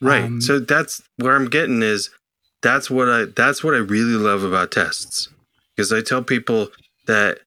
Right. 0.00 0.24
Um, 0.24 0.40
so 0.40 0.58
that's 0.58 1.02
where 1.16 1.34
I'm 1.34 1.48
getting 1.48 1.82
is 1.82 2.10
that's 2.62 2.90
what 2.90 3.08
I 3.08 3.24
that's 3.24 3.62
what 3.62 3.74
I 3.74 3.78
really 3.78 4.16
love 4.16 4.42
about 4.42 4.72
tests. 4.72 5.28
Because 5.74 5.92
I 5.92 6.02
tell 6.02 6.22
people 6.22 6.68
that 7.06 7.38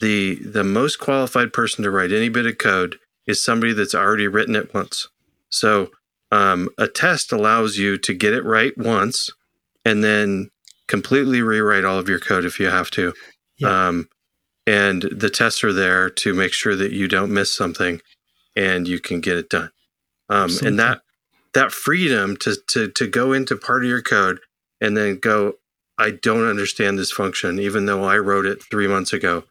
the 0.00 0.36
the 0.36 0.64
most 0.64 0.98
qualified 0.98 1.52
person 1.52 1.84
to 1.84 1.90
write 1.90 2.12
any 2.12 2.28
bit 2.28 2.46
of 2.46 2.58
code 2.58 2.96
is 3.26 3.42
somebody 3.42 3.72
that's 3.72 3.94
already 3.94 4.28
written 4.28 4.56
it 4.56 4.72
once. 4.72 5.08
So 5.50 5.90
um, 6.30 6.68
a 6.78 6.88
test 6.88 7.32
allows 7.32 7.76
you 7.76 7.98
to 7.98 8.14
get 8.14 8.32
it 8.32 8.44
right 8.44 8.76
once 8.76 9.30
and 9.84 10.02
then 10.02 10.50
completely 10.86 11.42
rewrite 11.42 11.84
all 11.84 11.98
of 11.98 12.08
your 12.08 12.18
code 12.18 12.44
if 12.44 12.58
you 12.58 12.66
have 12.66 12.90
to. 12.92 13.12
Yeah. 13.58 13.88
Um, 13.88 14.08
and 14.66 15.02
the 15.02 15.30
tests 15.30 15.64
are 15.64 15.72
there 15.72 16.10
to 16.10 16.34
make 16.34 16.52
sure 16.52 16.76
that 16.76 16.92
you 16.92 17.08
don't 17.08 17.32
miss 17.32 17.52
something 17.52 18.00
and 18.54 18.86
you 18.86 19.00
can 19.00 19.20
get 19.20 19.36
it 19.36 19.48
done. 19.48 19.70
Um, 20.28 20.50
and 20.62 20.78
that 20.78 21.00
that 21.54 21.72
freedom 21.72 22.36
to, 22.38 22.56
to 22.68 22.88
to 22.90 23.06
go 23.06 23.32
into 23.32 23.56
part 23.56 23.82
of 23.82 23.88
your 23.88 24.02
code 24.02 24.40
and 24.80 24.96
then 24.96 25.18
go, 25.18 25.54
I 25.96 26.10
don't 26.10 26.46
understand 26.46 26.98
this 26.98 27.10
function, 27.10 27.58
even 27.58 27.86
though 27.86 28.04
I 28.04 28.18
wrote 28.18 28.46
it 28.46 28.62
three 28.62 28.86
months 28.86 29.12
ago. 29.12 29.44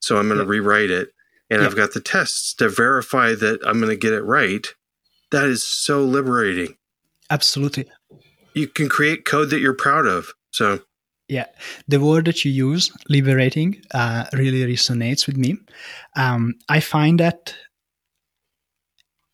So 0.00 0.16
I'm 0.16 0.28
going 0.28 0.40
to 0.40 0.46
rewrite 0.46 0.90
it, 0.90 1.10
and 1.50 1.62
I've 1.62 1.76
got 1.76 1.92
the 1.92 2.00
tests 2.00 2.54
to 2.54 2.70
verify 2.70 3.34
that 3.34 3.60
I'm 3.66 3.80
going 3.80 3.90
to 3.90 3.96
get 3.96 4.14
it 4.14 4.22
right. 4.22 4.66
That 5.30 5.44
is 5.44 5.62
so 5.62 6.02
liberating. 6.02 6.76
Absolutely. 7.28 7.86
You 8.54 8.68
can 8.68 8.88
create 8.88 9.24
code 9.24 9.50
that 9.50 9.60
you're 9.60 9.74
proud 9.74 10.06
of. 10.06 10.32
So 10.50 10.80
yeah, 11.28 11.46
the 11.86 12.00
word 12.00 12.24
that 12.24 12.44
you 12.44 12.50
use, 12.50 12.90
liberating, 13.08 13.80
uh, 13.94 14.24
really 14.32 14.64
resonates 14.64 15.26
with 15.26 15.36
me. 15.36 15.56
Um, 16.16 16.54
I 16.68 16.80
find 16.80 17.20
that 17.20 17.54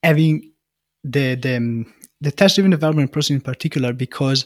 having 0.03 0.53
the 1.05 1.35
the 1.37 1.85
the 2.21 2.31
test 2.31 2.57
driven 2.57 2.71
development 2.71 3.13
process 3.13 3.31
in 3.31 3.41
particular 3.41 3.93
because 3.93 4.45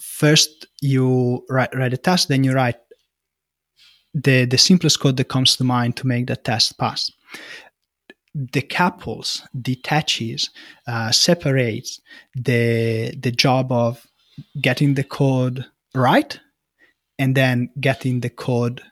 first 0.00 0.66
you 0.80 1.44
write, 1.48 1.74
write 1.74 1.92
a 1.92 1.96
test 1.96 2.28
then 2.28 2.44
you 2.44 2.52
write 2.52 2.76
the 4.14 4.44
the 4.44 4.58
simplest 4.58 5.00
code 5.00 5.16
that 5.16 5.28
comes 5.28 5.56
to 5.56 5.64
mind 5.64 5.96
to 5.96 6.06
make 6.06 6.26
the 6.26 6.36
test 6.36 6.78
pass 6.78 7.10
decouples 8.36 9.42
detaches 9.60 10.50
uh, 10.86 11.10
separates 11.10 12.00
the 12.34 13.14
the 13.18 13.32
job 13.32 13.72
of 13.72 14.06
getting 14.60 14.94
the 14.94 15.04
code 15.04 15.64
right 15.94 16.38
and 17.18 17.34
then 17.34 17.70
getting 17.80 18.20
the 18.20 18.28
code 18.28 18.82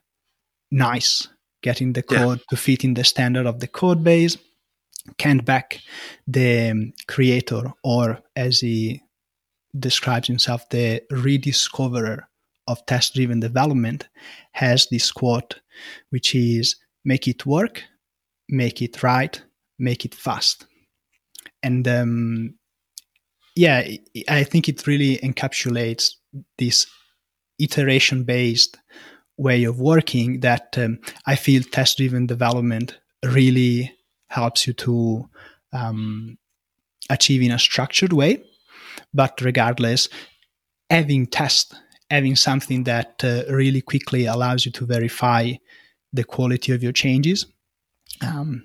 nice 0.70 1.28
getting 1.62 1.92
the 1.92 2.02
code 2.02 2.38
yeah. 2.38 2.44
to 2.48 2.57
fit 2.57 2.85
in 2.85 2.94
the 2.94 3.04
standard 3.04 3.46
of 3.46 3.61
the 3.61 3.68
code 3.68 4.02
base 4.02 4.38
Kent 5.18 5.44
Beck 5.44 5.80
the 6.26 6.70
um, 6.70 6.92
creator, 7.09 7.72
or 7.83 8.20
as 8.37 8.61
he 8.61 9.02
describes 9.78 10.28
himself, 10.28 10.68
the 10.70 11.02
rediscoverer 11.11 12.28
of 12.66 12.85
test 12.87 13.14
driven 13.14 13.40
development, 13.40 14.09
has 14.52 14.87
this 14.90 15.12
quote, 15.12 15.61
which 16.11 16.35
is 16.35 16.76
make 17.04 17.28
it 17.28 17.44
work, 17.44 17.83
make 18.48 18.83
it 18.83 19.02
right, 19.02 19.42
make 19.78 20.04
it 20.04 20.14
fast. 20.14 20.66
And 21.62 21.87
um, 21.88 22.54
yeah, 23.57 23.87
I 24.28 24.44
think 24.44 24.68
it 24.68 24.87
really 24.87 25.18
encapsulates 25.18 26.14
this 26.59 26.87
iteration 27.59 28.24
based 28.24 28.76
way 29.37 29.64
of 29.64 29.80
working 29.80 30.40
that 30.40 30.76
um, 30.78 30.98
I 31.26 31.37
feel 31.37 31.62
test 31.62 31.98
driven 31.98 32.26
development 32.26 32.98
really 33.24 33.94
helps 34.28 34.66
you 34.66 34.72
to 34.72 35.28
um, 35.72 36.38
achieve 37.11 37.42
in 37.42 37.50
a 37.50 37.59
structured 37.59 38.12
way. 38.12 38.42
But 39.12 39.40
regardless, 39.40 40.09
having 40.90 41.26
test, 41.26 41.74
having 42.11 42.37
something 42.37 42.85
that 42.85 43.22
uh, 43.24 43.42
really 43.48 43.80
quickly 43.80 44.26
allows 44.26 44.66
you 44.66 44.72
to 44.72 44.87
verify 44.87 45.52
the 46.12 46.24
quality 46.24 46.72
of 46.72 46.83
your 46.83 46.92
changes, 46.92 47.46
um, 48.22 48.64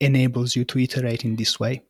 enables 0.00 0.56
you 0.56 0.64
to 0.64 0.78
iterate 0.78 1.24
in 1.24 1.36
this 1.36 1.58
way. 1.58 1.82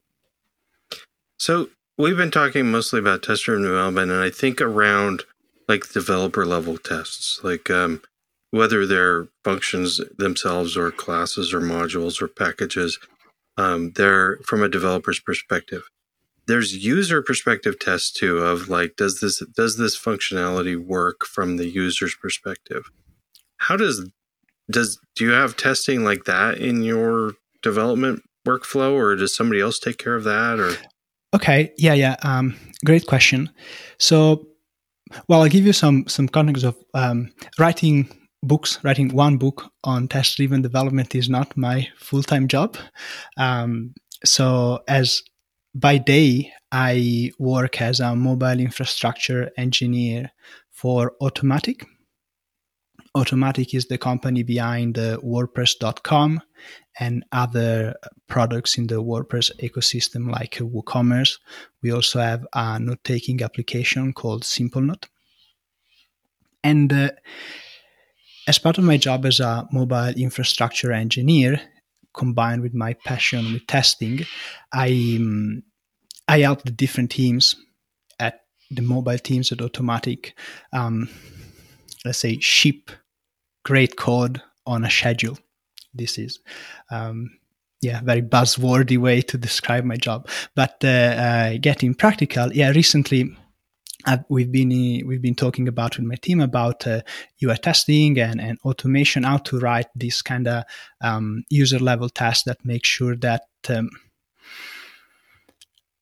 So 1.39 1.71
we've 1.97 2.17
been 2.17 2.31
talking 2.31 2.71
mostly 2.71 3.01
about 3.01 3.23
test-driven 3.23 3.65
development, 3.65 4.11
and 4.11 4.21
I 4.21 4.31
think 4.31 4.61
around 4.61 5.25
like 5.69 5.93
developer 5.93 6.45
level 6.45 6.77
tests, 6.77 7.41
like 7.43 7.71
um, 7.71 8.03
whether 8.51 8.85
they're 8.87 9.29
functions 9.45 10.01
themselves 10.19 10.77
or 10.77 10.91
classes 10.91 11.55
or 11.55 11.61
modules 11.61 12.21
or 12.21 12.29
packages 12.29 12.99
um, 13.61 13.93
they're 13.93 14.39
from 14.39 14.63
a 14.63 14.69
developer's 14.69 15.21
perspective. 15.21 15.83
There's 16.47 16.85
user 16.85 17.23
perspective 17.23 17.79
tests 17.79 18.11
too 18.11 18.39
of 18.39 18.69
like, 18.69 18.97
does 18.97 19.21
this 19.21 19.43
does 19.55 19.77
this 19.77 19.99
functionality 19.99 20.83
work 20.83 21.27
from 21.27 21.59
the 21.59 21.69
user's 21.69 22.15
perspective? 22.15 22.91
How 23.59 23.77
does 23.77 24.09
does 24.71 24.99
do 25.17 25.25
you 25.25 25.33
have 25.33 25.57
testing 25.57 26.05
like 26.05 26.25
that 26.25 26.59
in 26.59 26.83
your 26.83 27.35
development 27.63 28.23
workflow, 28.47 28.93
or 28.93 29.17
does 29.17 29.35
somebody 29.35 29.61
else 29.61 29.79
take 29.79 29.99
care 29.99 30.15
of 30.15 30.25
that? 30.25 30.59
Or 30.59 30.73
okay, 31.35 31.73
yeah, 31.77 31.95
yeah, 31.95 32.17
um, 32.23 32.57
great 32.85 33.07
question. 33.07 33.51
So, 33.99 34.47
well, 35.29 35.43
I'll 35.43 35.49
give 35.49 35.67
you 35.67 35.73
some 35.73 36.07
some 36.09 36.29
context 36.29 36.65
of 36.65 36.77
um, 36.95 37.33
writing 37.59 38.09
books. 38.43 38.79
Writing 38.83 39.15
one 39.15 39.37
book 39.37 39.71
on 39.85 40.09
test-driven 40.09 40.63
development 40.63 41.15
is 41.15 41.29
not 41.29 41.57
my 41.57 41.89
full-time 41.99 42.49
job. 42.49 42.77
Um, 43.37 43.95
so 44.25 44.83
as 44.89 45.23
by 45.75 45.99
day, 45.99 46.53
I 46.73 47.33
work 47.39 47.81
as 47.81 48.01
a 48.01 48.15
mobile 48.17 48.61
infrastructure 48.61 49.51
engineer 49.57 50.31
for 50.71 51.13
Automattic. 51.21 51.85
Automattic 53.17 53.75
is 53.75 53.87
the 53.87 53.99
company 53.99 54.45
behind 54.45 54.97
uh, 54.97 55.19
WordPress.com 55.19 56.41
and 57.01 57.25
other 57.33 57.97
products 58.29 58.79
in 58.79 58.87
the 58.87 59.03
WordPress 59.03 59.51
ecosystem 59.59 60.31
like 60.31 60.55
WooCommerce. 60.55 61.39
We 61.83 61.91
also 61.91 62.21
have 62.21 62.47
a 62.53 62.79
note 62.79 63.03
taking 63.03 63.43
application 63.43 64.13
called 64.13 64.45
SimpleNote. 64.45 65.07
And 66.63 66.93
uh, 66.93 67.11
as 68.47 68.59
part 68.59 68.79
of 68.79 68.85
my 68.85 68.97
job 68.97 69.27
as 69.27 69.41
a 69.41 69.67
mobile 69.73 70.15
infrastructure 70.17 70.93
engineer, 70.93 71.61
combined 72.15 72.63
with 72.63 72.75
my 72.75 72.95
passion 72.95 73.53
with 73.53 73.67
testing, 73.67 74.21
I 74.73 75.17
um, 75.19 75.63
I 76.29 76.41
help 76.41 76.63
the 76.63 76.71
different 76.71 77.11
teams 77.11 77.57
at 78.21 78.43
the 78.71 78.83
mobile 78.83 79.19
teams 79.19 79.51
at 79.51 79.59
Automattic. 79.59 80.33
um, 80.73 81.09
let's 82.05 82.19
say, 82.19 82.39
ship 82.39 82.91
great 83.65 83.97
code 83.97 84.43
on 84.67 84.85
a 84.85 84.91
schedule. 84.91 85.39
This 85.93 86.19
is, 86.19 86.39
um, 86.91 87.31
yeah, 87.81 88.01
very 88.03 88.23
buzzwordy 88.23 88.99
way 88.99 89.23
to 89.23 89.39
describe 89.39 89.85
my 89.85 89.97
job. 89.97 90.29
But 90.55 90.77
uh, 90.85 90.89
uh, 90.89 91.59
getting 91.61 91.95
practical, 91.95 92.53
yeah, 92.53 92.71
recently 92.71 93.35
I've, 94.07 94.25
we've 94.29 94.51
been 94.51 94.71
we've 95.07 95.23
been 95.23 95.35
talking 95.35 95.69
about 95.69 95.97
with 95.97 96.07
my 96.07 96.15
team 96.17 96.41
about 96.41 96.87
uh, 96.87 97.03
UI 97.43 97.57
testing 97.57 98.19
and, 98.19 98.41
and 98.41 98.59
automation, 98.65 99.25
how 99.25 99.39
to 99.39 99.59
write 99.59 99.89
this 99.95 100.23
kind 100.23 100.49
of 100.49 100.65
um, 101.01 101.45
user 101.49 101.79
level 101.79 102.09
test 102.09 102.45
that 102.47 102.65
make 102.65 102.85
sure 102.85 103.17
that 103.17 103.45
um, 103.69 103.91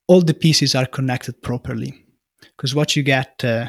all 0.07 0.21
the 0.21 0.33
pieces 0.33 0.75
are 0.75 0.85
connected 0.85 1.41
properly. 1.41 2.05
Because 2.55 2.73
what 2.73 2.95
you 2.95 3.03
get 3.03 3.43
uh, 3.43 3.67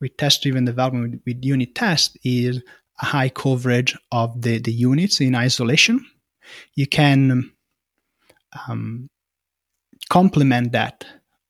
with 0.00 0.16
test 0.16 0.42
driven 0.42 0.64
development 0.64 1.12
with, 1.12 1.22
with 1.26 1.44
unit 1.44 1.74
test 1.74 2.18
is 2.24 2.62
high 3.00 3.28
coverage 3.28 3.96
of 4.12 4.40
the, 4.40 4.58
the 4.58 4.72
units 4.72 5.20
in 5.20 5.34
isolation. 5.34 6.04
You 6.74 6.86
can 6.86 7.52
um, 8.68 9.08
complement 10.08 10.72
that 10.72 11.04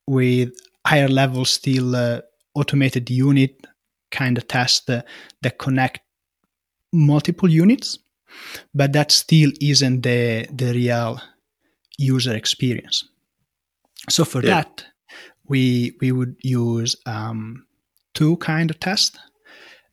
with 0.06 0.50
higher 0.86 1.08
level 1.08 1.44
still 1.44 1.94
uh, 1.94 2.20
automated 2.54 3.10
unit 3.10 3.66
kind 4.10 4.38
of 4.38 4.48
test 4.48 4.88
uh, 4.90 5.02
that 5.42 5.58
connect 5.58 6.00
multiple 6.92 7.48
units 7.48 7.98
but 8.74 8.92
that 8.92 9.10
still 9.10 9.50
isn't 9.60 10.02
the 10.02 10.46
the 10.50 10.72
real 10.72 11.20
user 11.98 12.34
experience 12.34 13.04
so 14.08 14.24
for 14.24 14.42
yeah. 14.42 14.54
that 14.54 14.84
we 15.46 15.92
we 16.00 16.12
would 16.12 16.34
use 16.42 16.96
um, 17.06 17.66
two 18.14 18.36
kind 18.38 18.70
of 18.70 18.80
tests 18.80 19.18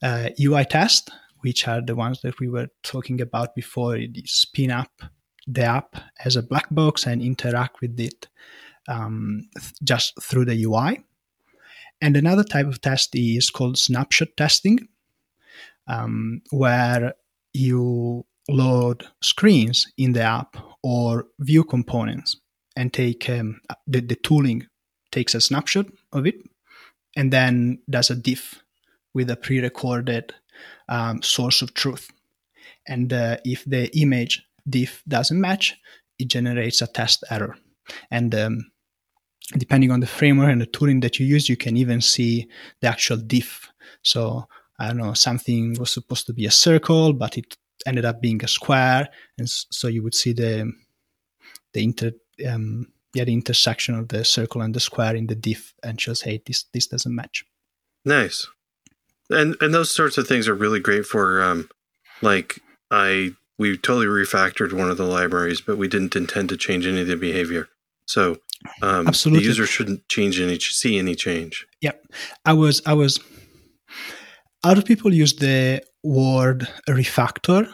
uh, 0.01 0.29
ui 0.39 0.63
test 0.65 1.11
which 1.45 1.67
are 1.67 1.79
the 1.79 1.95
ones 1.95 2.21
that 2.21 2.39
we 2.39 2.49
were 2.49 2.67
talking 2.81 3.21
about 3.21 3.53
before 3.53 3.99
spin 4.25 4.71
up 4.71 5.03
the 5.45 5.61
app 5.61 5.95
as 6.25 6.35
a 6.35 6.41
black 6.41 6.65
box 6.71 7.05
and 7.05 7.21
interact 7.21 7.81
with 7.81 7.99
it 7.99 8.27
um, 8.87 9.47
th- 9.55 9.73
just 9.83 10.19
through 10.23 10.45
the 10.45 10.63
UI. 10.65 11.03
And 12.01 12.17
another 12.17 12.43
type 12.43 12.65
of 12.65 12.81
test 12.81 13.15
is 13.15 13.51
called 13.51 13.77
snapshot 13.77 14.29
testing, 14.35 14.87
um, 15.87 16.41
where 16.49 17.13
you 17.53 18.25
load 18.49 19.05
screens 19.21 19.85
in 19.99 20.13
the 20.13 20.23
app 20.23 20.57
or 20.81 21.27
view 21.39 21.63
components 21.63 22.37
and 22.75 22.91
take 22.91 23.29
um, 23.29 23.61
the, 23.85 24.01
the 24.01 24.15
tooling 24.15 24.65
takes 25.11 25.35
a 25.35 25.41
snapshot 25.41 25.85
of 26.11 26.25
it 26.25 26.41
and 27.15 27.31
then 27.31 27.77
does 27.87 28.09
a 28.09 28.15
diff 28.15 28.63
with 29.13 29.29
a 29.29 29.35
pre-recorded 29.35 30.33
um, 30.89 31.21
source 31.21 31.61
of 31.61 31.73
truth. 31.73 32.09
And 32.87 33.11
uh, 33.11 33.37
if 33.43 33.65
the 33.65 33.95
image 33.99 34.43
diff 34.67 35.03
doesn't 35.07 35.39
match, 35.39 35.75
it 36.19 36.27
generates 36.27 36.81
a 36.81 36.87
test 36.87 37.23
error. 37.29 37.57
And 38.11 38.33
um, 38.35 38.71
depending 39.57 39.91
on 39.91 39.99
the 39.99 40.07
framework 40.07 40.49
and 40.49 40.61
the 40.61 40.65
tooling 40.65 40.99
that 41.01 41.19
you 41.19 41.25
use, 41.25 41.49
you 41.49 41.57
can 41.57 41.77
even 41.77 42.01
see 42.01 42.47
the 42.81 42.87
actual 42.87 43.17
diff. 43.17 43.69
So 44.01 44.47
I 44.79 44.87
don't 44.87 44.97
know, 44.97 45.13
something 45.13 45.75
was 45.79 45.91
supposed 45.91 46.25
to 46.27 46.33
be 46.33 46.45
a 46.45 46.51
circle, 46.51 47.13
but 47.13 47.37
it 47.37 47.55
ended 47.85 48.05
up 48.05 48.21
being 48.21 48.43
a 48.43 48.47
square, 48.47 49.09
and 49.37 49.49
so 49.49 49.87
you 49.87 50.03
would 50.03 50.15
see 50.15 50.33
the 50.33 50.71
the 51.73 51.83
inter 51.83 52.11
um, 52.49 52.87
yeah 53.13 53.23
the 53.23 53.33
intersection 53.33 53.95
of 53.95 54.07
the 54.07 54.23
circle 54.25 54.61
and 54.61 54.73
the 54.73 54.79
square 54.79 55.15
in 55.15 55.27
the 55.27 55.35
diff, 55.35 55.73
and 55.83 56.01
shows 56.01 56.21
hey 56.21 56.41
this 56.45 56.65
this 56.73 56.87
doesn't 56.87 57.15
match. 57.15 57.45
Nice, 58.03 58.47
and 59.29 59.55
and 59.61 59.73
those 59.73 59.93
sorts 59.93 60.17
of 60.17 60.27
things 60.27 60.47
are 60.47 60.55
really 60.55 60.79
great 60.79 61.05
for 61.05 61.41
um, 61.41 61.69
like 62.21 62.59
I 62.91 63.31
we 63.57 63.77
totally 63.77 64.07
refactored 64.07 64.73
one 64.73 64.89
of 64.89 64.97
the 64.97 65.05
libraries, 65.05 65.61
but 65.61 65.77
we 65.77 65.87
didn't 65.87 66.15
intend 66.15 66.49
to 66.49 66.57
change 66.57 66.85
any 66.85 67.01
of 67.01 67.07
the 67.07 67.15
behavior. 67.15 67.69
So 68.07 68.37
um, 68.81 69.07
Absolutely. 69.07 69.43
the 69.43 69.47
user 69.47 69.65
shouldn't 69.65 70.07
change 70.09 70.39
any 70.39 70.59
see 70.59 70.97
any 70.97 71.15
change. 71.15 71.65
Yep, 71.81 72.05
I 72.45 72.53
was 72.53 72.81
I 72.85 72.93
was. 72.93 73.19
Other 74.63 74.81
people 74.81 75.13
use 75.13 75.35
the 75.35 75.83
word 76.03 76.67
refactor 76.89 77.71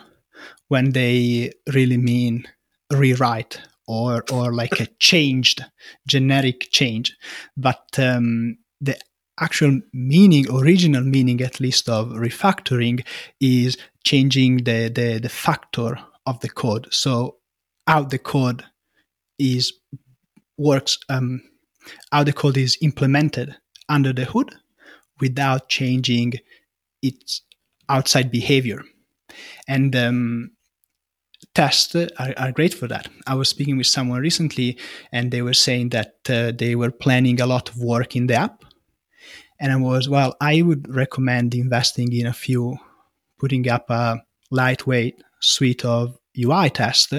when 0.68 0.92
they 0.92 1.52
really 1.74 1.98
mean 1.98 2.48
rewrite 2.92 3.62
or 3.88 4.24
or 4.32 4.54
like 4.54 4.80
a 4.80 4.88
changed 5.00 5.66
generic 6.08 6.70
change, 6.72 7.16
but 7.58 7.86
um, 7.98 8.58
the 8.80 8.98
actual 9.41 9.82
meaning, 9.91 10.45
original 10.49 11.04
meaning 11.04 11.41
at 11.41 11.60
least 11.60 11.89
of 11.89 12.10
refactoring 12.10 13.06
is 13.39 13.77
changing 14.04 14.58
the 14.58 14.89
the, 14.89 15.19
the 15.19 15.30
factor 15.30 15.97
of 16.25 16.39
the 16.41 16.49
code. 16.49 16.88
So 16.91 17.38
how 17.88 18.04
the 18.04 18.19
code 18.19 18.63
is 19.39 19.73
works, 20.58 20.97
um, 21.10 21.41
how 22.12 22.23
the 22.23 22.34
code 22.34 22.58
is 22.58 22.77
implemented 22.82 23.56
under 23.89 24.13
the 24.13 24.25
hood 24.25 24.54
without 25.19 25.69
changing 25.69 26.34
its 27.01 27.41
outside 27.89 28.32
behavior. 28.32 28.84
And 29.67 29.95
um, 29.95 30.51
tests 31.56 31.95
are, 31.95 32.34
are, 32.38 32.51
great 32.51 32.73
for 32.73 32.88
that. 32.88 33.08
I 33.27 33.36
was 33.36 33.49
speaking 33.49 33.77
with 33.77 33.88
someone 33.88 34.21
recently, 34.21 34.77
and 35.12 35.32
they 35.32 35.41
were 35.41 35.54
saying 35.54 35.89
that 35.89 36.15
uh, 36.30 36.51
they 36.51 36.75
were 36.75 36.91
planning 36.91 37.39
a 37.39 37.45
lot 37.45 37.69
of 37.69 37.77
work 37.77 38.15
in 38.15 38.27
the 38.27 38.36
app. 38.36 38.63
And 39.62 39.71
I 39.71 39.76
was, 39.78 40.10
well, 40.10 40.36
I 40.41 40.63
would 40.63 40.93
recommend 40.93 41.54
investing 41.54 42.12
in 42.12 42.26
a 42.26 42.34
few, 42.34 42.78
putting 43.39 43.69
up 43.69 43.89
a 43.89 44.21
lightweight 44.50 45.21
suite 45.39 45.86
of 45.86 46.17
UI 46.38 46.69
test 46.69 47.13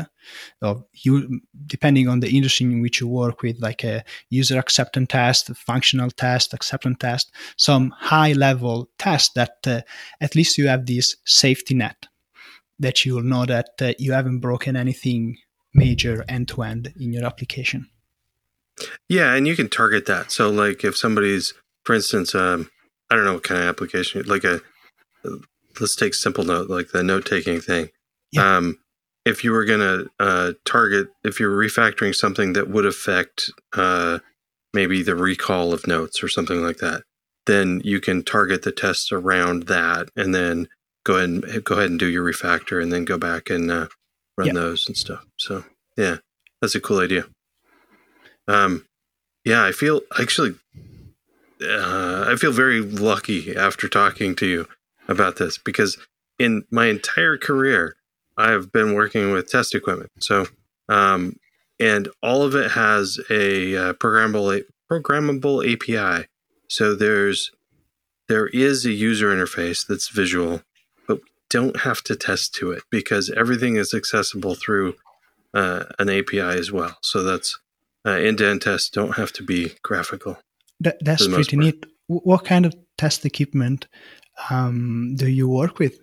of 0.61 0.85
you 0.93 1.41
depending 1.67 2.09
on 2.09 2.21
the 2.21 2.31
industry 2.31 2.67
in 2.67 2.81
which 2.81 3.01
you 3.01 3.09
work 3.09 3.43
with 3.43 3.61
like 3.61 3.85
a 3.85 4.05
user 4.31 4.59
acceptance 4.59 5.09
test 5.09 5.55
functional 5.57 6.11
test 6.11 6.55
acceptance 6.55 6.97
test 7.01 7.33
some 7.57 7.91
high 7.91 8.33
level 8.33 8.89
test 8.99 9.35
that 9.35 9.57
uh, 9.67 9.81
at 10.21 10.35
least 10.35 10.57
you 10.57 10.69
have 10.69 10.87
this 10.87 11.17
safety 11.25 11.75
net 11.75 12.07
that 12.79 13.05
you'll 13.05 13.23
know 13.23 13.45
that 13.45 13.71
uh, 13.81 13.93
you 13.99 14.13
haven't 14.13 14.41
broken 14.41 14.77
anything 14.77 15.37
major 15.75 16.25
end 16.29 16.49
to 16.49 16.63
end 16.63 16.93
in 16.99 17.13
your 17.13 17.25
application. 17.25 17.89
Yeah 19.09 19.35
and 19.35 19.47
you 19.47 19.57
can 19.57 19.69
target 19.69 20.07
that. 20.07 20.33
So 20.33 20.51
like 20.51 20.85
if 20.85 20.97
somebody's 20.97 21.53
for 21.85 21.95
instance 21.95 22.35
um, 22.35 22.71
i 23.11 23.17
don't 23.17 23.25
know 23.25 23.35
what 23.35 23.43
kind 23.45 23.61
of 23.61 23.69
application 23.69 24.23
like 24.27 24.45
a 24.45 24.61
let's 25.81 25.97
take 25.97 26.13
SimpleNote 26.13 26.69
like 26.69 26.91
the 26.91 27.03
note 27.03 27.27
taking 27.27 27.61
thing 27.61 27.89
yeah. 28.33 28.57
um, 28.57 28.79
if 29.25 29.45
you 29.45 29.53
were 29.53 29.65
going 29.65 29.81
to 29.81 30.11
uh, 30.19 30.53
target, 30.65 31.09
if 31.25 31.39
you're 31.39 31.57
refactoring 31.57 32.15
something 32.15 32.55
that 32.55 32.69
would 32.69 32.87
affect 32.87 33.51
uh, 33.75 34.19
maybe 34.75 35.03
the 35.03 35.15
recall 35.15 35.73
of 35.73 35.87
notes 35.87 36.23
or 36.23 36.29
something 36.29 36.63
like 36.63 36.79
that, 36.79 37.03
then 37.47 37.81
you 37.85 38.01
can 38.01 38.23
target 38.23 38.63
the 38.63 38.73
tests 38.73 39.13
around 39.13 39.65
that, 39.65 40.09
and 40.17 40.35
then 40.35 40.69
go 41.05 41.17
ahead 41.17 41.29
and 41.29 41.65
go 41.65 41.77
ahead 41.77 41.91
and 41.91 41.99
do 41.99 42.07
your 42.07 42.25
refactor, 42.25 42.83
and 42.83 42.93
then 42.93 43.05
go 43.05 43.19
back 43.19 43.51
and 43.51 43.71
uh, 43.71 43.89
run 44.37 44.49
yep. 44.49 44.55
those 44.55 44.87
and 44.87 44.97
stuff. 44.97 45.25
So 45.37 45.65
yeah, 45.97 46.19
that's 46.61 46.75
a 46.75 46.81
cool 46.81 47.01
idea. 47.01 47.27
Um, 48.49 48.87
yeah, 49.45 49.65
I 49.65 49.73
feel 49.73 50.03
actually, 50.21 50.55
uh, 51.63 52.27
I 52.29 52.37
feel 52.37 52.53
very 52.53 52.81
lucky 52.81 53.57
after 53.57 53.89
talking 53.89 54.35
to 54.37 54.47
you 54.47 54.69
about 55.09 55.37
this 55.37 55.59
because 55.59 55.99
in 56.39 56.65
my 56.71 56.87
entire 56.87 57.37
career, 57.37 57.97
I've 58.37 58.73
been 58.73 58.95
working 58.95 59.33
with 59.33 59.51
test 59.51 59.75
equipment. 59.75 60.11
So, 60.21 60.47
um, 60.89 61.37
and 61.79 62.09
all 62.23 62.43
of 62.43 62.55
it 62.55 62.73
has 62.73 63.19
a 63.31 63.77
uh, 63.77 63.93
programmable 63.95 64.63
programmable 64.91 65.63
API. 65.71 66.27
So 66.69 66.95
there's 66.95 67.51
there 68.29 68.47
is 68.49 68.87
a 68.87 68.93
user 68.93 69.35
interface 69.35 69.87
that's 69.87 70.09
visual, 70.09 70.63
but 71.07 71.19
we 71.19 71.29
don't 71.51 71.81
have 71.81 72.03
to 72.05 72.17
test 72.17 72.55
to 72.55 72.73
it 72.73 72.83
because 72.91 73.31
everything 73.31 73.77
is 73.77 73.93
accessible 73.93 74.55
through 74.55 74.95
uh, 75.53 75.85
an 75.99 76.09
API 76.09 76.41
as 76.41 76.73
well. 76.73 76.97
So 77.03 77.23
that's 77.23 77.59
uh, 78.07 78.11
end-to-end 78.11 78.63
tests 78.63 78.89
don't 78.89 79.17
have 79.17 79.33
to 79.35 79.43
be 79.43 79.75
graphical. 79.83 80.39
That, 80.83 80.99
that's 81.01 81.27
pretty 81.27 81.57
neat. 81.57 81.87
What 82.09 82.45
kind 82.45 82.67
of 82.67 82.75
test 82.99 83.25
equipment 83.25 83.87
um, 84.51 85.15
do 85.17 85.29
you 85.29 85.49
work 85.49 85.79
with? 85.79 85.99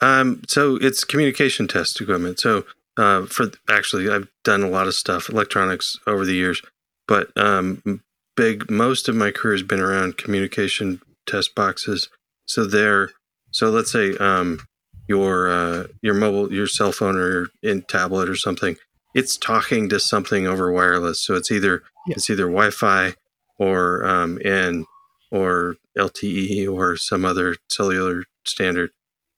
Um, 0.00 0.42
so 0.46 0.76
it's 0.76 1.04
communication 1.04 1.66
test 1.66 2.00
equipment. 2.00 2.40
So 2.40 2.64
uh, 2.96 3.26
for 3.26 3.50
actually, 3.68 4.10
I've 4.10 4.28
done 4.44 4.62
a 4.62 4.68
lot 4.68 4.86
of 4.86 4.94
stuff 4.94 5.28
electronics 5.28 5.98
over 6.06 6.24
the 6.24 6.34
years, 6.34 6.62
but 7.06 7.30
um, 7.36 8.02
big 8.36 8.70
most 8.70 9.08
of 9.08 9.16
my 9.16 9.30
career 9.30 9.54
has 9.54 9.62
been 9.62 9.80
around 9.80 10.18
communication 10.18 11.00
test 11.26 11.54
boxes. 11.54 12.08
So 12.46 12.64
they're 12.64 13.10
so 13.50 13.70
let's 13.70 13.90
say 13.90 14.16
um, 14.18 14.60
your 15.06 15.48
uh, 15.48 15.86
your 16.02 16.14
mobile, 16.14 16.52
your 16.52 16.66
cell 16.66 16.92
phone 16.92 17.16
or 17.16 17.48
in 17.62 17.82
tablet 17.82 18.28
or 18.28 18.36
something, 18.36 18.76
it's 19.14 19.36
talking 19.36 19.88
to 19.88 19.98
something 19.98 20.46
over 20.46 20.70
wireless. 20.72 21.24
So 21.24 21.34
it's 21.34 21.50
either 21.50 21.82
yeah. 22.06 22.14
it's 22.16 22.30
either 22.30 22.44
Wi-Fi 22.44 23.14
or 23.58 24.04
um, 24.04 24.38
and 24.44 24.86
or 25.30 25.76
LTE 25.96 26.72
or 26.72 26.96
some 26.96 27.24
other 27.24 27.56
cellular 27.68 28.24
standard. 28.44 28.90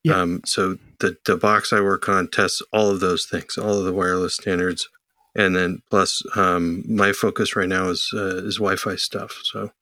Yeah. 0.03 0.21
Um, 0.21 0.41
so 0.45 0.79
the 1.01 1.17
the 1.27 1.37
box 1.37 1.73
I 1.73 1.81
work 1.81 2.09
on 2.09 2.29
tests 2.29 2.63
all 2.73 2.91
of 2.91 3.01
those 3.01 3.27
things, 3.27 3.59
all 3.59 3.79
of 3.79 3.85
the 3.85 3.93
wireless 3.93 4.35
standards, 4.35 4.89
and 5.35 5.55
then 5.55 5.83
plus 5.91 6.23
um, 6.37 6.85
my 6.87 7.13
focus 7.13 7.57
right 7.57 7.69
now 7.69 7.89
is 7.89 8.11
uh, 8.15 8.45
is 8.45 8.57
Wi-Fi 8.57 8.97
stuff. 8.97 9.41
So 9.45 9.73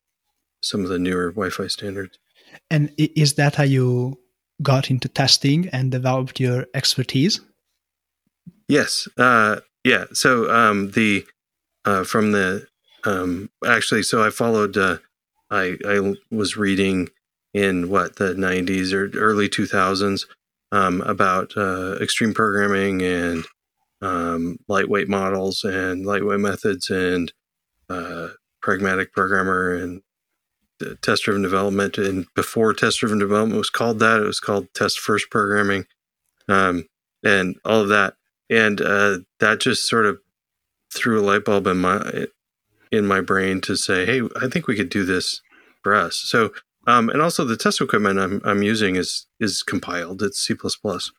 some 0.63 0.83
of 0.83 0.89
the 0.89 0.99
newer 0.99 1.31
Wi-Fi 1.31 1.69
standards. 1.69 2.19
And 2.71 2.93
is 2.97 3.35
that 3.35 3.57
how 3.57 3.65
you 3.65 4.19
got 4.63 4.91
into 4.91 5.09
testing 5.09 5.69
and 5.69 5.91
developed 5.91 6.41
your 6.41 6.67
expertise? 6.75 7.41
Yes. 8.69 9.09
Uh, 9.17 9.61
yeah. 9.85 10.05
So 10.13 10.51
um, 10.51 10.91
the 10.93 11.25
uh, 11.85 12.05
from 12.05 12.33
the 12.33 12.67
um, 13.05 13.51
actually, 13.67 14.03
so 14.03 14.25
I 14.25 14.31
followed. 14.31 14.77
Uh, 14.77 14.99
I 15.51 15.77
I 15.87 16.15
was 16.31 16.57
reading 16.57 17.09
in 17.55 17.89
what 17.89 18.17
the 18.17 18.35
90s 18.35 18.93
or 18.93 19.11
early 19.19 19.49
2000s 19.49 20.27
um, 20.71 21.01
about 21.03 21.57
uh, 21.57 21.97
extreme 22.01 22.35
programming 22.35 23.03
and 23.03 23.45
um, 24.03 24.59
lightweight 24.69 25.09
models 25.09 25.65
and 25.65 26.05
lightweight 26.05 26.41
methods 26.41 26.91
and 26.91 27.33
uh, 27.89 28.29
pragmatic 28.61 29.13
programmer 29.13 29.73
and 29.75 30.03
test 31.03 31.25
driven 31.25 31.43
development. 31.43 31.99
And 31.99 32.27
before 32.35 32.75
test 32.75 33.01
driven 33.01 33.19
development 33.19 33.59
was 33.59 33.71
called 33.71 33.99
that, 34.01 34.21
it 34.21 34.27
was 34.27 34.41
called 34.41 34.69
test 34.75 35.01
first 35.01 35.31
programming, 35.31 35.87
um, 36.49 36.87
and 37.25 37.57
all 37.65 37.81
of 37.81 37.89
that. 37.89 38.15
And 38.51 38.81
uh, 38.81 39.19
that 39.41 39.61
just 39.61 39.89
sort 39.89 40.07
of 40.07 40.19
threw 40.95 41.21
a 41.21 41.23
light 41.23 41.45
bulb 41.45 41.67
in 41.67 41.79
my 41.79 42.27
in 42.91 43.07
my 43.07 43.21
brain 43.21 43.61
to 43.63 43.77
say, 43.77 44.07
hey, 44.07 44.23
I 44.41 44.49
think 44.49 44.67
we 44.67 44.77
could 44.77 44.89
do 44.89 45.05
this 45.05 45.41
for 45.83 45.95
us. 45.95 46.17
So, 46.17 46.53
um, 46.87 47.09
and 47.11 47.21
also 47.21 47.45
the 47.45 47.57
test 47.57 47.81
equipment 47.81 48.19
I'm 48.19 48.41
I'm 48.45 48.63
using 48.63 48.97
is 48.97 49.27
is 49.41 49.63
compiled. 49.63 50.23
It's 50.23 50.43
C 50.43 50.55
plus 50.55 50.77
plus. 50.77 51.11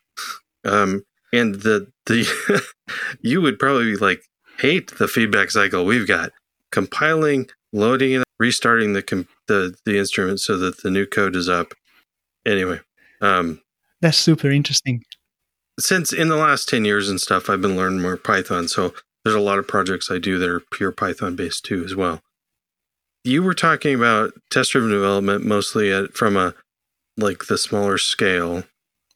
Um, 0.65 1.03
and 1.31 1.55
the 1.55 1.91
the 2.05 2.63
you 3.21 3.41
would 3.41 3.59
probably 3.59 3.95
like 3.95 4.21
hate 4.57 4.97
the 4.97 5.07
feedback 5.07 5.51
cycle 5.51 5.85
we've 5.85 6.07
got 6.07 6.31
compiling, 6.71 7.47
loading 7.71 8.13
it, 8.13 8.23
restarting 8.39 8.93
the 8.93 9.01
com- 9.01 9.27
the 9.47 9.75
the 9.85 9.97
instrument 9.97 10.39
so 10.39 10.57
that 10.57 10.81
the 10.81 10.91
new 10.91 11.05
code 11.05 11.35
is 11.35 11.49
up. 11.49 11.73
Anyway, 12.45 12.79
um, 13.21 13.61
that's 14.01 14.17
super 14.17 14.49
interesting. 14.49 15.03
Since 15.79 16.11
in 16.11 16.29
the 16.29 16.35
last 16.35 16.67
ten 16.67 16.85
years 16.85 17.09
and 17.09 17.21
stuff, 17.21 17.49
I've 17.49 17.61
been 17.61 17.77
learning 17.77 18.01
more 18.01 18.17
Python. 18.17 18.67
So 18.67 18.93
there's 19.29 19.41
a 19.41 19.45
lot 19.45 19.59
of 19.59 19.67
projects 19.67 20.09
I 20.09 20.17
do 20.17 20.39
that 20.39 20.49
are 20.49 20.61
pure 20.71 20.91
Python 20.91 21.35
based 21.35 21.65
too, 21.65 21.83
as 21.83 21.95
well. 21.95 22.21
You 23.23 23.43
were 23.43 23.53
talking 23.53 23.93
about 23.93 24.33
test 24.49 24.71
driven 24.71 24.89
development 24.89 25.45
mostly 25.45 25.91
at, 25.91 26.13
from 26.13 26.35
a 26.35 26.55
like 27.17 27.45
the 27.45 27.57
smaller 27.57 27.97
scale, 27.97 28.63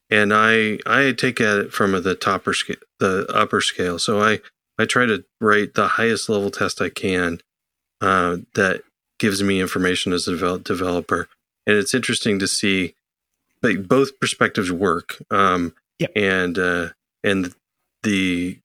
and 0.10 0.34
I 0.34 0.78
I 0.86 1.14
take 1.14 1.42
at 1.42 1.58
it 1.58 1.74
from 1.74 1.96
a, 1.96 2.02
the 2.02 2.16
topper 2.16 2.54
scale, 2.54 2.76
the 3.00 3.26
upper 3.34 3.62
scale. 3.62 3.98
So 3.98 4.22
I 4.22 4.40
I 4.78 4.86
try 4.86 5.06
to 5.06 5.24
write 5.42 5.74
the 5.74 5.88
highest 5.88 6.30
level 6.30 6.52
test 6.52 6.82
I 6.82 6.90
can 6.90 7.42
uh, 8.02 8.38
that 8.56 8.84
gives 9.20 9.42
me 9.42 9.62
information 9.62 10.14
as 10.14 10.28
a 10.28 10.60
developer. 10.60 11.30
And 11.66 11.78
it's 11.78 11.94
interesting 11.94 12.40
to 12.40 12.48
see 12.48 12.94
like 13.62 13.88
both 13.88 14.20
perspectives 14.20 14.72
work. 14.72 15.24
Um, 15.32 15.74
yep. 16.00 16.12
and, 16.16 16.60
uh, 16.60 16.90
and 17.24 17.54
the, 18.04 18.60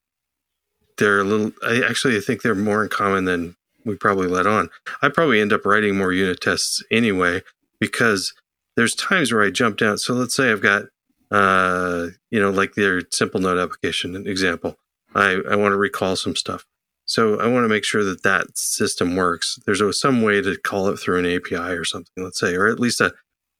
they're 0.99 1.20
a 1.20 1.24
little, 1.24 1.53
I 1.64 1.82
actually, 1.88 2.16
I 2.16 2.20
think 2.20 2.42
they're 2.42 2.55
more 2.55 2.82
in 2.82 2.88
common 2.88 3.24
than 3.24 3.57
we 3.84 3.96
probably 3.96 4.28
let 4.28 4.46
on. 4.46 4.68
I 5.03 5.09
probably 5.09 5.40
end 5.40 5.53
up 5.53 5.64
writing 5.64 5.96
more 5.96 6.12
unit 6.12 6.40
tests 6.40 6.82
anyway, 6.90 7.42
because 7.80 8.34
there's 8.76 8.94
times 8.94 9.32
where 9.32 9.42
I 9.42 9.51
jump 9.51 9.78
down. 9.78 9.99
So 9.99 10.14
let's 10.14 10.34
say 10.34 10.51
I've 10.53 10.62
got, 10.62 10.84
uh, 11.30 12.09
you 12.30 12.40
know, 12.40 12.51
like 12.51 12.74
their 12.74 13.03
SimpleNote 13.03 13.62
application 13.62 14.14
example. 14.26 14.76
I, 15.14 15.40
I 15.51 15.57
want 15.57 15.72
to 15.72 15.76
recall 15.76 16.16
some 16.16 16.36
stuff. 16.36 16.64
So 17.07 17.40
I 17.40 17.46
want 17.46 17.64
to 17.64 17.68
make 17.68 17.84
sure 17.84 18.05
that 18.05 18.22
that 18.22 18.59
system 18.59 19.16
works. 19.16 19.59
There's 19.64 19.82
some 19.99 20.22
way 20.22 20.42
to 20.42 20.57
call 20.59 20.88
it 20.88 20.99
through 20.99 21.18
an 21.18 21.26
API 21.26 21.72
or 21.72 21.84
something, 21.84 22.22
let's 22.22 22.38
say, 22.38 22.55
or 22.55 22.68
at 22.68 22.78
least 22.78 23.01
a 23.01 23.14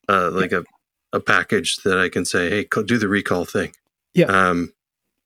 uh, 0.09 0.30
like 0.32 0.53
a, 0.53 0.64
a 1.12 1.20
package 1.20 1.76
that 1.84 1.99
I 1.99 2.09
can 2.09 2.24
say, 2.24 2.51
hey, 2.51 2.66
do 2.84 2.99
the 2.99 3.09
recall 3.09 3.45
thing. 3.45 3.72
Yeah. 4.14 4.26
Um, 4.26 4.72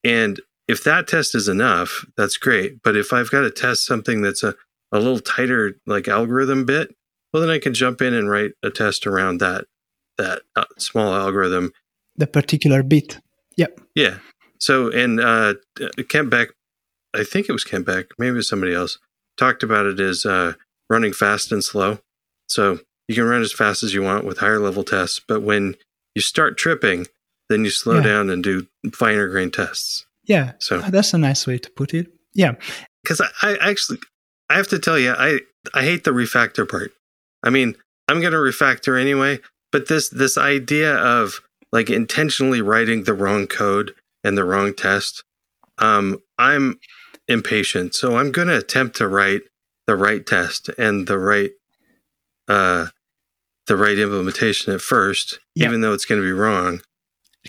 and 0.05 0.41
if 0.69 0.85
that 0.85 1.07
test 1.07 1.35
is 1.35 1.49
enough, 1.49 2.05
that's 2.17 2.37
great. 2.37 2.83
But 2.83 2.97
if 2.97 3.13
I've 3.13 3.31
got 3.31 3.41
to 3.41 3.51
test 3.51 3.85
something 3.85 4.23
that's 4.23 4.43
a, 4.43 4.55
a 4.93 4.99
little 4.99 5.21
tighter, 5.21 5.77
like 5.87 6.09
algorithm 6.09 6.65
bit, 6.65 6.95
well, 7.33 7.41
then 7.41 7.51
I 7.51 7.59
can 7.59 7.75
jump 7.75 8.03
in 8.03 8.15
and 8.15 8.31
write 8.31 8.53
a 8.63 8.71
test 8.71 9.07
around 9.07 9.39
that 9.39 9.65
that 10.19 10.43
uh, 10.57 10.65
small 10.79 11.15
algorithm. 11.15 11.73
The 12.17 12.27
particular 12.27 12.83
bit. 12.83 13.19
Yep. 13.57 13.81
Yeah. 13.95 14.19
So, 14.59 14.91
and 14.91 15.19
uh, 15.19 15.55
Kent 16.09 16.31
Beck 16.31 16.51
I 17.15 17.25
think 17.25 17.49
it 17.49 17.53
was 17.53 17.65
Kent 17.65 17.87
Beck, 17.87 18.07
maybe 18.19 18.31
it 18.31 18.37
was 18.37 18.49
somebody 18.49 18.75
else, 18.75 18.99
talked 19.37 19.63
about 19.63 19.87
it 19.87 20.01
as 20.01 20.25
uh, 20.25 20.55
running 20.89 21.13
fast 21.13 21.53
and 21.53 21.63
slow. 21.63 21.99
So 22.49 22.81
you 23.09 23.15
can 23.15 23.25
run 23.25 23.43
as 23.43 23.53
fast 23.53 23.83
as 23.83 23.95
you 23.95 24.03
want 24.03 24.25
with 24.25 24.39
higher 24.39 24.59
level 24.59 24.85
tests, 24.85 25.21
but 25.27 25.43
when 25.43 25.77
you 26.15 26.23
start 26.23 26.57
tripping, 26.57 27.07
then 27.49 27.65
you 27.65 27.71
slow 27.71 27.97
yeah. 27.97 28.03
down 28.03 28.31
and 28.31 28.43
do 28.43 28.67
finer 28.95 29.29
grain 29.29 29.51
tests. 29.51 30.07
Yeah. 30.25 30.53
So 30.59 30.79
that's 30.79 31.15
a 31.15 31.19
nice 31.19 31.47
way 31.47 31.59
to 31.59 31.71
put 31.71 31.95
it. 31.95 32.07
Yeah. 32.35 32.55
Because 33.03 33.21
I, 33.21 33.29
I 33.43 33.71
actually, 33.71 33.99
I 34.49 34.57
have 34.57 34.69
to 34.69 34.79
tell 34.79 34.99
you, 34.99 35.13
I 35.13 35.41
I 35.75 35.83
hate 35.83 36.05
the 36.05 36.11
refactor 36.11 36.69
part. 36.69 36.93
I 37.43 37.51
mean, 37.51 37.75
I'm 38.09 38.21
going 38.21 38.33
to 38.33 38.39
refactor 38.39 39.01
anyway, 39.01 39.41
but 39.71 39.89
this 39.89 40.09
this 40.09 40.39
idea 40.39 40.95
of 40.95 41.41
like 41.73 41.91
intentionally 41.91 42.61
writing 42.61 43.05
the 43.05 43.15
wrong 43.15 43.47
code 43.47 43.95
and 44.23 44.37
the 44.37 44.45
wrong 44.45 44.75
test, 44.75 45.25
um, 45.79 46.19
I'm 46.39 46.79
impatient. 47.29 47.95
So 47.95 48.17
I'm 48.17 48.31
going 48.31 48.49
to 48.49 48.59
attempt 48.59 48.97
to 48.97 49.09
write 49.09 49.43
the 49.87 49.97
right 49.97 50.25
test 50.25 50.69
and 50.79 51.07
the 51.07 51.19
right 51.19 51.51
uh, 52.49 52.87
the 53.67 53.77
right 53.77 53.99
implementation 53.99 54.73
at 54.73 54.81
first, 54.81 55.39
yeah. 55.55 55.67
even 55.67 55.81
though 55.81 55.93
it's 55.93 56.05
going 56.05 56.21
to 56.21 56.27
be 56.27 56.33
wrong. 56.33 56.81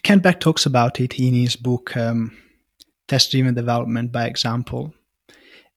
Kent 0.01 0.23
Beck 0.23 0.39
talks 0.39 0.65
about 0.65 0.99
it 0.99 1.19
in 1.19 1.33
his 1.33 1.55
book 1.55 1.95
um, 1.95 2.35
Test 3.07 3.31
Driven 3.31 3.53
Development 3.53 4.11
by 4.11 4.25
Example. 4.25 4.93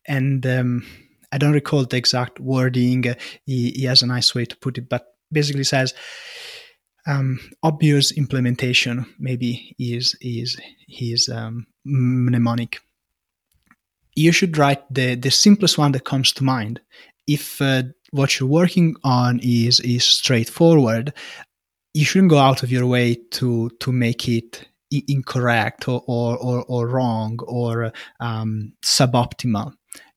And 0.06 0.46
um, 0.46 0.86
I 1.32 1.38
don't 1.38 1.52
recall 1.52 1.84
the 1.84 1.96
exact 1.96 2.40
wording. 2.40 3.08
Uh, 3.08 3.14
he, 3.44 3.70
he, 3.70 3.84
has 3.84 4.02
a 4.02 4.06
nice 4.06 4.34
way 4.34 4.44
to 4.44 4.56
put 4.56 4.78
it, 4.78 4.88
but 4.88 5.14
basically 5.32 5.64
says 5.64 5.94
um, 7.06 7.40
obvious 7.62 8.12
implementation 8.12 9.06
maybe 9.18 9.74
is 9.78 10.14
is 10.20 10.56
his 10.86 11.28
um, 11.28 11.66
mnemonic 11.84 12.80
you 14.16 14.32
should 14.32 14.56
write 14.56 14.82
the, 14.92 15.14
the 15.14 15.30
simplest 15.30 15.78
one 15.78 15.92
that 15.92 16.04
comes 16.04 16.32
to 16.32 16.44
mind. 16.44 16.80
If 17.28 17.60
uh, 17.60 17.84
what 18.10 18.40
you're 18.40 18.48
working 18.48 18.96
on 19.04 19.40
is 19.42 19.78
is 19.80 20.04
straightforward, 20.04 21.12
you 21.92 22.04
shouldn't 22.04 22.30
go 22.30 22.38
out 22.38 22.62
of 22.62 22.72
your 22.72 22.86
way 22.86 23.16
to 23.32 23.70
to 23.80 23.92
make 23.92 24.28
it 24.28 24.66
incorrect 24.90 25.88
or 25.88 26.02
or, 26.06 26.36
or, 26.38 26.64
or 26.68 26.88
wrong 26.88 27.38
or 27.46 27.92
um, 28.20 28.72
suboptimal 28.84 29.72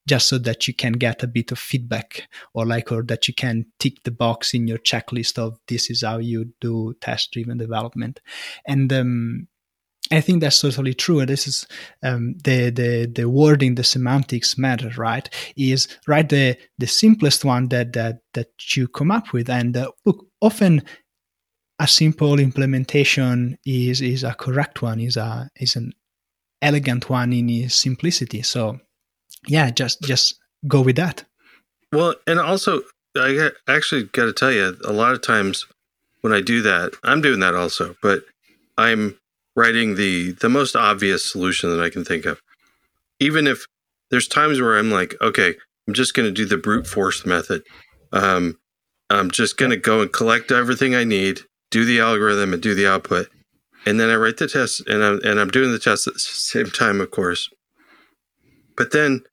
just 0.07 0.27
so 0.27 0.39
that 0.39 0.67
you 0.67 0.73
can 0.73 0.93
get 0.93 1.21
a 1.21 1.27
bit 1.27 1.51
of 1.51 1.59
feedback 1.59 2.27
or 2.53 2.65
like 2.65 2.91
or 2.91 3.03
that 3.03 3.27
you 3.27 3.33
can 3.33 3.65
tick 3.77 4.03
the 4.03 4.11
box 4.11 4.53
in 4.53 4.67
your 4.67 4.79
checklist 4.79 5.37
of 5.37 5.59
this 5.67 5.89
is 5.89 6.01
how 6.01 6.17
you 6.17 6.51
do 6.59 6.95
test 6.99 7.31
driven 7.31 7.57
development 7.57 8.19
and 8.65 8.91
um, 8.91 9.47
I 10.11 10.21
think 10.21 10.41
that's 10.41 10.61
totally 10.61 10.95
true. 10.95 11.23
This 11.25 11.47
is 11.47 11.67
um, 12.01 12.35
the 12.43 12.71
the 12.71 13.05
the 13.05 13.29
wording, 13.29 13.75
the 13.75 13.83
semantics 13.83 14.57
matter, 14.57 14.91
right? 14.97 15.29
Is 15.55 15.87
right 16.07 16.27
the 16.27 16.57
the 16.79 16.87
simplest 16.87 17.45
one 17.45 17.67
that 17.69 17.93
that 17.93 18.21
that 18.33 18.75
you 18.75 18.87
come 18.87 19.11
up 19.11 19.33
with, 19.33 19.49
and 19.49 19.77
uh, 19.77 19.91
look, 20.05 20.25
often 20.41 20.83
a 21.79 21.87
simple 21.87 22.39
implementation 22.39 23.57
is 23.65 24.01
is 24.01 24.23
a 24.23 24.33
correct 24.33 24.81
one, 24.81 24.99
is 24.99 25.17
a 25.17 25.49
is 25.55 25.75
an 25.75 25.93
elegant 26.61 27.09
one 27.09 27.33
in 27.33 27.49
its 27.49 27.75
simplicity. 27.75 28.41
So 28.41 28.79
yeah, 29.47 29.71
just 29.71 30.01
just 30.01 30.39
go 30.67 30.81
with 30.81 30.97
that. 30.97 31.23
Well, 31.91 32.15
and 32.27 32.39
also 32.39 32.81
I 33.15 33.51
actually 33.67 34.03
got 34.03 34.25
to 34.25 34.33
tell 34.33 34.51
you, 34.51 34.77
a 34.85 34.93
lot 34.93 35.13
of 35.13 35.21
times 35.21 35.65
when 36.21 36.33
I 36.33 36.41
do 36.41 36.61
that, 36.61 36.93
I'm 37.03 37.21
doing 37.21 37.39
that 37.39 37.55
also, 37.55 37.95
but 38.01 38.23
I'm 38.77 39.17
writing 39.55 39.95
the 39.95 40.33
the 40.33 40.49
most 40.49 40.75
obvious 40.75 41.23
solution 41.23 41.69
that 41.75 41.83
I 41.83 41.89
can 41.89 42.03
think 42.03 42.25
of. 42.25 42.41
Even 43.19 43.47
if 43.47 43.65
there's 44.11 44.27
times 44.27 44.59
where 44.59 44.77
I'm 44.77 44.91
like, 44.91 45.15
okay, 45.21 45.55
I'm 45.87 45.93
just 45.93 46.13
going 46.13 46.27
to 46.27 46.31
do 46.31 46.45
the 46.45 46.57
brute 46.57 46.87
force 46.87 47.25
method. 47.25 47.63
Um, 48.11 48.57
I'm 49.09 49.31
just 49.31 49.57
going 49.57 49.71
to 49.71 49.77
go 49.77 50.01
and 50.01 50.11
collect 50.11 50.51
everything 50.51 50.95
I 50.95 51.03
need, 51.03 51.41
do 51.71 51.85
the 51.85 51.99
algorithm, 51.99 52.53
and 52.53 52.61
do 52.61 52.73
the 52.73 52.87
output, 52.87 53.29
and 53.85 53.99
then 53.99 54.09
I 54.09 54.15
write 54.15 54.37
the 54.37 54.47
test, 54.47 54.81
and 54.87 55.03
I'm 55.03 55.19
and 55.23 55.39
I'm 55.39 55.49
doing 55.49 55.71
the 55.71 55.79
test 55.79 56.07
at 56.07 56.13
the 56.13 56.19
same 56.19 56.67
time, 56.67 57.01
of 57.01 57.11
course. 57.11 57.49
But 58.75 58.91
then 58.91 59.23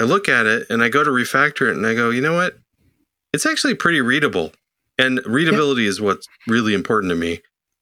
I 0.00 0.04
look 0.04 0.28
at 0.28 0.46
it 0.46 0.66
and 0.70 0.82
I 0.82 0.88
go 0.88 1.04
to 1.04 1.10
refactor 1.10 1.68
it, 1.70 1.76
and 1.76 1.86
I 1.86 1.94
go, 1.94 2.10
you 2.10 2.20
know 2.20 2.34
what? 2.34 2.58
It's 3.32 3.46
actually 3.46 3.74
pretty 3.74 4.00
readable, 4.00 4.52
and 4.98 5.20
readability 5.26 5.82
yeah. 5.82 5.88
is 5.88 6.00
what's 6.00 6.26
really 6.46 6.74
important 6.74 7.10
to 7.10 7.16
me. 7.16 7.40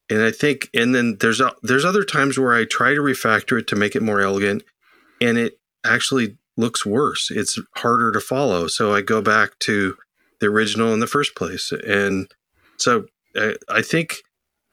And 0.09 0.21
I 0.21 0.31
think, 0.31 0.69
and 0.73 0.95
then 0.95 1.17
there's 1.19 1.41
there's 1.63 1.85
other 1.85 2.03
times 2.03 2.39
where 2.39 2.53
I 2.53 2.65
try 2.65 2.93
to 2.93 3.01
refactor 3.01 3.59
it 3.59 3.67
to 3.67 3.75
make 3.75 3.95
it 3.95 4.01
more 4.01 4.21
elegant, 4.21 4.63
and 5.21 5.37
it 5.37 5.59
actually 5.85 6.37
looks 6.55 6.85
worse. 6.85 7.29
It's 7.29 7.59
harder 7.75 8.11
to 8.11 8.19
follow. 8.19 8.67
So 8.67 8.93
I 8.93 9.01
go 9.01 9.21
back 9.21 9.59
to 9.59 9.95
the 10.39 10.47
original 10.47 10.93
in 10.93 10.99
the 10.99 11.07
first 11.07 11.35
place, 11.35 11.71
and 11.71 12.31
so 12.77 13.05
I, 13.37 13.55
I 13.69 13.81
think 13.81 14.15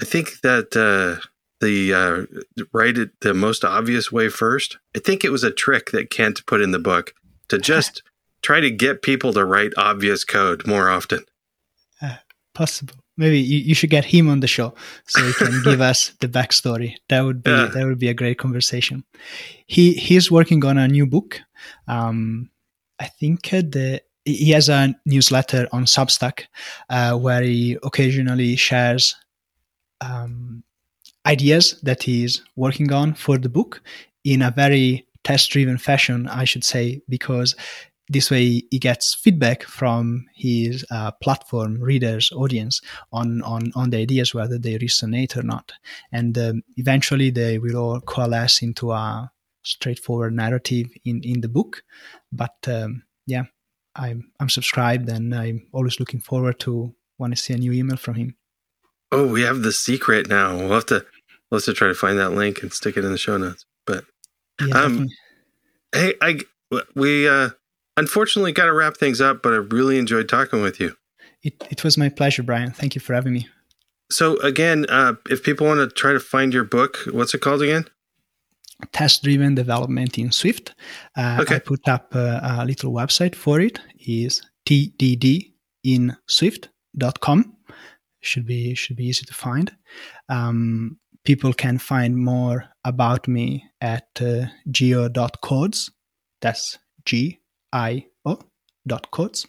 I 0.01 0.05
think 0.05 0.41
that 0.43 0.77
uh, 0.77 1.25
the 1.61 1.95
uh, 1.95 2.65
write 2.73 2.99
it 2.99 3.11
the 3.21 3.35
most 3.35 3.65
obvious 3.65 4.11
way 4.11 4.29
first. 4.29 4.79
I 4.97 4.99
think 4.99 5.25
it 5.25 5.31
was 5.31 5.45
a 5.45 5.51
trick 5.51 5.91
that 5.93 6.11
Kent 6.11 6.45
put 6.47 6.61
in 6.61 6.73
the 6.73 6.79
book 6.79 7.15
to 7.49 7.59
just 7.73 8.03
try 8.43 8.61
to 8.61 8.71
get 8.71 9.03
people 9.03 9.33
to 9.33 9.45
write 9.45 9.73
obvious 9.77 10.25
code 10.25 10.67
more 10.67 10.91
often. 10.91 11.25
Uh, 12.03 12.17
possible. 12.55 12.95
Maybe 13.17 13.39
you, 13.39 13.59
you 13.59 13.75
should 13.75 13.91
get 13.91 14.05
him 14.05 14.29
on 14.29 14.41
the 14.41 14.49
show 14.49 14.75
so 15.07 15.25
he 15.25 15.33
can 15.33 15.63
give 15.63 15.81
us 15.91 16.13
the 16.21 16.29
backstory. 16.29 16.97
That 17.09 17.23
would 17.23 17.43
be 17.43 17.51
yeah. 17.51 17.71
that 17.73 17.87
would 17.87 17.99
be 17.99 18.09
a 18.09 18.15
great 18.15 18.39
conversation. 18.39 19.05
He 19.67 19.95
he's 19.95 20.31
working 20.31 20.65
on 20.65 20.79
a 20.79 20.89
new 20.89 21.07
book. 21.07 21.41
Um, 21.87 22.51
I 22.99 23.07
think 23.07 23.53
uh, 23.53 23.63
the 23.63 24.03
he 24.25 24.51
has 24.51 24.69
a 24.69 24.95
newsletter 25.05 25.69
on 25.73 25.85
Substack 25.85 26.45
uh, 26.91 27.17
where 27.17 27.43
he 27.43 27.77
occasionally 27.83 28.57
shares 28.57 29.15
um, 30.01 30.63
ideas 31.27 31.81
that 31.83 32.03
he's 32.03 32.43
working 32.57 32.93
on 32.93 33.15
for 33.15 33.39
the 33.39 33.49
book 33.49 33.83
in 34.25 34.43
a 34.43 34.51
very 34.51 35.07
test 35.25 35.51
driven 35.51 35.79
fashion, 35.79 36.29
I 36.29 36.45
should 36.45 36.65
say, 36.65 37.03
because 37.09 37.55
this 38.09 38.31
way 38.31 38.63
he 38.71 38.79
gets 38.79 39.15
feedback 39.15 39.63
from 39.63 40.27
his 40.35 40.85
uh, 40.91 41.11
platform 41.23 41.81
readers 41.81 42.31
audience 42.33 42.83
on, 43.13 43.41
on 43.43 43.73
on 43.75 43.89
the 43.89 43.99
ideas 43.99 44.35
whether 44.35 44.59
they 44.59 44.79
resonate 44.79 45.37
or 45.37 45.43
not. 45.43 45.73
And 46.13 46.37
um, 46.37 46.63
eventually 46.77 47.31
they 47.31 47.59
will 47.59 47.77
all 47.77 48.01
coalesce 48.01 48.63
into 48.63 48.93
a 48.93 49.31
straightforward 49.63 50.35
narrative 50.35 50.89
in 51.07 51.23
in 51.23 51.41
the 51.41 51.49
book. 51.49 51.83
But 52.31 52.57
um, 52.69 53.05
yeah 53.27 53.45
i'm 53.97 54.31
i'm 54.41 54.49
subscribed 54.49 55.09
and 55.09 55.35
i'm 55.35 55.67
always 55.73 55.99
looking 56.01 56.21
forward 56.21 56.59
to 56.61 56.95
when 57.17 57.33
i 57.33 57.35
see 57.35 57.55
a 57.55 57.57
new 57.57 57.73
email 57.73 57.97
from 57.97 58.15
him 58.15 58.37
oh 59.13 59.27
we 59.27 59.43
have 59.43 59.63
the 59.63 59.73
secret 59.73 60.29
now 60.29 60.57
we'll 60.57 60.71
have 60.71 60.87
to 60.87 61.05
we'll 61.51 61.61
have 61.61 61.65
to 61.65 61.73
try 61.73 61.89
to 61.89 61.95
find 61.95 62.19
that 62.19 62.31
link 62.31 62.63
and 62.63 62.73
stick 62.73 62.97
it 62.97 63.05
in 63.05 63.13
the 63.13 63.19
show 63.19 63.37
notes 63.37 63.65
but 63.87 64.05
yeah, 64.61 64.79
um 64.79 65.09
hey 65.93 66.15
i 66.21 66.39
we 66.95 67.29
uh 67.29 67.51
unfortunately 67.97 68.53
got 68.53 68.67
to 68.67 68.73
wrap 68.73 68.97
things 68.97 69.21
up, 69.21 69.43
but 69.43 69.53
I 69.53 69.57
really 69.57 69.99
enjoyed 69.99 70.29
talking 70.29 70.63
with 70.63 70.81
you. 70.81 70.97
It, 71.43 71.55
it 71.71 71.85
was 71.85 71.99
my 71.99 72.09
pleasure, 72.09 72.43
Brian. 72.43 72.71
Thank 72.71 72.95
you 72.95 73.01
for 73.01 73.15
having 73.15 73.33
me. 73.33 73.49
So, 74.11 74.39
again, 74.41 74.87
uh, 74.89 75.15
if 75.29 75.43
people 75.43 75.67
want 75.67 75.81
to 75.81 75.95
try 75.95 76.13
to 76.13 76.21
find 76.21 76.53
your 76.53 76.65
book, 76.65 76.99
what's 77.11 77.35
it 77.35 77.41
called 77.41 77.63
again? 77.63 77.87
Test 78.93 79.23
driven 79.23 79.55
development 79.55 80.19
in 80.19 80.33
Swift. 80.33 80.75
Uh, 81.17 81.39
okay. 81.43 81.57
I 81.57 81.59
put 81.61 81.87
up 81.89 82.15
a, 82.15 82.41
a, 82.43 82.65
little 82.65 82.93
website 82.93 83.35
for 83.35 83.61
it. 83.61 83.81
Is 83.99 84.41
tddinswift.com. 84.67 87.57
Should 88.21 88.47
be 88.47 88.75
should 88.75 88.97
be 88.97 89.07
easy 89.07 89.27
to 89.27 89.35
find. 89.35 89.71
Um, 90.29 90.99
people 91.25 91.53
can 91.53 91.79
find 91.79 92.17
more 92.17 92.65
about 92.85 93.29
me 93.29 93.65
at 93.81 94.09
uh, 94.21 94.47
gio.codes. 94.69 95.91
That's 96.41 96.79
G 97.05 97.39
I 97.73 98.07
O 98.25 98.39
dot 98.87 99.11
codes 99.11 99.47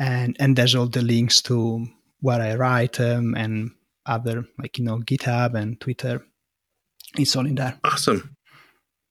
and 0.00 0.34
and 0.40 0.56
there's 0.56 0.74
all 0.74 0.86
the 0.86 1.02
links 1.02 1.42
to 1.42 1.86
where 2.20 2.40
I 2.40 2.54
write 2.54 2.98
um, 2.98 3.36
and 3.36 3.70
other 4.06 4.46
like 4.58 4.78
you 4.78 4.84
know 4.84 4.98
GitHub 4.98 5.54
and 5.54 5.78
Twitter. 5.78 6.24
It's 7.18 7.34
all 7.36 7.46
in 7.46 7.56
there. 7.56 7.78
Awesome. 7.84 8.34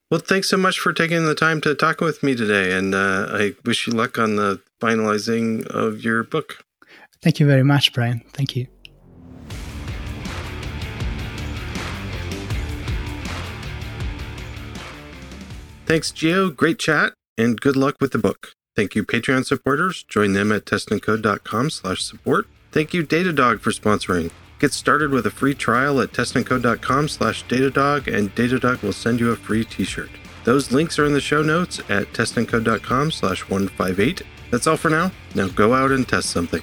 Well, 0.10 0.20
thanks 0.20 0.50
so 0.50 0.58
much 0.58 0.80
for 0.80 0.92
taking 0.92 1.26
the 1.26 1.36
time 1.36 1.62
to 1.62 1.76
talk 1.76 2.02
with 2.02 2.24
me 2.24 2.36
today, 2.36 2.76
and 2.76 2.96
uh, 2.96 3.28
I 3.30 3.54
wish 3.64 3.86
you 3.86 3.94
luck 3.94 4.18
on 4.18 4.38
the 4.38 4.60
finalizing 4.82 5.68
of 5.68 6.04
your 6.04 6.24
book. 6.24 6.66
Thank 7.22 7.40
you 7.40 7.46
very 7.46 7.64
much, 7.64 7.94
Brian. 7.94 8.22
Thank 8.34 8.56
you. 8.56 8.68
Thanks, 15.86 16.12
Gio. 16.12 16.56
Great 16.56 16.78
chat 16.78 17.14
and 17.36 17.60
good 17.60 17.76
luck 17.76 17.96
with 18.00 18.12
the 18.12 18.20
book. 18.20 18.54
Thank 18.76 18.96
you, 18.96 19.04
Patreon 19.04 19.46
supporters. 19.46 20.04
Join 20.04 20.34
them 20.34 20.52
at 20.52 20.66
testandcode.com 20.66 21.70
slash 21.72 22.04
support. 22.04 22.48
Thank 22.72 22.94
you, 22.94 23.04
Datadog, 23.04 23.60
for 23.62 23.72
sponsoring. 23.72 24.32
Get 24.60 24.74
started 24.74 25.12
with 25.12 25.26
a 25.26 25.32
free 25.32 25.56
trial 25.56 26.02
at 26.02 26.12
testandcode.com 26.12 27.08
slash 27.08 27.46
Datadog, 27.46 28.14
and 28.14 28.36
Datadog 28.36 28.82
will 28.82 28.92
send 28.92 29.20
you 29.22 29.32
a 29.32 29.36
free 29.36 29.64
t-shirt. 29.64 30.10
Those 30.44 30.72
links 30.72 31.00
are 31.00 31.06
in 31.06 31.14
the 31.14 31.22
show 31.22 31.42
notes 31.42 31.80
at 31.90 32.12
testandcode.com 32.12 33.12
slash 33.12 33.50
158. 33.50 34.22
That's 34.52 34.68
all 34.68 34.78
for 34.78 34.90
now. 34.90 35.12
Now 35.34 35.48
go 35.48 35.74
out 35.74 35.92
and 35.92 36.08
test 36.08 36.30
something. 36.32 36.62